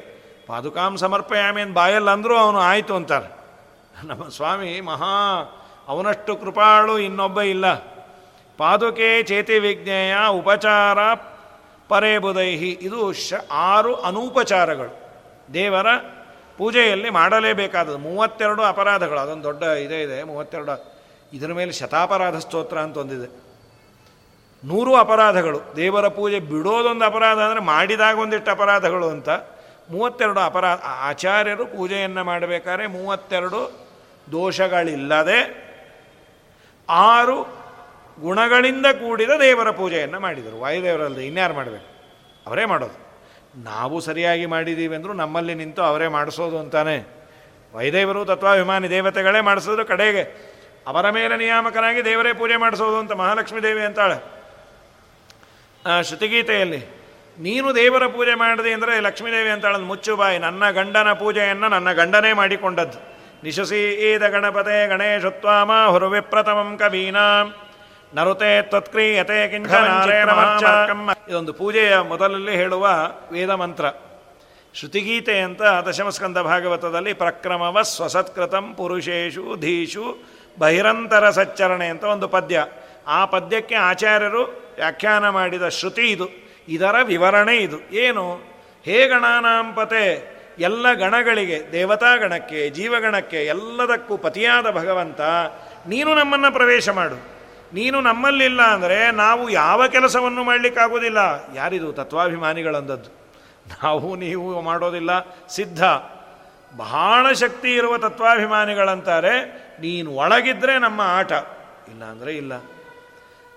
ಪಾದುಕಾಂ 0.47 0.97
ಸಮರ್ಪಯಾಮಿ 0.97 1.61
ಅಂತ 1.61 1.75
ಬಾಯಲ್ಲಿ 1.75 2.09
ಅಂದರೂ 2.09 2.37
ಅವನು 2.37 2.59
ಆಯಿತು 2.59 2.95
ಅಂತಾರೆ. 2.95 3.40
ನಮ್ಮ 4.03 4.29
ಸ್ವಾಮಿ 4.29 4.81
ಮಹಾ, 4.81 5.41
ಅವನಷ್ಟು 5.87 6.35
ಕೃಪಾಳು 6.35 6.99
ಇನ್ನೊಬ್ಬ 6.99 7.41
ಇಲ್ಲ. 7.41 7.73
ಪಾದುಕೆ 8.57 9.23
ಚೇತಿ 9.23 9.59
ವಿಜ್ಞೇಯ 9.59 10.15
ಉಪಚಾರ 10.29 10.97
ಪರೇ 11.89 12.17
ಬುಧೈಹಿ. 12.17 12.69
ಇದು 12.69 13.13
ಶ 13.13 13.33
ಆರು 13.51 13.95
ಅನೂಪಚಾರಗಳು. 13.95 15.01
ದೇವರ 15.53 15.87
ಪೂಜೆಯಲ್ಲಿ 16.57 17.09
ಮಾಡಲೇಬೇಕಾದದ್ದು. 17.09 17.97
ಮೂವತ್ತೆರಡು 17.97 18.63
ಅಪರಾಧಗಳು. 18.63 19.19
ಅದೊಂದು 19.19 19.43
ದೊಡ್ಡ 19.43 19.63
ಇದೇ 19.63 20.01
ಇದೆ. 20.01 20.23
ಮೂವತ್ತೆರಡು 20.23 21.01
ಇದರ 21.33 21.53
ಮೇಲೆ 21.53 21.71
ಶತಾಪರಾಧ 21.71 22.35
ಸ್ತೋತ್ರ 22.35 22.77
ಅಂತ 22.77 22.97
ಒಂದಿದೆ. 22.97 23.51
ನೂರು 24.65 24.95
ಅಪರಾಧಗಳು. 24.95 25.59
ದೇವರ 25.75 26.07
ಪೂಜೆ 26.07 26.39
ಬಿಡೋದೊಂದು 26.39 27.05
ಅಪರಾಧ 27.05 27.37
ಅಂದರೆ 27.37 27.59
ಮಾಡಿದಾಗ 27.59 28.19
ಒಂದಿಷ್ಟು 28.19 28.51
ಅಪರಾಧಗಳು 28.51 29.09
ಅಂತ. 29.09 29.29
ಮೂವತ್ತೆರಡು 29.91 30.39
ಅಪರಾಧ 30.39 30.79
ಆಚಾರ್ಯರು 30.85 31.65
ಪೂಜೆಯನ್ನು 31.65 32.23
ಮಾಡಬೇಕಾದ್ರೆ 32.23 32.87
ಮೂವತ್ತೆರಡು 32.87 33.87
ದೋಷಗಳಿಲ್ಲದೆ 34.31 35.71
ಆರು 36.89 37.61
ಗುಣಗಳಿಂದ 38.19 38.85
ಕೂಡಿದ 38.85 39.29
ದೇವರ 39.29 39.71
ಪೂಜೆಯನ್ನು 39.71 40.19
ಮಾಡಿದರು. 40.19 40.59
ವಾಯುದೇವರಲ್ಲದೆ 40.59 41.27
ಇನ್ಯಾರು 41.27 41.53
ಮಾಡಬೇಕು? 41.53 42.03
ಅವರೇ 42.47 42.65
ಮಾಡೋದು. 42.65 43.11
ನಾವು 43.63 43.99
ಸರಿಯಾಗಿ 43.99 44.45
ಮಾಡಿದ್ದೀವಿ 44.45 44.95
ಅಂದರೂ 44.95 45.13
ನಮ್ಮಲ್ಲಿ 45.13 45.55
ನಿಂತು 45.55 45.81
ಅವರೇ 45.81 46.07
ಮಾಡಿಸೋದು 46.07 46.59
ಅಂತಾನೆ. 46.59 47.27
ವೈದೇವರು 47.73 48.25
ತತ್ವಾಭಿಮಾನಿ 48.25 48.89
ದೇವತೆಗಳೇ 48.89 49.41
ಮಾಡಿಸಿದ್ರು 49.41 49.85
ಕಡೆಗೆ. 49.85 50.51
ಅವರ 50.87 51.09
ಮೇಲೆ 51.09 51.37
ನಿಯಾಮಕನಾಗಿ 51.37 52.05
ದೇವರೇ 52.05 52.33
ಪೂಜೆ 52.33 52.57
ಮಾಡಿಸೋದು 52.57 52.97
ಅಂತ 52.97 53.11
ಮಹಾಲಕ್ಷ್ಮೀ 53.11 53.59
ದೇವಿ 53.61 53.81
ಅಂತಾಳೆ 53.81 54.41
ಶ್ರುತಿಗೀತೆಯಲ್ಲಿ 56.03 57.00
ನೀನು 57.37 57.75
ದೇವರ 57.75 58.07
ಪೂಜೆ 58.07 58.35
ಮಾಡಿದೆ 58.35 58.71
ಅಂದರೆ 58.73 58.99
ಲಕ್ಷ್ಮೀದೇವಿ 58.99 59.49
ಅಂತಾಳಂದು 59.49 59.85
ಮುಚ್ಚು 59.85 60.15
ಬಾಯಿ. 60.15 60.37
ನನ್ನ 60.39 60.63
ಗಂಡನ 60.69 61.13
ಪೂಜೆಯನ್ನು 61.13 61.67
ನನ್ನ 61.69 61.91
ಗಂಡನೇ 61.91 62.33
ಮಾಡಿಕೊಂಡದ್ದು. 62.33 62.99
ನಿಶಸಿ 63.43 63.81
ಈದ 64.09 64.23
ಗಣಪತೆ 64.27 64.87
ಗಣೇಶತ್ವಾಮ 64.87 65.71
ಹುರುವಿಪ್ರಥಮಂ 65.89 66.77
ಕವೀನಾ. 66.77 67.25
ನರುತೆ 68.15 68.61
ತ್ವತ್ಕ್ರಿಯತೆ 68.61 69.37
ಇದೊಂದು 71.29 71.53
ಪೂಜೆಯ 71.53 71.99
ಮೊದಲಲ್ಲಿ 71.99 72.55
ಹೇಳುವ 72.55 72.87
ವೇದ 73.31 73.49
ಮಂತ್ರ. 73.49 73.85
ಶ್ರುತಿಗೀತೆ 74.73 75.39
ಅಂತ 75.39 75.61
ದಶಮಸ್ಕಂದ 75.61 76.37
ಭಾಗವತದಲ್ಲಿ 76.37 77.13
ಪ್ರಕ್ರಮವ 77.13 77.81
ಸ್ವಸತ್ಕೃತಂ 77.81 78.73
ಪುರುಷೇಶು 78.77 79.55
ಧೀಶು 79.55 80.05
ಬಹಿರಂತರ 80.59 81.29
ಸಚ್ಚರಣೆ 81.29 81.87
ಅಂತ 81.87 82.03
ಒಂದು 82.03 82.27
ಪದ್ಯ. 82.27 82.65
ಆ 83.07 83.25
ಪದ್ಯಕ್ಕೆ 83.25 83.75
ಆಚಾರ್ಯರು 83.75 84.43
ವ್ಯಾಖ್ಯಾನ 84.75 85.29
ಮಾಡಿದ 85.29 85.67
ಶ್ರುತಿ 85.67 86.01
ಇದು. 86.01 86.50
ಇದರ 86.71 86.95
ವಿವರಣೆ 87.03 87.57
ಇದು. 87.57 87.91
ಏನು? 87.91 88.35
ಹೇ 88.85 89.07
ಗಣಾನಾಂಪತೆ 89.07 90.31
ಎಲ್ಲ 90.59 90.93
ಗಣಗಳಿಗೆ, 90.93 91.71
ದೇವತಾ 91.71 92.15
ಗಣಕ್ಕೆ 92.15 92.69
ಜೀವಗಣಕ್ಕೆ 92.69 93.45
ಎಲ್ಲದಕ್ಕೂ 93.45 94.17
ಪತಿಯಾದ 94.17 94.71
ಭಗವಂತ, 94.71 95.21
ನೀನು 95.87 96.15
ನಮ್ಮನ್ನು 96.15 96.51
ಪ್ರವೇಶ 96.51 96.89
ಮಾಡು. 96.89 97.15
ನೀನು 97.73 98.01
ನಮ್ಮಲ್ಲಿಲ್ಲ 98.01 98.61
ಅಂದರೆ 98.61 99.11
ನಾವು 99.11 99.49
ಯಾವ 99.49 99.87
ಕೆಲಸವನ್ನು 99.87 100.43
ಮಾಡಲಿಕ್ಕಾಗೋದಿಲ್ಲ 100.43 101.17
ಯಾರಿದು? 101.55 101.93
ತತ್ವಾಭಿಮಾನಿಗಳಂದದ್ದು. 101.93 103.09
ನಾವು 103.83 104.15
ನೀವು 104.15 104.61
ಮಾಡೋದಿಲ್ಲ, 104.61 105.09
ಸಿದ್ಧ. 105.49 105.83
ಬಹಳ 106.77 107.31
ಶಕ್ತಿ 107.31 107.75
ಇರುವ 107.75 107.97
ತತ್ವಾಭಿಮಾನಿಗಳಂತಾರೆ. 107.97 109.41
ನೀನು 109.81 110.11
ಒಳಗಿದ್ರೆ 110.11 110.79
ನಮ್ಮ 110.79 111.01
ಆಟ. 111.01 111.31
ಇಲ್ಲ 111.87 112.03
ಅಂದರೆ 112.03 112.33
ಇಲ್ಲ. 112.33 112.53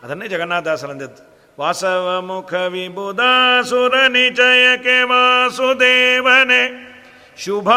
ಅದನ್ನೇ 0.02 0.28
ಜಗನ್ನಾಥದಾಸರಂದದ್ದು. 0.28 1.33
ವಾಸವ 1.60 2.22
ಮುಖ 2.26 2.54
ವಿಬುಧಾಸುರ 2.54 3.94
ನಿಚಯಕ್ಕೆ 4.08 5.02
ವಾಸುದೇವನೆ. 5.02 6.94
ಶುಭ 7.38 7.70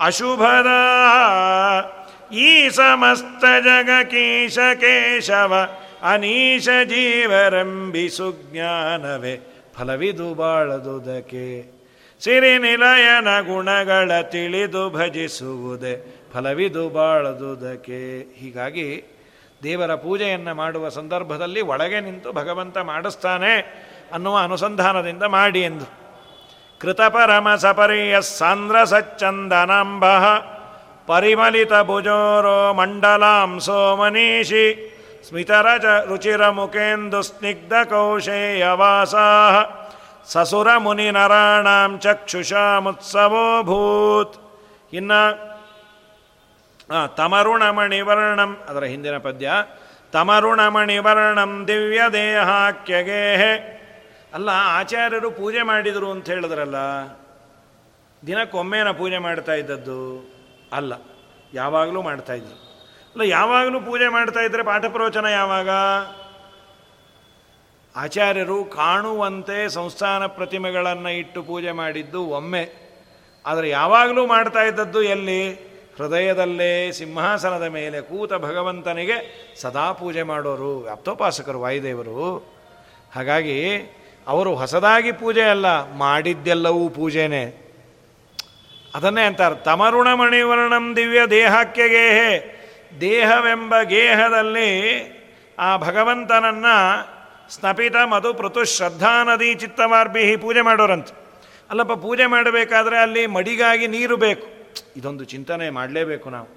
ಅಶುಭದ 0.00 0.66
ಈ 2.34 2.68
ಸಮಸ್ತ 2.68 3.44
ಜಗ 3.64 3.90
ಕೀಶ 4.02 4.58
ಕೇಶವ 4.80 5.68
ಅನೀಶ 6.02 6.68
ಜೀವರಂಬಿ 6.84 8.08
ಸುಜ್ಞಾನವೇ. 8.08 9.64
ಫಲವಿದು 9.78 10.34
ಬಾಳದುದಕ್ಕೆ. 10.34 11.72
ಸಿರಿ 12.24 12.58
ನಿಲಯನ 12.58 13.40
ಗುಣಗಳ 13.40 14.20
ತಿಳಿದು 14.20 14.90
ಭಜಿಸುವುದೇ. 14.90 16.24
ಫಲವಿದು 16.32 16.88
ಬಾಳದುದಕ್ಕೆ. 16.88 18.20
ಹೀಗಾಗಿ 18.40 19.11
ದೇವರ 19.62 19.94
ಪೂಜೆಯನ್ನು 19.94 20.54
ಮಾಡುವ 20.54 20.88
ಸಂದರ್ಭದಲ್ಲಿ 20.88 21.62
ಒಳಗೆ 21.62 22.00
ನಿಂತು 22.00 22.32
ಭಗವಂತ 22.32 22.76
ಮಾಡಿಸ್ತಾನೆ 22.90 23.82
ಅನ್ನುವ 24.12 24.42
ಅನುಸಂಧಾನದಿಂದ 24.42 25.22
ಮಾಡಿ 25.36 25.60
ಎಂದು. 25.60 25.84
ಕೃತಪರಮ 26.80 27.54
ಸಪರಿಯ 27.54 28.20
ಸಾಂದ್ರ 28.20 28.84
ಸಚ್ಚಂದನಾಂಬ 28.84 30.04
ಪರಿಮಲಿತ 31.08 31.82
ಭುಜೋರೋ 31.82 32.72
ಮಂಡಲಾಂ 32.72 33.60
ಸೋಮನೀಷಿ 33.60 34.92
ಸ್ಮಿತರಚ 35.28 35.84
ರುಚಿರ 36.08 36.50
ಮುಖೇಂದು 36.50 37.22
ಸ್ನಿಗ್ಧ 37.22 37.72
ಕೌಶೇಯವಾಸಾ 37.90 39.64
ಸಸುರ 40.26 40.78
ಮುನಿ 40.78 41.10
ನರಾಣಾಂ 41.10 41.98
ಚಕ್ಷುಷಾಮುತ್ಸವೋಭೂತ್ 41.98 44.36
ಇನ್ನು 44.92 45.51
ತಮರುಣಮಣಿವರ್ಣಂ 47.16 48.50
ಅದರ 48.68 48.84
ಹಿಂದಿನ 48.84 49.16
ಪದ್ಯ. 49.18 49.50
ತಮರುಣಮಣಿವರ್ಣಂ 50.12 51.64
ದಿವ್ಯ 51.68 52.02
ದೇಹಾಕ್ಯಗೇಹೆ 52.12 53.52
ಅಲ್ಲ, 54.34 54.50
ಆಚಾರ್ಯರು 54.52 55.30
ಪೂಜೆ 55.30 55.62
ಮಾಡಿದರು 55.62 56.10
ಅಂತ 56.10 56.26
ಹೇಳಿದ್ರಲ್ಲ, 56.30 56.78
ದಿನಕ್ಕೊಮ್ಮೆನ 58.26 58.90
ಪೂಜೆ 58.90 59.18
ಮಾಡ್ತಾ 59.18 59.52
ಇದ್ದದ್ದು? 59.52 60.00
ಅಲ್ಲ, 60.72 60.92
ಯಾವಾಗಲೂ 61.54 62.02
ಮಾಡ್ತಾ 62.02 62.32
ಇದ್ರು. 62.32 62.56
ಅಲ್ಲ, 63.12 63.22
ಯಾವಾಗಲೂ 63.22 63.80
ಪೂಜೆ 63.80 64.08
ಮಾಡ್ತಾ 64.08 64.40
ಇದ್ರೆ 64.40 64.62
ಪಾಠ 64.62 64.84
ಪ್ರವಚನ 64.88 65.24
ಯಾವಾಗ? 65.24 65.70
ಆಚಾರ್ಯರು 67.94 68.64
ಕಾಣುವಂತೆ 68.64 69.68
ಸಂಸ್ಥಾನ 69.68 70.26
ಪ್ರತಿಮೆಗಳನ್ನು 70.26 71.08
ಇಟ್ಟು 71.08 71.42
ಪೂಜೆ 71.42 71.72
ಮಾಡಿದ್ದು 71.72 72.22
ಒಮ್ಮೆ. 72.28 72.64
ಆದರೆ 73.46 73.68
ಯಾವಾಗಲೂ 73.70 74.26
ಮಾಡ್ತಾ 74.26 74.62
ಇದ್ದದ್ದು 74.62 75.02
ಎಲ್ಲಿ? 75.02 75.71
ಹೃದಯದಲ್ಲೇ 75.98 76.92
ಸಿಂಹಾಸನದ 76.92 77.62
ಮೇಲೆ 77.62 78.00
ಕೂತ 78.00 78.32
ಭಗವಂತನಿಗೆ 78.32 79.48
ಸದಾ 79.60 79.92
ಪೂಜೆ 79.92 80.22
ಮಾಡೋರು, 80.22 80.78
ವ್ಯಾಪ್ತೋಪಾಸಕರು, 80.78 81.60
ವಾಯುದೇವರು. 81.60 82.52
ಹಾಗಾಗಿ 83.14 83.76
ಅವರು 84.26 84.54
ಹೊಸದಾಗಿ 84.54 85.12
ಪೂಜೆ 85.12 85.42
ಅಲ್ಲ, 85.42 85.92
ಮಾಡಿದ್ದೆಲ್ಲವೂ 85.92 86.88
ಪೂಜೆನೆ. 86.88 87.62
ಅದನ್ನೇ 88.94 89.22
ಅಂತಾರೆ 89.22 89.54
ತಮರುಣ 89.54 90.12
ಮಣಿವರ್ಣಂ 90.12 90.96
ದಿವ್ಯ 90.96 91.26
ದೇಹಕ್ಕೆಗೇಹೆ 91.30 92.62
ದೇಹವೆಂಬ 93.00 93.82
ಗೇಹದಲ್ಲಿ 93.82 94.68
ಆ 95.58 95.76
ಭಗವಂತನನ್ನು 95.76 97.08
ಸ್ನಪಿತ 97.54 97.96
ಮಧು 97.96 98.34
ಪೃಥು 98.34 98.64
ಶ್ರದ್ಧಾ 98.64 99.24
ನದಿ 99.24 99.54
ಪೂಜೆ 100.36 100.60
ಮಾಡೋರಂತೆ. 100.60 101.14
ಅಲ್ಲಪ್ಪ, 101.70 101.92
ಪೂಜೆ 101.92 102.26
ಮಾಡಬೇಕಾದ್ರೆ 102.26 102.98
ಅಲ್ಲಿ 102.98 103.26
ಮಡಿಗಾಗಿ 103.26 103.86
ನೀರು 103.86 104.16
ಬೇಕು. 104.16 104.51
ಇದೊಂದು 104.96 105.24
ಚಿಂತನೆ 105.24 105.70
ಮಾಡಲೇಬೇಕು 105.70 106.30
ನಾವು. 106.30 106.48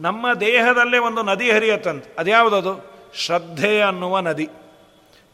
ನಮ್ಮ 0.00 0.32
ದೇಹದಲ್ಲೇ 0.40 0.98
ಒಂದು 0.98 1.22
ನದಿ 1.22 1.50
ಹರಿಯತ್ತಂತೆ. 1.50 2.12
ಅದ್ಯಾವುದದು? 2.18 2.90
ಶ್ರದ್ಧೆ 3.14 3.80
ಅನ್ನುವ 3.80 4.20
ನದಿ. 4.20 4.48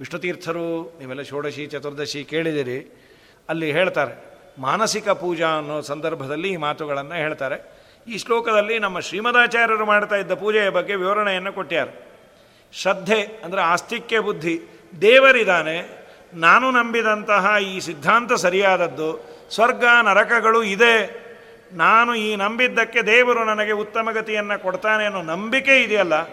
ವಿಷ್ಣುತೀರ್ಥರು 0.01 0.97
ನೀವೆಲ್ಲ 0.99 1.23
ಷೋಡಶಿ, 1.23 1.67
ಚತುರ್ದಶಿ 1.67 2.25
ಕೇಳಿದಿರಿ, 2.25 2.79
ಅಲ್ಲಿ 3.49 3.73
ಹೇಳ್ತಾರೆ, 3.73 4.15
ಮಾನಸಿಕ 4.59 5.09
ಪೂಜಾ 5.09 5.49
ಅನ್ನೋ 5.49 5.81
ಸಂದರ್ಭದಲ್ಲಿ 5.81 6.53
ಈ 6.53 6.57
ಮಾತುಗಳನ್ನು 6.57 7.15
ಹೇಳ್ತಾರೆ. 7.15 7.77
ಈ 8.09 8.19
ಶ್ಲೋಕದಲ್ಲಿ 8.19 8.79
ನಮ್ಮ 8.79 9.01
ಶ್ರೀಮದಾಚಾರ್ಯರು 9.01 9.87
ಮಾಡ್ತಾ 9.87 10.17
ಇದ್ದ 10.17 10.33
ಪೂಜೆಯ 10.33 10.69
ಬಗ್ಗೆ 10.69 10.95
ವಿವರಣೆಯನ್ನು 10.95 11.53
ಕೊಟ್ಟಿದ್ದಾರೆ 11.53 12.07
ಶ್ರದ್ಧೆ 12.73 13.23
ಅಂದರೆ 13.23 13.61
ಆಸ್ತಿಕ್ಯ 13.61 14.19
ಬುದ್ಧಿ. 14.21 14.61
ದೇವರಿದ್ದಾನೆ 15.01 16.07
ನಾನು 16.35 16.71
ನಂಬಿದಂತಹ 16.71 17.57
ಈ 17.63 17.81
ಸಿದ್ಧಾಂತ 17.81 18.33
ಸರಿಯಾದದ್ದು, 18.33 19.09
ಸ್ವರ್ಗ 19.51 19.85
ನರಕಗಳು 20.03 20.63
ಇದೆ 20.63 21.26
ನಾನು 21.73 22.15
ಈ 22.15 22.37
ನಂಬಿದ್ದಕ್ಕೆ 22.37 23.03
ದೇವರು 23.03 23.45
ನನಗೆ 23.45 23.73
ಉತ್ತಮ 23.73 24.11
ಗತಿಯನ್ನು 24.11 24.63
ಕೊಡ್ತಾನೆ 24.63 25.05
ಅನ್ನೋ 25.05 25.23
ನಂಬಿಕೆ 25.23 25.83
ಇದೆಯಲ್ಲ, 25.83 26.29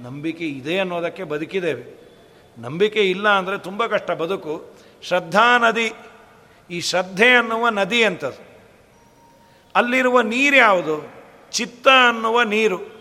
ನಂಬಿಕೆ 0.00 0.46
ಇದೆ 0.46 0.78
ಅನ್ನೋದಕ್ಕೆ 0.78 1.22
ಬದುಕಿದ್ದೇವೆ. 1.22 1.84
ನಂಬಿಕೆ 2.58 3.10
ಇಲ್ಲ 3.10 3.28
ಅಂದರೆ 3.28 3.58
ತುಂಬ 3.58 3.86
ಕಷ್ಟ. 3.86 4.10
ಬದುಕು, 4.10 4.74
ಶ್ರದ್ಧಾ 5.02 5.58
ನದಿ, 5.58 5.92
ಈ 6.70 6.80
ಶ್ರದ್ಧೆ 6.80 7.30
ಅನ್ನುವ 7.34 7.68
ನದಿ 7.68 8.04
ಅಂಥದ್ದು 8.04 8.46
ಅಲ್ಲಿರುವ 9.76 10.20
ನೀರು 10.20 10.56
ಯಾವುದು? 10.56 11.14
ಚಿತ್ತ 11.52 11.88
ಅನ್ನುವ 12.08 12.42
ನೀರು. 12.42 12.96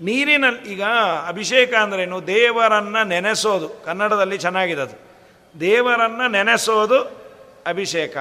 ನೀರಿನಲ್ಲಿ, 0.00 0.72
ಈಗ 0.72 0.82
ಅಭಿಷೇಕ 1.26 1.74
ಅಂದ್ರೇನು? 1.74 2.26
ದೇವರನ್ನು 2.26 3.06
ನೆನೆಸೋದು. 3.06 3.68
ಕನ್ನಡದಲ್ಲಿ 3.68 4.38
ಚೆನ್ನಾಗಿದೆ 4.38 4.80
ಅದು. 4.80 4.96
ದೇವರನ್ನು 5.60 6.30
ನೆನೆಸೋದು 6.30 7.00
ಅಭಿಷೇಕ. 7.66 8.16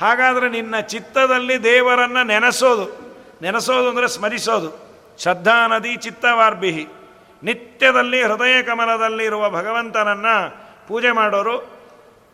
ಹಾಗಾದರೆ 0.00 0.50
ನಿನ್ನ 0.50 0.80
ಚಿತ್ತದಲ್ಲಿ 0.80 1.64
ದೇವರನ್ನು 1.64 2.26
ನೆನೆಸೋದು. 2.26 3.16
ನೆನೆಸೋದು 3.42 3.88
ಅಂದರೆ 3.88 4.08
ಸ್ಮರಿಸೋದು. 4.08 4.88
ಶ್ರದ್ಧಾ 5.18 5.66
ನದಿ 5.66 5.96
ಚಿತ್ತವಾರ್ಭಿಹಿ. 5.96 6.86
ನಿತ್ಯದಲ್ಲಿ 7.42 8.22
ಹೃದಯ 8.22 8.62
ಕಮಲದಲ್ಲಿರುವ 8.62 9.50
ಭಗವಂತನನ್ನು 9.50 10.68
ಪೂಜೆ 10.88 11.10
ಮಾಡೋರು 11.10 11.58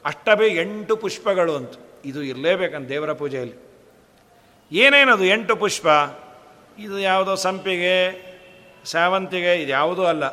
ಅಷ್ಟವೇ 0.05 0.49
ಎಂಟು 0.49 0.97
ಪುಷ್ಪಗಳು 0.97 1.57
ಅಂತ. 1.57 1.73
ಇದು 2.05 2.23
ಇರಲೇಬೇಕಂತ 2.23 2.89
ದೇವರ 2.89 3.12
ಪೂಜೆಯಲ್ಲಿ. 3.12 3.75
ಏನೇನದು 4.73 5.25
ಎಂಟು 5.25 5.57
ಪುಷ್ಪ? 5.57 5.87
ಇದು 6.79 6.99
ಯಾವುದೋ 6.99 7.35
ಸಂಪಿಗೆ 7.35 8.35
ಸೇವಂತಿಗೆ 8.85 9.55
ಇದು 9.55 9.71
ಯಾವುದೂ 9.71 10.05
ಅಲ್ಲ. 10.05 10.25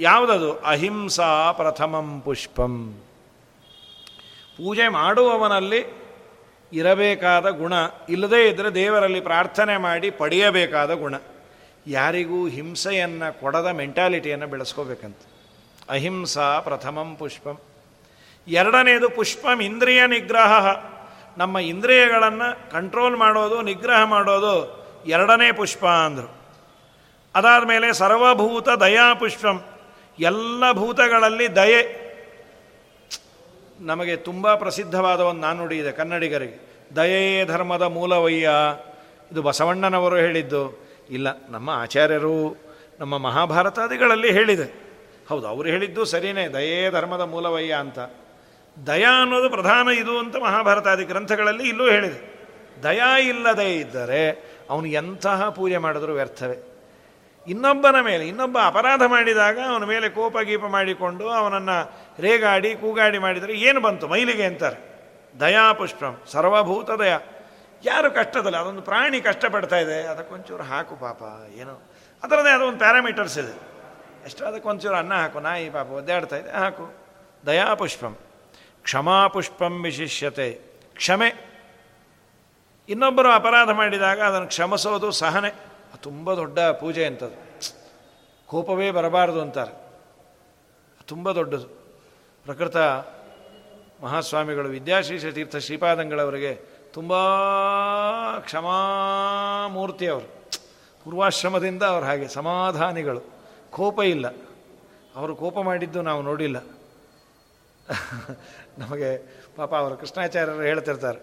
ಯಾವುದದು? 0.00 0.58
ಅಹಿಂಸಾ 0.58 1.52
ಪ್ರಥಮಂ 1.52 2.20
ಪುಷ್ಪಂ. 2.20 3.02
ಪೂಜೆ 4.56 4.88
ಮಾಡುವವನಲ್ಲಿ 4.88 6.03
ಇರಬೇಕಾದ 6.74 7.48
ಗುಣ 7.48 7.72
ಇಲ್ಲದೇ 8.08 8.48
ಇದ್ದರೆ 8.48 8.74
ದೇವರಲ್ಲಿ 8.74 9.20
ಪ್ರಾರ್ಥನೆ 9.20 9.76
ಮಾಡಿ 9.76 10.10
ಪಡೆಯಬೇಕಾದ 10.10 10.94
ಗುಣ. 10.94 11.14
ಯಾರಿಗೂ 11.86 12.48
ಹಿಂಸೆಯನ್ನು 12.48 13.40
ಕೊಡದ 13.40 13.66
ಮೆಂಟಾಲಿಟಿಯನ್ನು 13.66 14.46
ಬೆಳೆಸ್ಕೋಬೇಕಂತ. 14.46 15.16
ಅಹಿಂಸಾ 15.90 16.60
ಪ್ರಥಮಂ 16.60 17.16
ಪುಷ್ಪಂ. 17.16 17.58
ಎರಡನೇದು 18.48 19.10
ಪುಷ್ಪಂ 19.10 19.60
ಇಂದ್ರಿಯ 19.60 20.06
ನಿಗ್ರಹ. 20.06 20.66
ನಮ್ಮ 21.38 21.58
ಇಂದ್ರಿಯಗಳನ್ನು 21.58 22.70
ಕಂಟ್ರೋಲ್ 22.70 23.16
ಮಾಡೋದು, 23.16 23.62
ನಿಗ್ರಹ 23.62 24.04
ಮಾಡೋದು 24.04 24.84
ಎರಡನೇ 25.06 25.52
ಪುಷ್ಪ 25.52 25.86
ಅಂದರು. 25.86 26.44
ಅದಾದ 27.34 27.64
ಮೇಲೆ 27.64 27.92
ಸರ್ವಭೂತ 27.92 28.68
ದಯಾ 28.68 29.14
ಪುಷ್ಪಂ. 29.14 29.64
ಎಲ್ಲ 30.18 30.72
ಭೂತಗಳಲ್ಲಿ 30.72 31.56
ದಯೆ. 31.56 32.03
ನಮಗೆ 33.80 34.16
ತುಂಬ 34.16 34.54
ಪ್ರಸಿದ್ಧವಾದ 34.54 35.20
ಒಂದು 35.20 35.40
ನಾನುಡಿ 35.40 35.78
ಇದೆ, 35.78 35.92
ಕನ್ನಡಿಗರಿಗೆ. 35.92 36.74
ದಯೇ 36.96 37.44
ಧರ್ಮದ 37.44 37.82
ಮೂಲವಯ್ಯ. 37.82 38.50
ಇದು 39.32 39.42
ಬಸವಣ್ಣನವರು 39.42 40.16
ಹೇಳಿದ್ದು. 40.16 40.88
ಇಲ್ಲ, 41.10 41.28
ನಮ್ಮ 41.48 41.70
ಆಚಾರ್ಯರು 41.70 42.56
ನಮ್ಮ 43.00 43.18
ಮಹಾಭಾರತಾದಿಗಳಲ್ಲಿ 43.18 44.32
ಹೇಳಿದೆ. 44.32 44.84
ಹೌದು, 45.28 45.46
ಅವರು 45.46 45.68
ಹೇಳಿದ್ದು 45.68 46.04
ಸರಿಯೇ 46.04 46.34
ದಯೇ 46.34 46.90
ಧರ್ಮದ 46.90 47.20
ಮೂಲವಯ್ಯ 47.20 47.74
ಅಂತ. 47.74 47.98
ದಯಾ 48.86 49.20
ಅನ್ನೋದು 49.20 49.50
ಪ್ರಧಾನ 49.50 49.88
ಇದು 49.88 50.18
ಅಂತ 50.18 50.36
ಮಹಾಭಾರತಾದಿ 50.36 51.04
ಗ್ರಂಥಗಳಲ್ಲಿ 51.04 51.68
ಇಲ್ಲೂ 51.68 51.90
ಹೇಳಿದೆ. 51.90 52.34
ದಯಾ 52.82 53.18
ಇಲ್ಲದೇ 53.18 53.74
ಇದ್ದರೆ 53.74 54.54
ಅವನು 54.70 54.86
ಎಂತಹ 54.86 55.48
ಪೂಜೆ 55.48 55.76
ಮಾಡಿದರೂ 55.76 56.12
ವ್ಯರ್ಥವೇ. 56.12 56.70
ಇನ್ನೊಬ್ಬನ 57.48 57.94
ಮೇಲೆ, 58.02 58.28
ಇನ್ನೊಬ್ಬ 58.28 58.58
ಅಪರಾಧ 58.66 59.02
ಮಾಡಿದಾಗ 59.06 59.58
ಅವನ 59.68 59.84
ಮೇಲೆ 59.84 60.08
ಕೋಪ 60.08 60.38
ಗೀಪ 60.38 60.64
ಮಾಡಿಕೊಂಡು 60.64 61.28
ಅವನನ್ನು 61.28 62.03
ರೇಗಾಡಿ, 62.18 62.74
ಕೂಗಾಡಿ 62.74 63.18
ಮಾಡಿದರೆ 63.18 63.52
ಏನು 63.52 63.80
ಬಂತು? 63.80 64.08
ಮೈಲಿಗೆ 64.08 64.44
ಅಂತಾರೆ. 64.44 64.94
ದಯಾಪುಷ್ಪಂ 65.40 66.22
ಸರ್ವಭೂತ 66.26 66.90
ದಯ. 66.90 67.12
ಯಾರು 67.84 68.10
ಕಷ್ಟದಲ್ಲ? 68.10 68.56
ಅದೊಂದು 68.56 68.82
ಪ್ರಾಣಿ 68.82 69.20
ಕಷ್ಟಪಡ್ತಾ 69.20 69.76
ಇದೆ. 69.76 70.02
ಅದಕ್ಕೊಂಚೂರು 70.02 70.62
ಹಾಕು 70.62 70.96
ಪಾಪ, 70.96 71.22
ಏನೋ. 71.54 71.82
ಅದರದೇ 72.22 72.54
ಅದೊಂದು 72.54 72.78
ಪ್ಯಾರಾಮೀಟರ್ಸ್ 72.78 73.38
ಇದೆ. 73.38 73.74
ಎಷ್ಟು? 74.24 74.46
ಅದಕ್ಕೊಂಚೂರು 74.46 74.96
ಅನ್ನ 74.96 75.14
ಹಾಕು. 75.14 75.40
ನಾಯಿ 75.40 75.70
ಪಾಪ 75.70 75.86
ಒದ್ದಾಡ್ತಾ 75.86 76.36
ಇದೆ. 76.36 76.50
ಹಾಕು. 76.50 76.94
ದಯಾಪುಷ್ಪಂ 77.46 78.16
ಕ್ಷಮಾಪುಷ್ಪಂ 78.82 79.82
ವಿಶಿಷ್ಯತೆ. 79.82 80.60
ಕ್ಷಮೆ. 80.94 81.54
ಇನ್ನೊಬ್ಬರು 82.88 83.30
ಅಪರಾಧ 83.30 83.70
ಮಾಡಿದಾಗ 83.70 84.20
ಅದನ್ನು 84.20 84.46
ಕ್ಷಮಿಸೋದು 84.46 85.10
ಸಹನೆ. 85.10 85.50
ತುಂಬ 85.96 86.34
ದೊಡ್ಡ 86.34 86.58
ಪೂಜೆ 86.58 87.06
ಅಂತದು. 87.06 87.60
ಕೋಪವೇ 88.46 88.90
ಬರಬಾರದು 88.90 89.40
ಅಂತಾರೆ. 89.42 89.84
ತುಂಬ 91.06 91.32
ದೊಡ್ಡದು. 91.32 91.83
ಪ್ರಕೃತ 92.44 92.76
ಮಹಾಸ್ವಾಮಿಗಳು 94.04 94.68
ವಿದ್ಯಾಶೀಷ 94.68 95.24
ತೀರ್ಥ 95.26 95.56
ಶ್ರೀಪಾದಂಗಳವರಿಗೆ 95.56 96.54
ತುಂಬ 96.92 97.12
ಕ್ಷಮಾಮೂರ್ತಿ 98.38 100.06
ಅವರು. 100.06 100.28
ಪೂರ್ವಾಶ್ರಮದಿಂದ 101.04 101.82
ಅವರು 101.82 102.04
ಹಾಗೆ 102.04 102.28
ಸಮಾಧಾನಿಗಳು. 102.28 103.22
ಕೋಪ 103.70 104.00
ಇಲ್ಲ. 104.02 104.26
ಅವರು 105.16 105.36
ಕೋಪ 105.36 105.58
ಮಾಡಿದ್ದು 105.58 106.02
ನಾವು 106.02 106.22
ನೋಡಿಲ್ಲ. 106.22 106.58
ನಮಗೆ 108.78 109.10
ಪಾಪ 109.56 109.74
ಅವರು 109.74 109.96
ಕೃಷ್ಣಾಚಾರ್ಯರು 109.96 110.62
ಹೇಳ್ತಿರ್ತಾರೆ, 110.62 111.20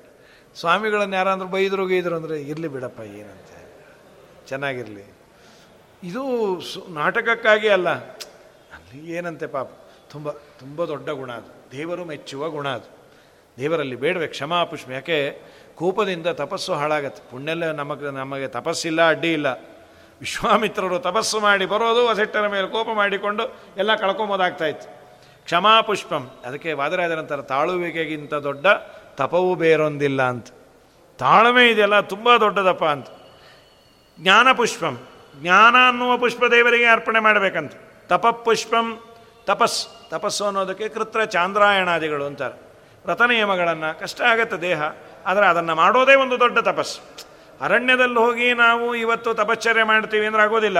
ಸ್ವಾಮಿಗಳನ್ನು 0.56 1.16
ಯಾರಾದರೂ 1.16 1.48
ಬೈದರು 1.48 1.88
ಗೈದರು 1.88 2.16
ಅಂದರೆ 2.16 2.42
ಇರಲಿ 2.42 2.68
ಬಿಡಪ್ಪ, 2.68 3.00
ಏನಂತೆ? 3.00 3.58
ಚೆನ್ನಾಗಿರಲಿ. 4.48 5.06
ಇದು 6.04 6.24
ಸು 6.62 6.88
ನಾಟಕಕ್ಕಾಗಿ 6.90 7.70
ಅಲ್ಲ. 7.70 7.90
ಅಲ್ಲಿ 8.76 9.12
ಏನಂತೆ 9.12 9.48
ಪಾಪ? 9.48 9.70
ತುಂಬ 10.12 10.32
ತುಂಬ 10.32 10.86
ದೊಡ್ಡ 10.86 11.10
ಗುಣ 11.10 11.32
ಅದು. 11.32 11.78
ದೇವರು 11.78 12.06
ಮೆಚ್ಚುವ 12.06 12.50
ಗುಣ 12.50 12.68
ಅದು. 12.70 13.02
ದೇವರಲ್ಲಿ 13.58 13.96
ಬೇಡವೆ 13.96 14.28
ಕ್ಷಮಾಪುಷ್ಪ 14.28 14.90
ಯಾಕೆ? 14.90 15.42
ಕೋಪದಿಂದ 15.76 16.28
ತಪಸ್ಸು 16.28 16.74
ಹಾಳಾಗತ್ತೆ. 16.74 17.32
ಪುಣ್ಯಲ್ಲ 17.32 17.72
ನಮಗೆ 17.72 18.12
ನಮಗೆ 18.12 18.48
ತಪಸ್ಸಿಲ್ಲ, 18.48 19.10
ಅಡ್ಡಿ 19.10 19.34
ಇಲ್ಲ. 19.34 19.48
ವಿಶ್ವಾಮಿತ್ರರು 20.20 21.00
ತಪಸ್ಸು 21.00 21.40
ಮಾಡಿ 21.40 21.66
ಬರೋದು 21.66 22.08
ವಸಿಟ್ಟರ 22.08 22.48
ಮೇಲೆ 22.48 22.68
ಕೋಪ 22.68 22.88
ಮಾಡಿಕೊಂಡು 22.94 23.56
ಎಲ್ಲ 23.78 23.96
ಕಳ್ಕೊಂಬೋದಾಗ್ತಾಯಿತ್ತು 23.96 25.02
ಕ್ಷಮಾಪುಷ್ಪಂ 25.44 26.30
ಅದಕ್ಕೆ 26.46 26.74
ವಾದರಾಜರಂತರ 26.74 27.42
ತಾಳುವಿಕೆಗಿಂತ 27.42 28.34
ದೊಡ್ಡ 28.34 28.66
ತಪವೂ 29.16 29.56
ಬೇರೊಂದಿಲ್ಲ 29.56 30.22
ಅಂತ. 30.22 30.48
ತಾಳ್ಮೆ 31.18 31.70
ಇದೆಯಲ್ಲ, 31.70 32.00
ತುಂಬ 32.00 32.38
ದೊಡ್ಡದಪ್ಪ 32.38 32.86
ಅಂತ. 32.86 33.08
ಜ್ಞಾನ, 34.20 34.52
ಪುಷ್ಪಂ. 34.52 35.08
ಜ್ಞಾನ 35.42 35.76
ಅನ್ನುವ 35.88 36.18
ಪುಷ್ಪ 36.18 36.44
ದೇವರಿಗೆ 36.52 36.86
ಅರ್ಪಣೆ 36.86 37.20
ಮಾಡಬೇಕಂತ. 37.20 37.74
ತಪಪುಷ್ಪಂ 38.08 39.00
ತಪಸ್. 39.46 40.01
ತಪಸ್ಸು 40.12 40.46
ಅನ್ನೋದಕ್ಕೆ 40.46 40.90
ಕೃತ್ರ 40.90 41.26
ಚಾಂದ್ರಾಯಣಾದಿಗಳು 41.26 42.26
ಅಂತಾರೆ. 42.26 42.58
ವ್ರತ 43.06 43.22
ನಿಯಮಗಳನ್ನು, 43.22 44.00
ಕಷ್ಟ 44.00 44.22
ಆಗತ್ತೆ 44.22 44.58
ದೇಹ, 44.62 44.82
ಆದರೆ 45.26 45.46
ಅದನ್ನು 45.46 45.76
ಮಾಡೋದೇ 45.76 46.16
ಒಂದು 46.16 46.40
ದೊಡ್ಡ 46.40 46.60
ತಪಸ್ಸು. 46.60 47.00
ಅರಣ್ಯದಲ್ಲಿ 47.62 48.20
ಹೋಗಿ 48.20 48.54
ನಾವು 48.54 48.96
ಇವತ್ತು 48.96 49.34
ತಪಶ್ಚರ್ಯ 49.34 49.84
ಮಾಡ್ತೀವಿ 49.84 50.26
ಅಂದರೆ 50.26 50.42
ಆಗೋದಿಲ್ಲ. 50.42 50.78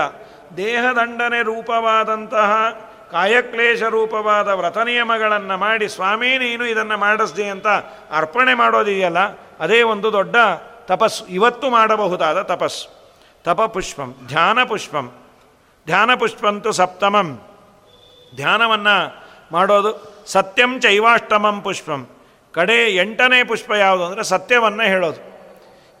ದೇಹದಂಡನೆ 0.56 1.42
ರೂಪವಾದಂತಹ 1.42 2.50
ಕಾಯಕ್ಲೇಶ 3.10 3.82
ರೂಪವಾದ 3.82 4.48
ವ್ರತ 4.48 4.78
ನಿಯಮಗಳನ್ನು 4.78 5.56
ಮಾಡಿ, 5.56 5.88
ಸ್ವಾಮಿ 5.88 6.38
ನೀನು 6.38 6.66
ಇದನ್ನು 6.66 6.96
ಮಾಡಿಸ್ದಿ 6.96 7.44
ಅಂತ 7.44 7.66
ಅರ್ಪಣೆ 8.10 8.54
ಮಾಡೋದಿದೆಯಲ್ಲ, 8.54 9.18
ಅದೇ 9.60 9.82
ಒಂದು 9.82 10.12
ದೊಡ್ಡ 10.12 10.36
ತಪಸ್ಸು. 10.86 11.26
ಇವತ್ತು 11.26 11.70
ಮಾಡಬಹುದಾದ 11.70 12.42
ತಪಸ್ಸು. 12.42 12.86
ತಪಪುಷ್ಪಂ 13.44 14.14
ಧ್ಯಾನ 14.26 14.64
ಪುಷ್ಪಂ. 14.64 15.06
ಧ್ಯಾನ 15.86 16.14
ಪುಷ್ಪಂತು 16.14 16.72
ಸಪ್ತಮಂ. 16.72 17.28
ಧ್ಯಾನವನ್ನು 18.36 19.21
ಮಾಡೋದು 19.52 20.22
ಸತ್ಯಂ 20.26 20.80
ಚೈವಾಷ್ಟಮಂ 20.80 21.60
ಪುಷ್ಪಂ. 21.60 22.08
ಕಡೆ 22.52 22.96
ಎಂಟನೇ 22.96 23.44
ಪುಷ್ಪ 23.44 23.70
ಯಾವುದು 23.72 24.04
ಅಂದರೆ 24.04 24.24
ಸತ್ಯವನ್ನು 24.24 24.82
ಹೇಳೋದು. 24.82 25.20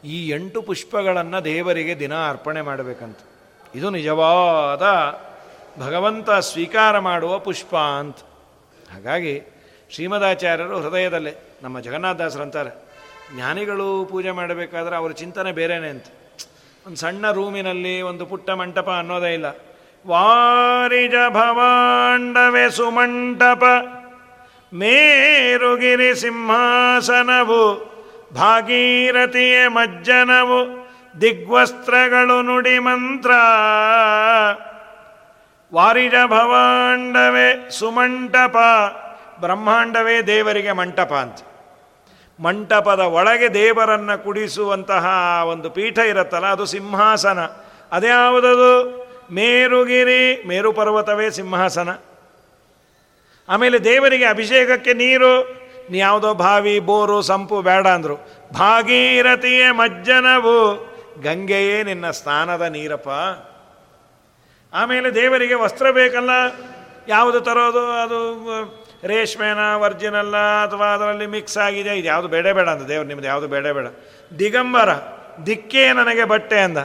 ಈ 0.04 0.28
ಎಂಟು 0.28 0.62
ಪುಷ್ಪಗಳನ್ನು 0.62 1.44
ದೇವರಿಗೆ 1.44 1.98
ದಿನ 1.98 2.14
ಅರ್ಪಣೆ 2.28 2.60
ಮಾಡಬೇಕಂತ. 2.60 3.18
ಇದು 3.74 3.90
ನಿಜವಾದ 3.90 4.82
ಭಗವಂತ 5.80 6.30
ಸ್ವೀಕಾರ 6.30 6.98
ಮಾಡುವ 6.98 7.38
ಪುಷ್ಪ 7.38 7.76
ಅಂತ. 7.76 8.16
ಹಾಗಾಗಿ 8.92 9.34
ಶ್ರೀಮದಾಚಾರ್ಯರು 9.90 10.80
ಹೃದಯದಲ್ಲೇ, 10.80 11.58
ನಮ್ಮ 11.62 11.80
ಜಗನ್ನಾಥದಾಸರು 11.80 12.42
ಅಂತಾರೆ, 12.42 12.88
ಜ್ಞಾನಿಗಳು 13.34 14.04
ಪೂಜೆ 14.04 14.30
ಮಾಡಬೇಕಾದ್ರೆ 14.30 14.96
ಅವರ 14.96 15.12
ಚಿಂತನೆ 15.12 15.52
ಬೇರೆಯೇ 15.52 15.88
ಅಂತ. 15.88 16.04
ಒಂದು 16.86 16.96
ಸಣ್ಣ 16.96 17.30
ರೂಮಿನಲ್ಲಿ 17.30 18.02
ಒಂದು 18.02 18.26
ಪುಟ್ಟ 18.26 18.50
ಮಂಟಪ 18.50 18.90
ಅನ್ನೋದೇ 18.90 19.34
ಇಲ್ಲ. 19.34 19.46
ವಾರಿಜ 20.06 21.14
ಭವಾಂಡವೆ 21.28 22.70
ಸುಮಂಟಪ 22.70 23.64
ಮೇರುಗಿರಿ 24.74 26.14
ಸಿಂಹಾಸನವು 26.14 27.92
ಭಾಗೀರಥಿಯ 28.34 29.68
ಮಜ್ಜನವು 29.68 30.90
ದಿಗ್ವಸ್ತ್ರಗಳು 31.20 32.42
ನುಡಿ 32.42 32.78
ಮಂತ್ರ. 32.78 33.30
ವಾರಿಜ 35.74 36.14
ಭವಾಂಡವೇ 36.26 37.70
ಸುಮಂಟಪ 37.70 38.56
ಬ್ರಹ್ಮಾಂಡವೇ 39.40 40.22
ದೇವರಿಗೆ 40.22 40.72
ಮಂಟಪ 40.72 41.12
ಅಂತ. 41.12 41.38
ಮಂಟಪದ 42.40 43.00
ಒಳಗೆ 43.00 43.54
ದೇವರನ್ನು 43.54 44.24
ಕುಡಿಸುವಂತಹ 44.24 45.06
ಒಂದು 45.46 45.70
ಪೀಠ 45.70 45.98
ಇರುತ್ತಲ್ಲ, 45.98 46.46
ಅದು 46.46 46.66
ಸಿಂಹಾಸನ. 46.66 47.38
ಅದ್ಯಾವುದದು? 47.92 49.01
ಮೇರುಗಿರಿ 49.32 50.44
ಮೇರು 50.48 50.72
ಪರ್ವತವೇ 50.72 51.30
ಸಿಂಹಾಸನ. 51.30 51.90
ಆಮೇಲೆ 53.48 53.78
ದೇವರಿಗೆ 53.78 54.24
ಅಭಿಷೇಕಕ್ಕೆ 54.24 54.92
ನೀರು 54.92 55.62
ಯಾವುದೋ 55.90 56.34
ಬಾವಿ, 56.34 56.80
ಬೋರು, 56.80 57.22
ಸಂಪು 57.22 57.62
ಬೇಡ 57.62 57.86
ಅಂದರು. 57.86 58.16
ಭಾಗೀರಥಿಯೇ 58.52 59.70
ಮಜ್ಜನವು, 59.70 60.58
ಗಂಗೆಯೇ 61.22 61.82
ನಿನ್ನ 61.82 62.10
ಸ್ನಾನದ 62.10 62.62
ನೀರಪ್ಪ. 62.62 63.08
ಆಮೇಲೆ 64.74 65.14
ದೇವರಿಗೆ 65.14 65.54
ವಸ್ತ್ರ 65.54 65.90
ಬೇಕಲ್ಲ, 65.90 66.30
ಯಾವುದು 67.08 67.40
ತರೋದು, 67.40 67.82
ಅದು 68.02 68.20
ರೇಷ್ಮೆನ, 69.06 69.76
ವರ್ಜಿನಲ್ಲ, 69.76 70.36
ಅಥವಾ 70.36 70.86
ಅದರಲ್ಲಿ 70.86 71.26
ಮಿಕ್ಸ್ 71.26 71.58
ಆಗಿದೆ 71.58 71.98
ಇದು 71.98 72.06
ಯಾವುದು 72.06 72.28
ಬೇಡ 72.28 72.46
ಬೇಡ 72.48 72.68
ಅಂತ 72.68 72.88
ದೇವ್ರು 72.88 73.08
ನಿಮ್ಮದು 73.08 73.26
ಯಾವುದು 73.26 73.48
ಬೇಡ 73.48 73.66
ಬೇಡ. 73.66 73.86
ದಿಗಂಬರ, 74.38 74.88
ದಿಕ್ಕೇ 75.46 75.92
ನನಗೆ 75.92 76.24
ಬಟ್ಟೆ 76.24 76.60
ಅಂದ. 76.60 76.78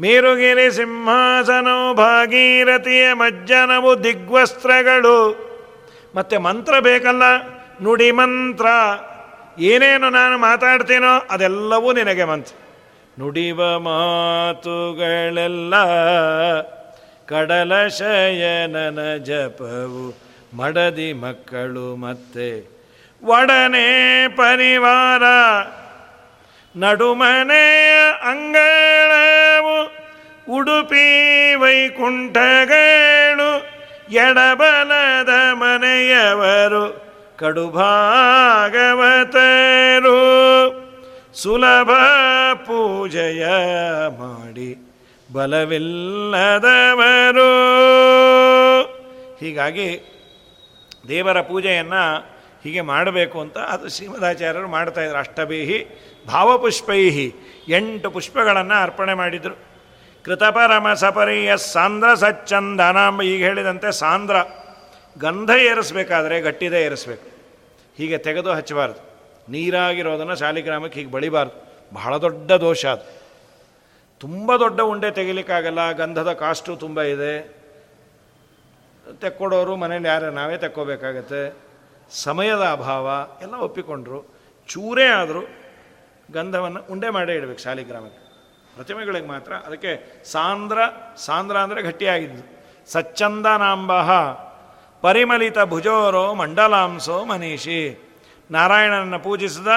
ಮೇರುಗಿರಿ 0.00 0.74
ಸಿಂಹಾಸನವು 0.74 1.94
ಭಾಗೀರಥಿಯ 1.94 3.12
ಮಜ್ಜನವು 3.12 4.04
ದಿಗ್ವಸ್ತ್ರಗಳು. 4.04 5.44
ಮತ್ತೆ 6.14 6.38
ಮಂತ್ರ 6.38 6.80
ಬೇಕಲ್ಲ? 6.80 7.22
ನುಡಿ 7.82 8.10
ಮಂತ್ರ. 8.10 8.66
ಏನೇನು 9.58 10.10
ನಾನು 10.10 10.38
ಮಾತಾಡ್ತೀನೋ 10.38 11.26
ಅದೆಲ್ಲವೂ 11.30 11.92
ನಿನಗೆ 11.92 12.24
ಮಂತ್ರ. 12.24 12.52
ನುಡಿವ 13.18 13.78
ಮಾತುಗಳೆಲ್ಲ 13.78 15.74
ಕಡಲ 17.26 17.86
ಶಯನನ 17.86 19.16
ಜಪವು 19.16 20.18
ಮಡದಿ 20.56 21.12
ಮಕ್ಕಳು 21.12 21.96
ಮತ್ತೆ. 21.96 22.74
ಒಡನೆ 23.24 24.28
ಪರಿವಾರ 24.28 25.22
ನಡುಮನೆಯ 26.76 27.92
ಅಂಗಳವು 28.22 30.04
ಉಡುಪಿ 30.50 31.54
ವೈಕುಂಠಗಳು 31.54 33.74
ಎಡಬಲದ 34.12 35.28
ಮನೆಯವರು 35.52 37.04
ಕಡುಭಾಗವತರು. 37.38 40.20
ಸುಲಭ 41.34 41.90
ಪೂಜೆಯ 42.54 43.46
ಮಾಡಿ 44.18 44.76
ಬಲವಿಲ್ಲದವರು. 45.32 47.52
ಹೀಗಾಗಿ 49.40 50.02
ದೇವರ 51.08 51.40
ಪೂಜೆಯನ್ನು 51.40 52.33
ಹೀಗೆ 52.64 52.80
ಮಾಡಬೇಕು 52.80 53.40
ಅಂತ 53.40 53.58
ಅದು 53.58 53.88
ಶ್ರೀಮದಾಚಾರ್ಯರು 53.88 54.68
ಮಾಡ್ತಾಯಿದ್ರು 54.68 55.18
ಅಷ್ಟಭೀಹಿ 55.18 55.86
ಭಾವಪುಷ್ಪೈಹಿ 56.28 57.34
ಎಂಟು 57.68 58.10
ಪುಷ್ಪಗಳನ್ನು 58.10 58.82
ಅರ್ಪಣೆ 58.82 59.14
ಮಾಡಿದರು. 59.14 59.56
ಕೃತಪರಮ 60.24 60.92
ಸಪರಿಯ 60.94 61.56
ಸಾಂದ್ರ 61.56 62.14
ಸಚ್ಚಂದನಾಂಬ 62.14 63.22
ಈಗ 63.22 63.44
ಹೇಳಿದಂತೆ 63.44 63.92
ಸಾಂದ್ರ 63.92 64.36
ಗಂಧ 65.20 65.50
ಏರಿಸ್ಬೇಕಾದ್ರೆ 65.50 66.40
ಗಟ್ಟಿದೆ 66.40 66.82
ಏರಿಸ್ಬೇಕು. 66.82 67.28
ಹೀಗೆ 67.96 68.18
ತೆಗೆದು 68.18 68.52
ಹಚ್ಚಬಾರ್ದು. 68.52 69.14
ನೀರಾಗಿರೋದನ್ನು 69.52 70.36
ಶಾಲಿಗ್ರಾಮಕ್ಕೆ 70.36 71.00
ಹೀಗೆ 71.00 71.12
ಬಳಿಬಾರ್ದು. 71.12 71.74
ಬಹಳ 71.94 72.16
ದೊಡ್ಡ 72.16 72.52
ದೋಷ 72.52 72.86
ಅದು. 72.86 73.22
ತುಂಬ 74.20 74.56
ದೊಡ್ಡ 74.56 74.80
ಉಂಡೆ 74.80 75.10
ತೆಗಿಲಿಕ್ಕಾಗಲ್ಲ, 75.10 75.92
ಗಂಧದ 75.92 76.32
ಕಾಸ್ಟು 76.32 76.76
ತುಂಬ 76.76 77.02
ಇದೆ. 77.02 77.64
ತೆಕ್ಕೊಡೋರು 79.20 79.76
ಮನೇಲಿ 79.76 80.08
ಯಾರು, 80.08 80.30
ನಾವೇ 80.30 80.56
ತೆಕ್ಕೋಬೇಕಾಗತ್ತೆ. 80.56 81.73
ಸಮಯದ 82.10 82.62
ಅಭಾವ 82.72 83.26
ಎಲ್ಲ 83.42 83.54
ಒಪ್ಪಿಕೊಂಡ್ರು. 83.54 84.34
ಚೂರೇ 84.68 85.06
ಆದರೂ 85.06 85.40
ಗಂಧವನ್ನು 86.32 86.80
ಉಂಡೆ 86.90 87.10
ಮಾಡೇ 87.10 87.34
ಇಡಬೇಕು 87.34 87.58
ಶಾಲಿಗ್ರಾಮಕ್ಕೆ 87.58 88.24
ಪ್ರತಿಮೆಗಳಿಗೆ 88.74 89.26
ಮಾತ್ರ 89.26 89.52
ಅದಕ್ಕೆ 89.52 90.24
ಸಾಂದ್ರ 90.24 90.78
ಸಾಂದ್ರ 91.16 91.56
ಅಂದರೆ 91.56 91.82
ಗಟ್ಟಿಯಾಗಿದ್ದು. 91.82 92.64
ಸಚ್ಚಂದನಾಂಬ 92.92 93.92
ಪರಿಮಲಿತ 95.00 95.58
ಭುಜೋರೋ 95.58 96.34
ಮಂಡಲಾಂಸೋ 96.34 97.24
ಮನೀಷಿ. 97.24 98.10
ನಾರಾಯಣನನ್ನು 98.50 99.18
ಪೂಜಿಸಿದ 99.18 99.68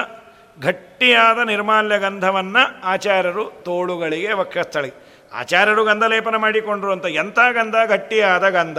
ಗಟ್ಟಿಯಾದ 0.62 1.38
ನಿರ್ಮಾಲ್ಯ 1.38 1.98
ಗಂಧವನ್ನು 1.98 2.82
ಆಚಾರ್ಯರು 2.84 3.52
ತೋಳುಗಳಿಗೆ 3.62 4.32
ವಕ್ಷಸ್ಥಳಿ 4.32 4.92
ಆಚಾರ್ಯರು 5.32 5.84
ಗಂಧ 5.84 6.04
ಲೇಪನ 6.04 6.36
ಮಾಡಿಕೊಂಡ್ರು 6.36 6.92
ಅಂತ 6.92 7.06
ಎಂಥ 7.06 7.38
ಗಂಧ? 7.52 7.74
ಗಟ್ಟಿಯಾದ 7.86 8.48
ಗಂಧ. 8.48 8.78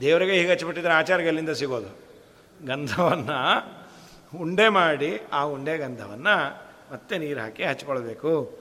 ದೇವರಿಗೆ 0.00 0.32
ಹೀಗೆ 0.32 0.50
ಹಚ್ಚಿಬಿಟ್ಟಿದ್ರೆ 0.50 0.94
ಆಚಾರ್ಯ 0.94 1.24
ಎಲ್ಲಿಂದ 1.24 1.50
ಸಿಗೋದು? 1.50 2.01
ಗಂಧವನ್ನು 2.66 3.38
ಉಂಡೆ 4.40 4.68
ಮಾಡಿ 4.68 5.20
ಆ 5.32 5.42
ಉಂಡೆ 5.42 5.78
ಗಂಧವನ್ನು 5.78 6.62
ಮತ್ತೆ 6.92 7.18
ನೀರು 7.18 7.40
ಹಾಕಿ 7.40 7.64
ಹಚ್ಕೊಳ್ಬೇಕು. 7.64 8.58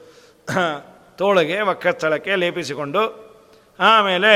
ತೋಳಿಗೆ 1.17 1.61
ವಕ್ಷಸ್ಥಳಕ್ಕೆ 1.61 2.35
ಲೇಪಿಸಿಕೊಂಡು 2.35 3.31
ಆಮೇಲೆ 3.79 4.31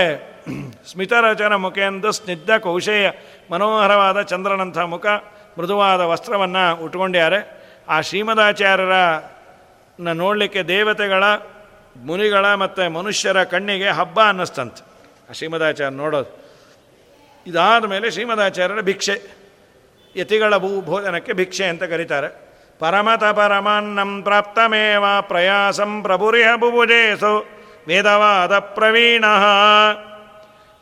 ಸ್ಮಿತರಚನ 0.91 1.55
ಮುಖೆಂದು 1.55 2.11
ಸ್ನಿಗ್ಧ 2.11 2.51
ಕೌಶೇಯ 2.51 3.11
ಮನೋಹರವಾದ 3.51 4.21
ಚಂದ್ರನಂಥ 4.21 4.77
ಮುಖ 4.77 5.05
ಮೃದುವಾದ 5.59 6.01
ವಸ್ತ್ರವನ್ನು 6.01 6.83
ಉಟ್ಕೊಂಡ್ಯಾರೆ 6.83 7.65
ಆ 7.89 8.01
ಶ್ರೀಮದಾಚಾರ್ಯರ 8.01 8.91
ನೋಡಲಿಕ್ಕೆ 9.99 10.63
ದೇವತೆಗಳ, 10.63 11.23
ಮುನಿಗಳ 11.95 12.53
ಮತ್ತು 12.53 12.89
ಮನುಷ್ಯರ 12.89 13.43
ಕಣ್ಣಿಗೆ 13.43 13.89
ಹಬ್ಬ 13.89 14.19
ಅನ್ನಿಸ್ತಂತೆ. 14.21 14.83
ಆ 15.29 15.31
ಶ್ರೀಮದಾಚಾರ್ಯ 15.31 15.95
ನೋಡೋದು. 15.95 16.45
ಇದಾದ 17.47 17.85
ಮೇಲೆ 17.85 18.11
ಶ್ರೀಮದಾಚಾರ್ಯರ 18.11 18.81
ಭಿಕ್ಷೆ. 18.81 19.44
ಯತಿಗಳ 20.15 20.57
ಭೂ 20.57 20.81
ಭೋಜನಕ್ಕೆ 20.81 21.33
ಭಿಕ್ಷೆ 21.33 21.65
ಅಂತ 21.65 21.83
ಕರೀತಾರೆ. 21.83 22.45
ಪರಮತ 22.79 23.23
ಪರಮಾನ್ನಂ 23.23 24.23
ಪ್ರಾಪ್ತಮೇವ 24.23 25.03
ಪ್ರಯಾಸಂ 25.21 26.03
ಪ್ರಭುರಿಹ 26.03 26.55
ಬುಭುಜೇಸು 26.55 27.45
ವೇದವಾದ 27.87 28.59
ಪ್ರವೀಣ. 28.59 29.25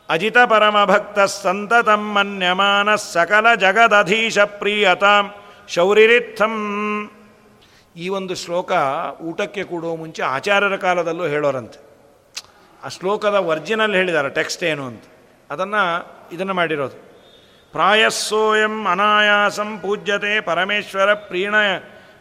ಅಜಿತ 0.08 0.38
ಪರಮ 0.38 0.84
ಭಕ್ತ 0.84 1.18
ಸಂತತಂ 1.18 2.12
ಮನ್ಯಮಾನ 2.14 2.94
ಸಕಲ 2.94 3.54
ಜಗದಧೀಶ 3.54 4.38
ಪ್ರಿಯತಾಂ 4.38 5.34
ಶೌರಿರಿತ್ಥಂ. 5.68 6.54
ಈ 7.96 8.08
ಒಂದು 8.08 8.34
ಶ್ಲೋಕ 8.34 8.72
ಊಟಕ್ಕೆ 9.22 9.62
ಕೂಡುವ 9.62 9.96
ಮುಂಚೆ 9.96 10.22
ಆಚಾರ್ಯರ 10.22 10.76
ಕಾಲದಲ್ಲೂ 10.76 11.26
ಹೇಳೋರಂತೆ. 11.26 11.80
ಆ 12.84 12.88
ಶ್ಲೋಕದ 12.88 13.34
ಒರ್ಜಿನಲ್ 13.34 13.94
ಹೇಳಿದ್ದಾರೆ 13.94 14.28
ಟೆಕ್ಸ್ಟ್ 14.28 14.64
ಏನು 14.64 14.86
ಅಂತ. 14.86 15.04
ಅದನ್ನು 15.50 15.82
ಇದನ್ನು 16.32 16.54
ಮಾಡಿರೋದು. 16.54 17.13
ಪ್ರಾಯಸ್ಸೋಯಂ 17.74 18.86
ಅನಾಯಾಸಂ 18.86 19.78
ಪೂಜ್ಯತೆ 19.78 20.40
ಪರಮೇಶ್ವರ 20.40 21.14
ಪ್ರೀಣಯ, 21.14 21.78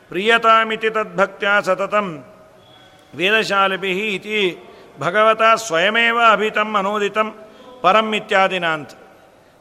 ಪ್ರಿಯತಾಮಿತಿ 0.10 0.90
ತದ್ಭಕ್ತ್ಯ 0.90 1.48
ಸತತಂ. 1.62 2.26
ವೇದಶಾಲಿಭಿ 3.16 4.16
ಇತಿ 4.16 4.58
ಭಗವತ 5.00 5.42
ಸ್ವಯಮೇವ 5.56 6.20
ಅಭಿತಂ 6.32 6.76
ಅನೋದಿತಂ 6.76 7.36
ಪರಂ 7.82 8.16
ಇತ್ಯಾದಿನ 8.16 8.66
ಅಂತ 8.66 8.90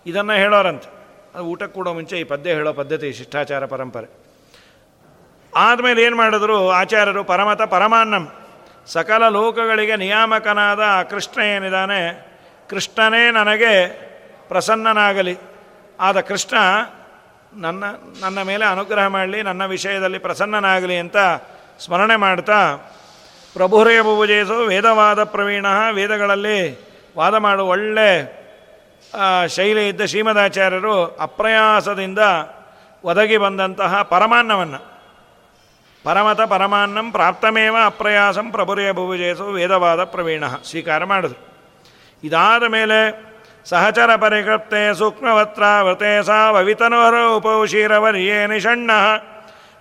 ಇದನ್ನು 0.07 0.33
ಹೇಳೋರಂತೆ. 0.33 0.89
ಅದು 1.35 1.45
ಊಟಕ್ಕೆ 1.45 1.75
ಕೂಡೋ 1.75 1.95
ಮುಂಚೆ 1.95 2.21
ಈ 2.21 2.25
ಪದ್ಯ 2.25 2.51
ಹೇಳೋ 2.51 2.73
ಪದ್ಧತಿ 2.73 3.13
ಶಿಷ್ಟಾಚಾರ 3.13 3.67
ಪರಂಪರೆ. 3.67 4.09
ಆದಮೇಲೆ 5.57 6.03
ಏನು 6.03 6.17
ಮಾಡಿದ್ರು 6.17 6.71
ಆಚಾರ್ಯರು? 6.71 7.25
ಪರಮತ 7.25 7.63
ಪರಮಾನ್ನಂ. 7.63 8.33
ಸಕಲ 8.87 9.29
ಲೋಕಗಳಿಗೆ 9.29 9.97
ನಿಯಾಮಕನಾದ 9.97 10.81
ಕೃಷ್ಣ 11.11 11.41
ಏನಿದ್ದಾನೆ 11.41 12.01
ಕೃಷ್ಣನೇ 12.71 13.31
ನನಗೆ 13.31 13.73
ಪ್ರಸನ್ನನಾಗಲಿ. 14.49 15.52
ಆದ 16.03 16.21
ಕೃಷ್ಣ, 16.21 16.57
ನನ್ನ 17.57 17.85
ನನ್ನ 18.21 18.43
ಮೇಲೆ 18.43 18.65
ಅನುಗ್ರಹ 18.65 19.07
ಮಾಡಲಿ, 19.07 19.43
ನನ್ನ 19.43 19.65
ವಿಷಯದಲ್ಲಿ 19.67 20.19
ಪ್ರಸನ್ನನಾಗಲಿ 20.19 20.97
ಅಂತ 20.99 21.17
ಸ್ಮರಣೆ 21.85 22.17
ಮಾಡ್ತಾ 22.17 22.61
ಪ್ರಭುರೇ 23.55 24.01
ಭುಜೇಸು 24.01 24.55
ವೇದವಾದ 24.55 25.25
ಪ್ರವೀಣ, 25.25 25.67
ವೇದಗಳಲ್ಲಿ 25.93 26.59
ವಾದ 27.17 27.35
ಮಾಡುವ 27.35 27.69
ಒಳ್ಳೆ 27.69 28.09
ಶೈಲಿ 29.49 29.89
ಇದ್ದ 29.89 30.05
ಶ್ರೀಮದಾಚಾರ್ಯರು 30.05 31.17
ಅಪ್ರಯಾಸದಿಂದ 31.17 32.19
ಒದಗಿ 33.05 33.37
ಬಂದಂತಹ 33.37 34.03
ಪರಮಾನ್ನವನ್ನು. 34.03 34.81
ಪರಮತ 36.05 36.41
ಪರಮಾನ್ನಂ 36.41 37.13
ಪ್ರಾಪ್ತಮೇವ 37.13 37.77
ಅಪ್ರಯಾಸಂ 37.85 38.51
ಪ್ರಭುರೇ 38.51 38.93
ಭುಜೇಸು 38.93 39.45
ವೇದವಾದ 39.45 40.05
ಪ್ರವೀಣ, 40.05 40.45
ಸ್ವೀಕಾರ 40.65 41.05
ಮಾಡಿದ್ರು. 41.05 41.41
ಇದಾದ 42.25 42.63
ಮೇಲೆ 42.63 43.32
ಸಹಚರ 43.65 44.17
ಪರಿಕೃಪ್ತೆ 44.17 44.95
ಸೂಕ್ಷ್ಮವತ್ರಾವೃತೆ 44.95 46.23
ಸಾ 46.23 46.53
ಭವಿತನೋರ 46.53 47.15
ಉಪೌಶೀರವರ್ಯೇ 47.37 48.47
ನಿಷಣ್ಣ 48.47 48.91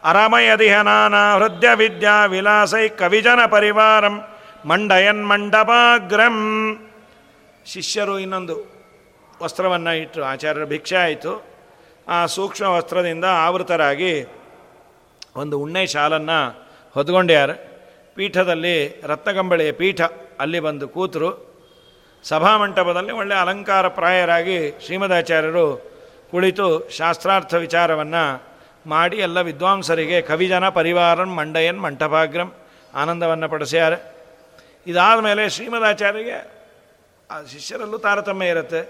ಅರಮಯದಿಹ 0.03 0.81
ನಾನಾ 0.81 1.35
ಹೃದಯ 1.35 1.67
ವಿದ್ಯಾ 1.75 2.25
ವಿಲಾಸೈ 2.25 2.89
ಕವಿಜನ 2.89 3.45
ಪರಿವಾರಂ 3.45 4.21
ಮಂಡಯನ್ 4.65 5.27
ಮಂಡಪಾಗ್ರಂ. 5.27 6.37
ಶಿಷ್ಯರು 7.65 8.19
ಇನ್ನೊಂದು 8.19 8.55
ವಸ್ತ್ರವನ್ನು 9.43 9.93
ಇಟ್ಟು 9.97 10.23
ಆಚಾರ್ಯರ 10.23 10.65
ಭಿಕ್ಷೆ 10.65 10.95
ಆಯಿತು. 10.95 11.43
ಆ 12.07 12.25
ಸೂಕ್ಷ್ಮ 12.25 12.65
ವಸ್ತ್ರದಿಂದ 12.65 13.25
ಆವೃತರಾಗಿ 13.25 14.25
ಒಂದು 15.35 15.59
ಉಣ್ಣೆ 15.59 15.87
ಶಾಲನ್ನು 15.87 16.69
ಹೊದ್ಕೊಂಡ್ಯಾರ 16.93 17.51
ಪೀಠದಲ್ಲಿ 18.15 19.01
ರತ್ನಗಂಬಳಿಯ 19.03 19.71
ಪೀಠ 19.71 20.01
ಅಲ್ಲಿ 20.39 20.59
ಬಂದು 20.59 20.87
ಕೂತರು. 20.87 21.50
ಸಭಾಮಂಟಪದಲ್ಲಿ 22.23 23.11
ಒಳ್ಳೆಯ 23.11 23.37
ಅಲಂಕಾರ 23.37 23.87
ಪ್ರಾಯರಾಗಿ 23.87 24.57
ಶ್ರೀಮದಾಚಾರ್ಯರು 24.85 25.91
ಕುಳಿತು 26.31 26.89
ಶಾಸ್ತ್ರಾರ್ಥ 26.89 27.53
ವಿಚಾರವನ್ನು 27.53 28.43
ಮಾಡಿ 28.87 29.17
ಎಲ್ಲ 29.17 29.41
ವಿದ್ವಾಂಸರಿಗೆ 29.41 30.21
ಕವಿಜನ 30.21 30.69
ಪರಿವಾರನ್ 30.69 31.35
ಮಂಡಯನ್ 31.35 31.81
ಮಂಟಪಾಗ್ರಂ 31.81 32.53
ಆನಂದವನ್ನು 32.95 33.49
ಪಡಿಸ್ಯಾರೆ. 33.49 33.97
ಇದಾದ 34.87 35.19
ಮೇಲೆ 35.19 35.49
ಶ್ರೀಮದಾಚಾರ್ಯರಿಗೆ 35.49 36.37
ಆ 37.31 37.43
ಶಿಷ್ಯರಲ್ಲೂ 37.43 37.97
ತಾರತಮ್ಯ 37.97 38.47
ಇರುತ್ತೆ. 38.47 38.81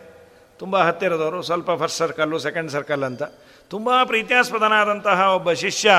ತುಂಬ 0.59 0.77
ಹತ್ತಿರದವರು, 0.77 1.41
ಸ್ವಲ್ಪ 1.41 1.71
ಫಸ್ಟ್ 1.71 1.97
ಸರ್ಕಲ್ಲು, 1.97 2.39
ಸೆಕೆಂಡ್ 2.39 2.71
ಸರ್ಕಲ್ 2.71 3.03
ಅಂತ. 3.03 3.23
ತುಂಬ 3.69 4.03
ಪ್ರೀತ್ಯಾಸ್ಪದನಾದಂತಹ 4.03 5.21
ಒಬ್ಬ 5.36 5.53
ಶಿಷ್ಯ 5.53 5.91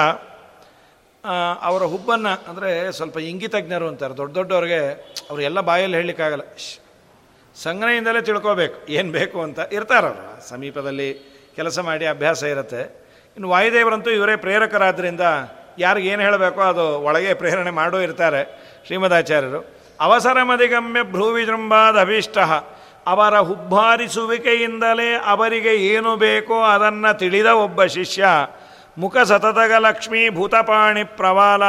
ಅವರ 1.62 1.82
ಹುಬ್ಬನ್ನು 1.82 2.50
ಅಂದರೆ 2.50 2.92
ಸ್ವಲ್ಪ 2.92 3.18
ಇಂಗಿತಜ್ಞರು 3.18 3.88
ಅಂತಾರೆ. 3.88 4.16
ದೊಡ್ಡ 4.16 4.34
ದೊಡ್ಡವ್ರಿಗೆ 4.34 4.80
ಅವರೆಲ್ಲ 5.30 5.60
ಬಾಯಲ್ಲಿ 5.60 5.96
ಹೇಳಲಿಕ್ಕಾಗಲ್ಲ. 5.96 6.42
ಸಂಗ್ರಹದಿಂದಲೇ 7.54 8.22
ತಿಳ್ಕೋಬೇಕು. 8.22 8.92
ಏನು 8.92 9.12
ಬೇಕು 9.12 9.42
ಅಂತ 9.42 9.58
ಇರ್ತಾರಲ್ಲ 9.72 10.40
ಸಮೀಪದಲ್ಲಿ 10.48 11.14
ಕೆಲಸ 11.56 11.78
ಮಾಡಿ 11.78 12.06
ಅಭ್ಯಾಸ 12.06 12.42
ಇರುತ್ತೆ. 12.42 12.80
ಇನ್ನು 13.36 13.48
ವಾಯುದೇವರಂತೂ 13.48 14.10
ಇವರೇ 14.10 14.36
ಪ್ರೇರಕರಾದ್ದರಿಂದ 14.36 15.20
ಯಾರಿಗೇನು 15.78 16.22
ಹೇಳಬೇಕೋ 16.22 16.60
ಅದು 16.60 17.00
ಒಳಗೆ 17.00 17.34
ಪ್ರೇರಣೆ 17.34 17.70
ಮಾಡೋ 17.70 17.98
ಇರ್ತಾರೆ 17.98 18.72
ಶ್ರೀಮದಾಚಾರ್ಯರು. 18.86 19.82
ಅವಸರ 20.00 20.42
ಮದಿಗಮ್ಯ 20.42 21.02
ಭ್ರೂವಿಜೃಂಬಾದ 21.02 22.00
ಅಭೀಷ್ಟ. 22.00 22.38
ಅವರ 23.06 23.38
ಹುಬ್ಬಾರಿಸುವಿಕೆಯಿಂದಲೇ 23.38 25.14
ಅವರಿಗೆ 25.26 25.74
ಏನು 25.74 26.16
ಬೇಕೋ 26.16 26.62
ಅದನ್ನು 26.62 27.18
ತಿಳಿದ 27.18 27.46
ಒಬ್ಬ 27.46 27.84
ಶಿಷ್ಯ 27.84 28.26
ಮುಖ 28.98 29.18
ಸತತಗ 29.18 29.72
ಲಕ್ಷ್ಮೀ 29.78 30.28
ಭೂತಪಾಣಿ 30.28 31.04
ಪ್ರವಾಲ 31.04 31.62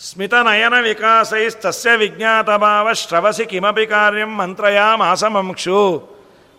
ಸ್ಮಿತನಯನ 0.00 0.76
ವಿಕಾಸೈಸ್ತಸ್ಯ 0.86 1.90
ವಿಜ್ಞಾತಭಾವ 2.00 2.86
ಶ್ರವಸಿ 3.00 3.44
ಕಿಮಪಿ 3.50 3.84
ಕಾರ್ಯಂ 3.92 4.30
ಮಂತ್ರಯಾ 4.40 4.86
ಮಾಸಮಂಕ್ಷು 5.02 5.80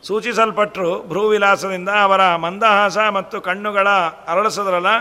ಸೂಚಿಸಲ್ಪಟ್ಟರು 0.08 0.92
ಭ್ರೂವಿಲಾಸದಿಂದ 1.10 1.92
ಅವರ 2.06 2.24
ಮಂದಹಾಸ 2.46 2.98
ಮತ್ತು 3.18 3.38
ಕಣ್ಣುಗಳ 3.48 3.88
ಅರಳಿಸದ್ರಲ್ಲ 4.32 4.92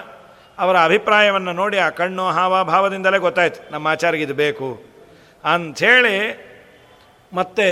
ಅವರ 0.58 0.76
ಅಭಿಪ್ರಾಯವನ್ನು 0.88 1.52
ನೋಡಿ 1.60 1.78
ಆ 1.86 1.88
ಕಣ್ಣು 2.00 2.24
ಹಾವಭಾವದಿಂದಲೇ 2.36 3.18
ಗೊತ್ತಾಯ್ತು, 3.26 3.60
ನಮ್ಮ 3.72 3.92
ಆಚಾರಿಗೆ 3.92 4.24
ಇದು 4.28 4.36
ಬೇಕು 4.44 4.68
ಅಂಥೇಳಿ 5.44 6.16
ಮತ್ತೆ 7.38 7.66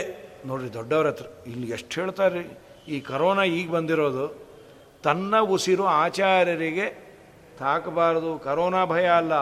ನೋಡಿರಿ 0.49 0.71
ದೊಡ್ಡವ್ರ 0.79 1.09
ಹತ್ರ, 1.09 1.27
ಇಲ್ಲಿ 1.51 1.67
ಎಷ್ಟು 1.77 1.95
ಹೇಳ್ತಾರೆ, 2.01 2.43
ಈ 2.89 2.97
ಕರೋನಾ 3.11 3.45
ಈಗ 3.59 3.67
ಬಂದಿರೋದು, 3.77 4.27
ತನ್ನ 5.05 5.35
ಉಸಿರು 5.57 5.87
ಆಚಾರ್ಯರಿಗೆ 6.03 6.87
ತಾಕಬಾರದು, 7.61 8.33
ಕರೋನಾ 8.47 8.85
ಭಯ 8.95 9.07
ಅಲ್ಲ 9.21 9.35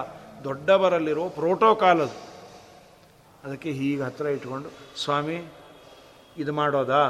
ದೊಡ್ಡವರಲ್ಲಿರೋ 0.45 1.25
ಪ್ರೋಟೋಕಾಲ್ 1.39 2.01
ಅದು. 2.01 2.17
ಅದಕ್ಕೆ 3.45 3.71
ಹೀಗೆ 3.79 4.03
ಹತ್ತಿರ 4.03 4.27
ಇಟ್ಕೊಂಡು, 4.27 4.69
ಸ್ವಾಮಿ, 5.03 5.39
ಇದು 6.39 6.53
ಮಾಡೋದಾ? 6.53 7.03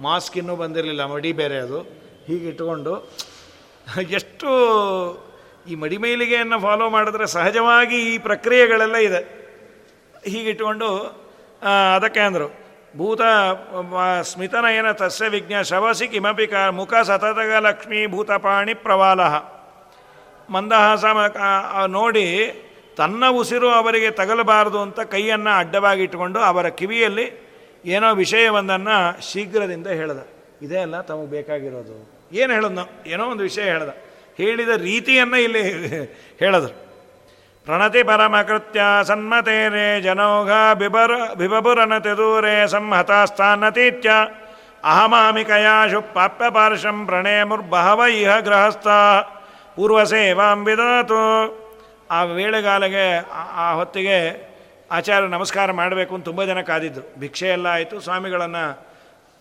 ಮಾಸ್ಕ್ 0.00 0.36
ಇನ್ನೂ 0.40 0.54
ಬಂದಿರಲಿಲ್ಲ, 0.56 1.04
ಮಡಿ 1.12 1.30
ಬೇರೆ 1.40 1.58
ಅದು. 1.58 1.80
ಹೀಗೆ 2.26 2.46
ಇಟ್ಕೊಂಡು, 2.48 2.94
ಎಷ್ಟು 4.18 4.50
ಈ 5.70 5.74
ಮಡಿಮೈಲಿಗೆಯನ್ನು 5.74 6.58
ಫಾಲೋ 6.60 6.86
ಮಾಡಿದ್ರೆ 6.90 7.26
ಸಹಜವಾಗಿ 7.26 7.98
ಈ 8.12 8.14
ಪ್ರಕ್ರಿಯೆಗಳೆಲ್ಲ 8.18 8.96
ಇದೆ. 9.08 9.22
ಹೀಗಿಟ್ಕೊಂಡು 10.32 10.88
ಅದಕ್ಕೆ 11.94 12.20
ಅಂದರು, 12.20 12.48
ಭೂತ 12.96 13.22
ಸ್ಮಿತನಯನ 14.30 14.88
ತಸ್ಯ 15.00 15.28
ವಿಜ್ಞ 15.28 15.54
ಶವಸಿ 15.70 16.06
ಕಿಮಪಿ 16.12 16.46
ಕ 16.46 16.54
ಮುಖ 16.78 16.94
ಸತತಗ 17.08 17.52
ಲಕ್ಷ್ಮೀ 17.66 18.00
ಭೂತಪಾಣಿ 18.14 18.74
ಪ್ರವಾಲ 18.86 19.20
ಮಂದಹಾಸ 20.52 21.04
ನೋಡಿ 21.86 22.26
ತನ್ನ 22.96 23.24
ಉಸಿರು 23.28 23.68
ಅವರಿಗೆ 23.70 24.10
ತಗಲಬಾರದು 24.10 24.80
ಅಂತ 24.80 25.00
ಕೈಯನ್ನು 25.00 25.58
ಅಡ್ಡವಾಗಿಟ್ಟುಕೊಂಡು 25.58 26.38
ಅವರ 26.40 26.68
ಕಿವಿಯಲ್ಲಿ 26.68 27.26
ಏನೋ 27.84 28.14
ವಿಷಯವೊಂದನ್ನು 28.14 28.96
ಶೀಘ್ರದಿಂದ 29.32 29.86
ಹೇಳ್ದ. 29.86 30.20
ಇದೇ 30.62 30.78
ಅಲ್ಲ 30.78 31.00
ತಮಗೆ 31.00 31.30
ಬೇಕಾಗಿರೋದು. 31.30 31.94
ಏನು 32.32 32.52
ಹೇಳೋದು 32.52 33.04
ಏನೋ 33.06 33.24
ಒಂದು 33.26 33.42
ವಿಷಯ 33.42 33.62
ಹೇಳ್ದ. 33.62 33.88
ಹೇಳಿದ 34.38 34.68
ರೀತಿಯನ್ನು 34.68 35.36
ಇಲ್ಲಿ 35.36 35.62
ಹೇಳಿದ್ರು. 36.38 36.82
ಪ್ರಣತಿ 37.64 38.02
ಪರಮಕೃತ್ಯ 38.02 38.80
ಸನ್ಮತೇರೆ 39.04 40.00
ಜನೋಘ 40.00 40.50
ಬಿಬರ 40.78 41.10
ಬಿಬಬುರನತಿ 41.38 42.16
ದೂರೆ 42.16 42.68
ಸಂಹತಾಸ್ತಾನತೀತ್ಯ 42.68 44.10
ಅಹಮಾಮಿಕಯಾಶು 44.84 46.02
ಪಾಪ್ಯ 46.14 46.50
ಪಾರ್ಶಂ 46.50 47.06
ಪ್ರಣೇಮುರ್ಬಹವ 47.06 48.02
ಇಹ 48.02 48.38
ಗೃಹಸ್ಥ. 48.38 48.88
ಪೂರ್ವಸೇವಾಂ 49.76 50.64
ವಿದಾತು. 50.64 51.20
ಆ 52.10 52.22
ವೇಳೆಗಾಲಗೆ 52.22 53.18
ಆ 53.52 53.72
ಹೊತ್ತಿಗೆ 53.72 54.18
ಆಚಾರ್ಯ 54.90 55.28
ನಮಸ್ಕಾರ 55.28 55.72
ಮಾಡಬೇಕು 55.72 56.14
ಅಂತ 56.14 56.24
ತುಂಬ 56.24 56.44
ಜನ 56.44 56.60
ಕಾದಿದ್ರು. 56.60 57.20
ಭಿಕ್ಷೆ 57.20 57.48
ಎಲ್ಲ 57.48 57.66
ಆಯಿತು, 57.66 58.00
ಸ್ವಾಮಿಗಳನ್ನು 58.00 58.64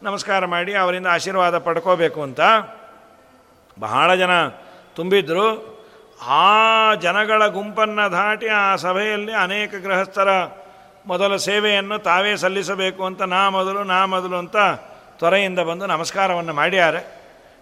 ನಮಸ್ಕಾರ 0.04 0.46
ಮಾಡಿ 0.46 0.74
ಅವರಿಂದ 0.74 1.08
ಆಶೀರ್ವಾದ 1.08 1.58
ಪಡ್ಕೋಬೇಕು 1.58 2.22
ಅಂತ 2.22 2.40
ಬಹಳ 3.80 4.16
ಜನ 4.16 4.48
ತುಂಬಿದ್ರು. 4.96 5.48
ಆ 6.28 6.94
ಜನಗಳ 6.96 7.48
ಗುಂಪನ್ನು 7.48 8.12
ದಾಟಿ 8.12 8.48
ಆ 8.48 8.76
ಸಭೆಯಲ್ಲಿ 8.76 9.34
ಅನೇಕ 9.34 9.76
ಗೃಹಸ್ಥರ 9.76 10.30
ಮೊದಲ 11.06 11.36
ಸೇವೆಯನ್ನು 11.36 12.00
ತಾವೇ 12.00 12.36
ಸಲ್ಲಿಸಬೇಕು 12.36 13.06
ಅಂತ 13.06 13.22
ನಾ 13.22 13.50
ಮೊದಲು 13.50 13.84
ನಾ 13.84 14.06
ಮೊದಲು 14.06 14.36
ಅಂತ 14.36 14.58
ತೊರೆಯಿಂದ 15.20 15.60
ಬಂದು 15.60 15.86
ನಮಸ್ಕಾರವನ್ನು 15.86 16.54
ಮಾಡ್ಯಾರೆ. 16.54 17.02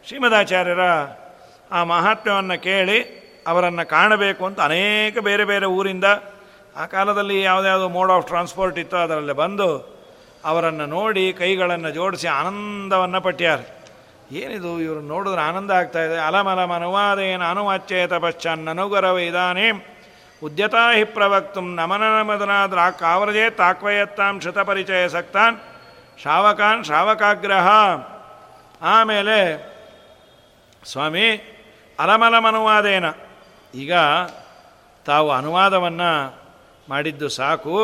ಶ್ರೀಮದಾಚಾರ್ಯರ 0.07 0.85
ಆ 1.71 1.83
ಮಹಾತ್ಮ್ಯವನ್ನು 1.83 2.63
ಕೇಳಿ 2.63 2.99
ಅವರನ್ನು 3.47 3.89
ಕಾಣಬೇಕು 3.89 4.45
ಅಂತ 4.45 4.59
ಅನೇಕ 4.59 5.17
ಬೇರೆ 5.19 5.45
ಬೇರೆ 5.45 5.65
ಊರಿಂದ 5.65 6.07
ಆ 6.77 6.85
ಕಾಲದಲ್ಲಿ 6.85 7.41
ಯಾವುದ್ಯಾವುದು 7.41 7.89
ಮೋಡ್ 7.89 8.11
ಆಫ್ 8.11 8.27
ಟ್ರಾನ್ಸ್ಪೋರ್ಟ್ 8.27 8.77
ಇತ್ತು, 8.79 8.97
ಅದರಲ್ಲಿ 8.97 9.33
ಬಂದು 9.33 9.69
ಅವರನ್ನು 10.45 10.85
ನೋಡಿ 10.85 11.33
ಕೈಗಳನ್ನು 11.33 11.89
ಜೋಡಿಸಿ 11.91 12.27
ಆನಂದವನ್ನು 12.27 13.21
ಪಟ್ಟ್ಯಾರೆ 13.21 13.65
ಏನಿದು 14.31 14.79
ಇವರು 14.79 15.01
ನೋಡಿದ್ರೆ 15.01 15.41
ಆನಂದ 15.41 15.71
ಆಗ್ತಾ 15.71 16.01
ಇದೆ. 16.03 16.17
ಅಲಮಲಮ 16.17 16.73
ಅನುವಾದೇನ 16.73 17.43
ತಪಶ್ಚನ್ 18.07 18.59
ನನುಗರವ 18.59 19.19
ಇದಾನೇ. 19.19 19.69
ಉದ್ಯತಾ 20.43 20.83
ಹಿ 20.93 21.03
ಪ್ರವಕ್ತು 21.03 21.61
ನಮನ 21.61 22.21
ಮದನಾದ್ರ 22.21 22.79
ಕಾವ್ರಜೇ 22.99 23.49
ತಾಕ್ವಯತ್ತಾಂ 23.49 24.35
ಪರಿಚಯ 24.65 25.07
ಸಕ್ತಾನ್. 25.09 25.57
ಶ್ರಾವಕಾನ್ 26.21 26.85
ಶ್ರಾವಕಾಗ್ರಹ. 26.85 27.67
ಆಮೇಲೆ 28.81 29.37
ಸ್ವಾಮಿ 30.85 31.27
ಅಲಮಲಮನುವಾದೇನ 31.99 33.07
ಈಗ 33.75 33.93
ತಾವು 35.05 35.29
ಅನುವಾದವನ್ನು 35.31 36.11
ಮಾಡಿದ್ದು 36.89 37.27
ಸಾಕು. 37.29 37.75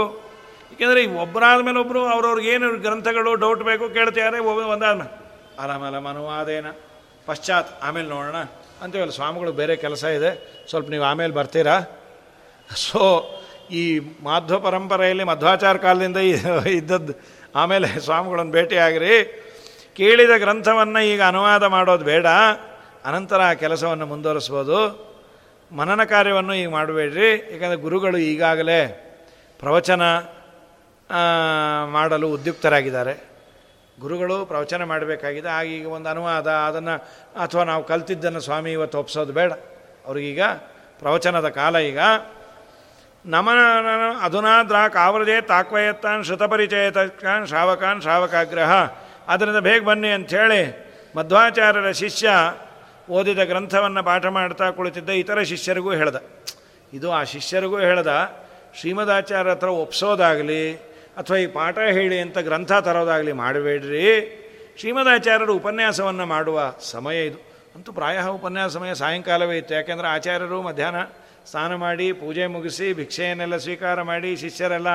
ಏಕೆಂದರೆ 0.72 1.00
ಈ 1.04 1.08
ಒಬ್ಬರಾದ 1.24 1.60
ಮೇಲೆ 1.62 1.80
ಒಬ್ಬರು 1.80 2.02
ಅವ್ರವ್ರಿಗೆ 2.06 2.50
ಏನು 2.50 2.68
ಗ್ರಂಥಗಳು 2.80 3.36
ಡೌಟ್ 3.36 3.64
ಬೇಕು 3.64 3.86
ಕೇಳ್ತಿದ್ದಾರೆ 3.90 4.40
ಒಂದಾದ 4.40 5.02
ಅರಮಲ 5.64 5.98
ಮನುವಾದೇನ 5.98 6.68
ಪಶ್ಚಾತ್ 7.26 7.70
ಆಮೇಲೆ 7.84 8.08
ನೋಡೋಣ. 8.10 8.40
ಅಂತೀವಲ್ಲ, 8.82 9.12
ಸ್ವಾಮಿಗಳು 9.12 9.52
ಬೇರೆ 9.52 9.76
ಕೆಲಸ 9.76 10.04
ಇದೆ. 10.04 10.32
ಸ್ವಲ್ಪ 10.70 10.90
ನೀವು 10.90 11.04
ಆಮೇಲೆ 11.04 11.34
ಬರ್ತೀರಾ? 11.34 11.78
ಸೊ 12.76 13.02
ಈ 13.72 13.84
ಮಾಧ್ವ 14.24 14.60
ಪರಂಪರೆಯಲ್ಲಿ 14.60 15.24
ಮಧ್ವಾಚಾರ 15.24 15.78
ಕಾಲದಿಂದ 15.78 16.18
ಇದ್ದದ್ದು, 16.78 17.14
ಆಮೇಲೆ 17.56 17.88
ಸ್ವಾಮಿಗಳನ್ನು 18.00 18.52
ಭೇಟಿಯಾಗಿರಿ. 18.52 19.16
ಕೇಳಿದ 19.98 20.34
ಗ್ರಂಥವನ್ನು 20.38 21.02
ಈಗ 21.04 21.22
ಅನುವಾದ 21.24 21.64
ಮಾಡೋದು 21.64 22.06
ಬೇಡ. 22.06 22.26
ಅನಂತರ 23.06 23.42
ಆ 23.42 23.54
ಕೆಲಸವನ್ನು 23.54 24.06
ಮುಂದುವರಿಸ್ಬೋದು. 24.06 24.78
ಮನನ 25.72 26.04
ಕಾರ್ಯವನ್ನು 26.04 26.54
ಈಗ 26.54 26.70
ಮಾಡಬೇಡ್ರಿ. 26.70 27.30
ಏಕೆಂದರೆ 27.30 27.76
ಗುರುಗಳು 27.76 28.18
ಈಗಾಗಲೇ 28.18 29.02
ಪ್ರವಚನ 29.60 30.02
ಮಾಡಲು 31.86 32.28
ಉದ್ಯುಕ್ತರಾಗಿದ್ದಾರೆ. 32.30 33.36
ಗುರುಗಳು 34.00 34.46
ಪ್ರವಚನ 34.46 34.84
ಮಾಡಬೇಕಾಗಿದೆ. 34.84 35.50
ಆಗ 35.50 35.66
ಈಗ 35.66 35.88
ಒಂದು 35.88 36.10
ಅನುವಾದ, 36.10 36.48
ಅದನ್ನು 36.48 36.96
ಅಥವಾ 37.40 37.64
ನಾವು 37.64 37.84
ಕಲ್ತಿದ್ದನ್ನು 37.84 38.40
ಸ್ವಾಮಿ 38.40 38.72
ಇವತ್ತು 38.72 39.00
ಒಪ್ಸೋದು 39.00 39.34
ಬೇಡ. 39.34 39.54
ಅವ್ರಿಗೀಗ 40.06 40.42
ಪ್ರವಚನದ 41.00 41.50
ಕಾಲ 41.50 41.78
ಈಗ. 41.78 42.00
ನಮನ 43.26 43.58
ಅಧುನಾ 44.22 44.64
ದ್ರಾಕ್ 44.64 44.98
ಆವೃದೇ 44.98 45.42
ತಾಕ್ವಯತ್ತಾನ್ 45.42 46.24
ಶ್ರುತಪರಿಚಯತಾನ್ 46.24 47.48
ಶ್ರಾವಕಾನ್ 47.48 48.02
ಶ್ರಾವಕಾಗ್ರಹ. 48.02 48.72
ಅದರಿಂದ 49.28 49.58
ಬೇಗ 49.58 49.84
ಬನ್ನಿ 49.84 50.08
ಅಂಥೇಳಿ 50.08 50.94
ಮಧ್ವಾಚಾರ್ಯರ 51.18 51.92
ಶಿಷ್ಯ 51.92 52.30
ಓದಿದ 53.10 53.40
ಗ್ರಂಥವನ್ನು 53.40 54.04
ಪಾಠ 54.04 54.26
ಮಾಡ್ತಾ 54.26 54.72
ಕುಳಿತಿದ್ದ 54.72 55.10
ಇತರ 55.10 55.42
ಶಿಷ್ಯರಿಗೂ 55.42 55.94
ಹೇಳ್ದ. 55.94 56.16
ಇದು 56.94 57.12
ಆ 57.12 57.24
ಶಿಷ್ಯರಿಗೂ 57.24 57.80
ಹೇಳ್ದ, 57.80 58.08
ಶ್ರೀಮದಾಚಾರ್ಯ 58.80 59.52
ಹತ್ರ 59.52 59.68
ಒಪ್ಸೋದಾಗಲಿ, 59.68 60.74
ಅಥವಾ 61.18 61.38
ಈ 61.38 61.48
ಪಾಠ 61.48 61.78
ಹೇಳಿ 61.80 62.20
ಅಂತ 62.20 62.38
ಗ್ರಂಥ 62.38 62.72
ತರೋದಾಗಲಿ 62.72 63.32
ಮಾಡಬೇಡ್ರಿ. 63.32 64.42
ಶ್ರೀಮದಾಚಾರ್ಯರು 64.80 65.54
ಉಪನ್ಯಾಸವನ್ನು 65.54 66.26
ಮಾಡುವ 66.26 66.74
ಸಮಯ 66.80 67.26
ಇದು. 67.26 67.38
ಅಂತೂ 67.76 67.92
ಪ್ರಾಯ 67.92 68.22
ಉಪನ್ಯಾಸ 68.24 68.74
ಸಮಯ 68.74 68.94
ಸಾಯಂಕಾಲವೇ 68.94 69.58
ಇತ್ತು. 69.58 69.74
ಯಾಕೆಂದರೆ 69.74 70.08
ಆಚಾರ್ಯರು 70.08 70.62
ಮಧ್ಯಾಹ್ನ 70.62 71.04
ಸ್ನಾನ 71.46 71.76
ಮಾಡಿ, 71.76 72.12
ಪೂಜೆ 72.12 72.48
ಮುಗಿಸಿ, 72.48 72.94
ಭಿಕ್ಷೆಯನ್ನೆಲ್ಲ 72.94 73.58
ಸ್ವೀಕಾರ 73.58 74.02
ಮಾಡಿ, 74.02 74.36
ಶಿಷ್ಯರೆಲ್ಲ 74.36 74.88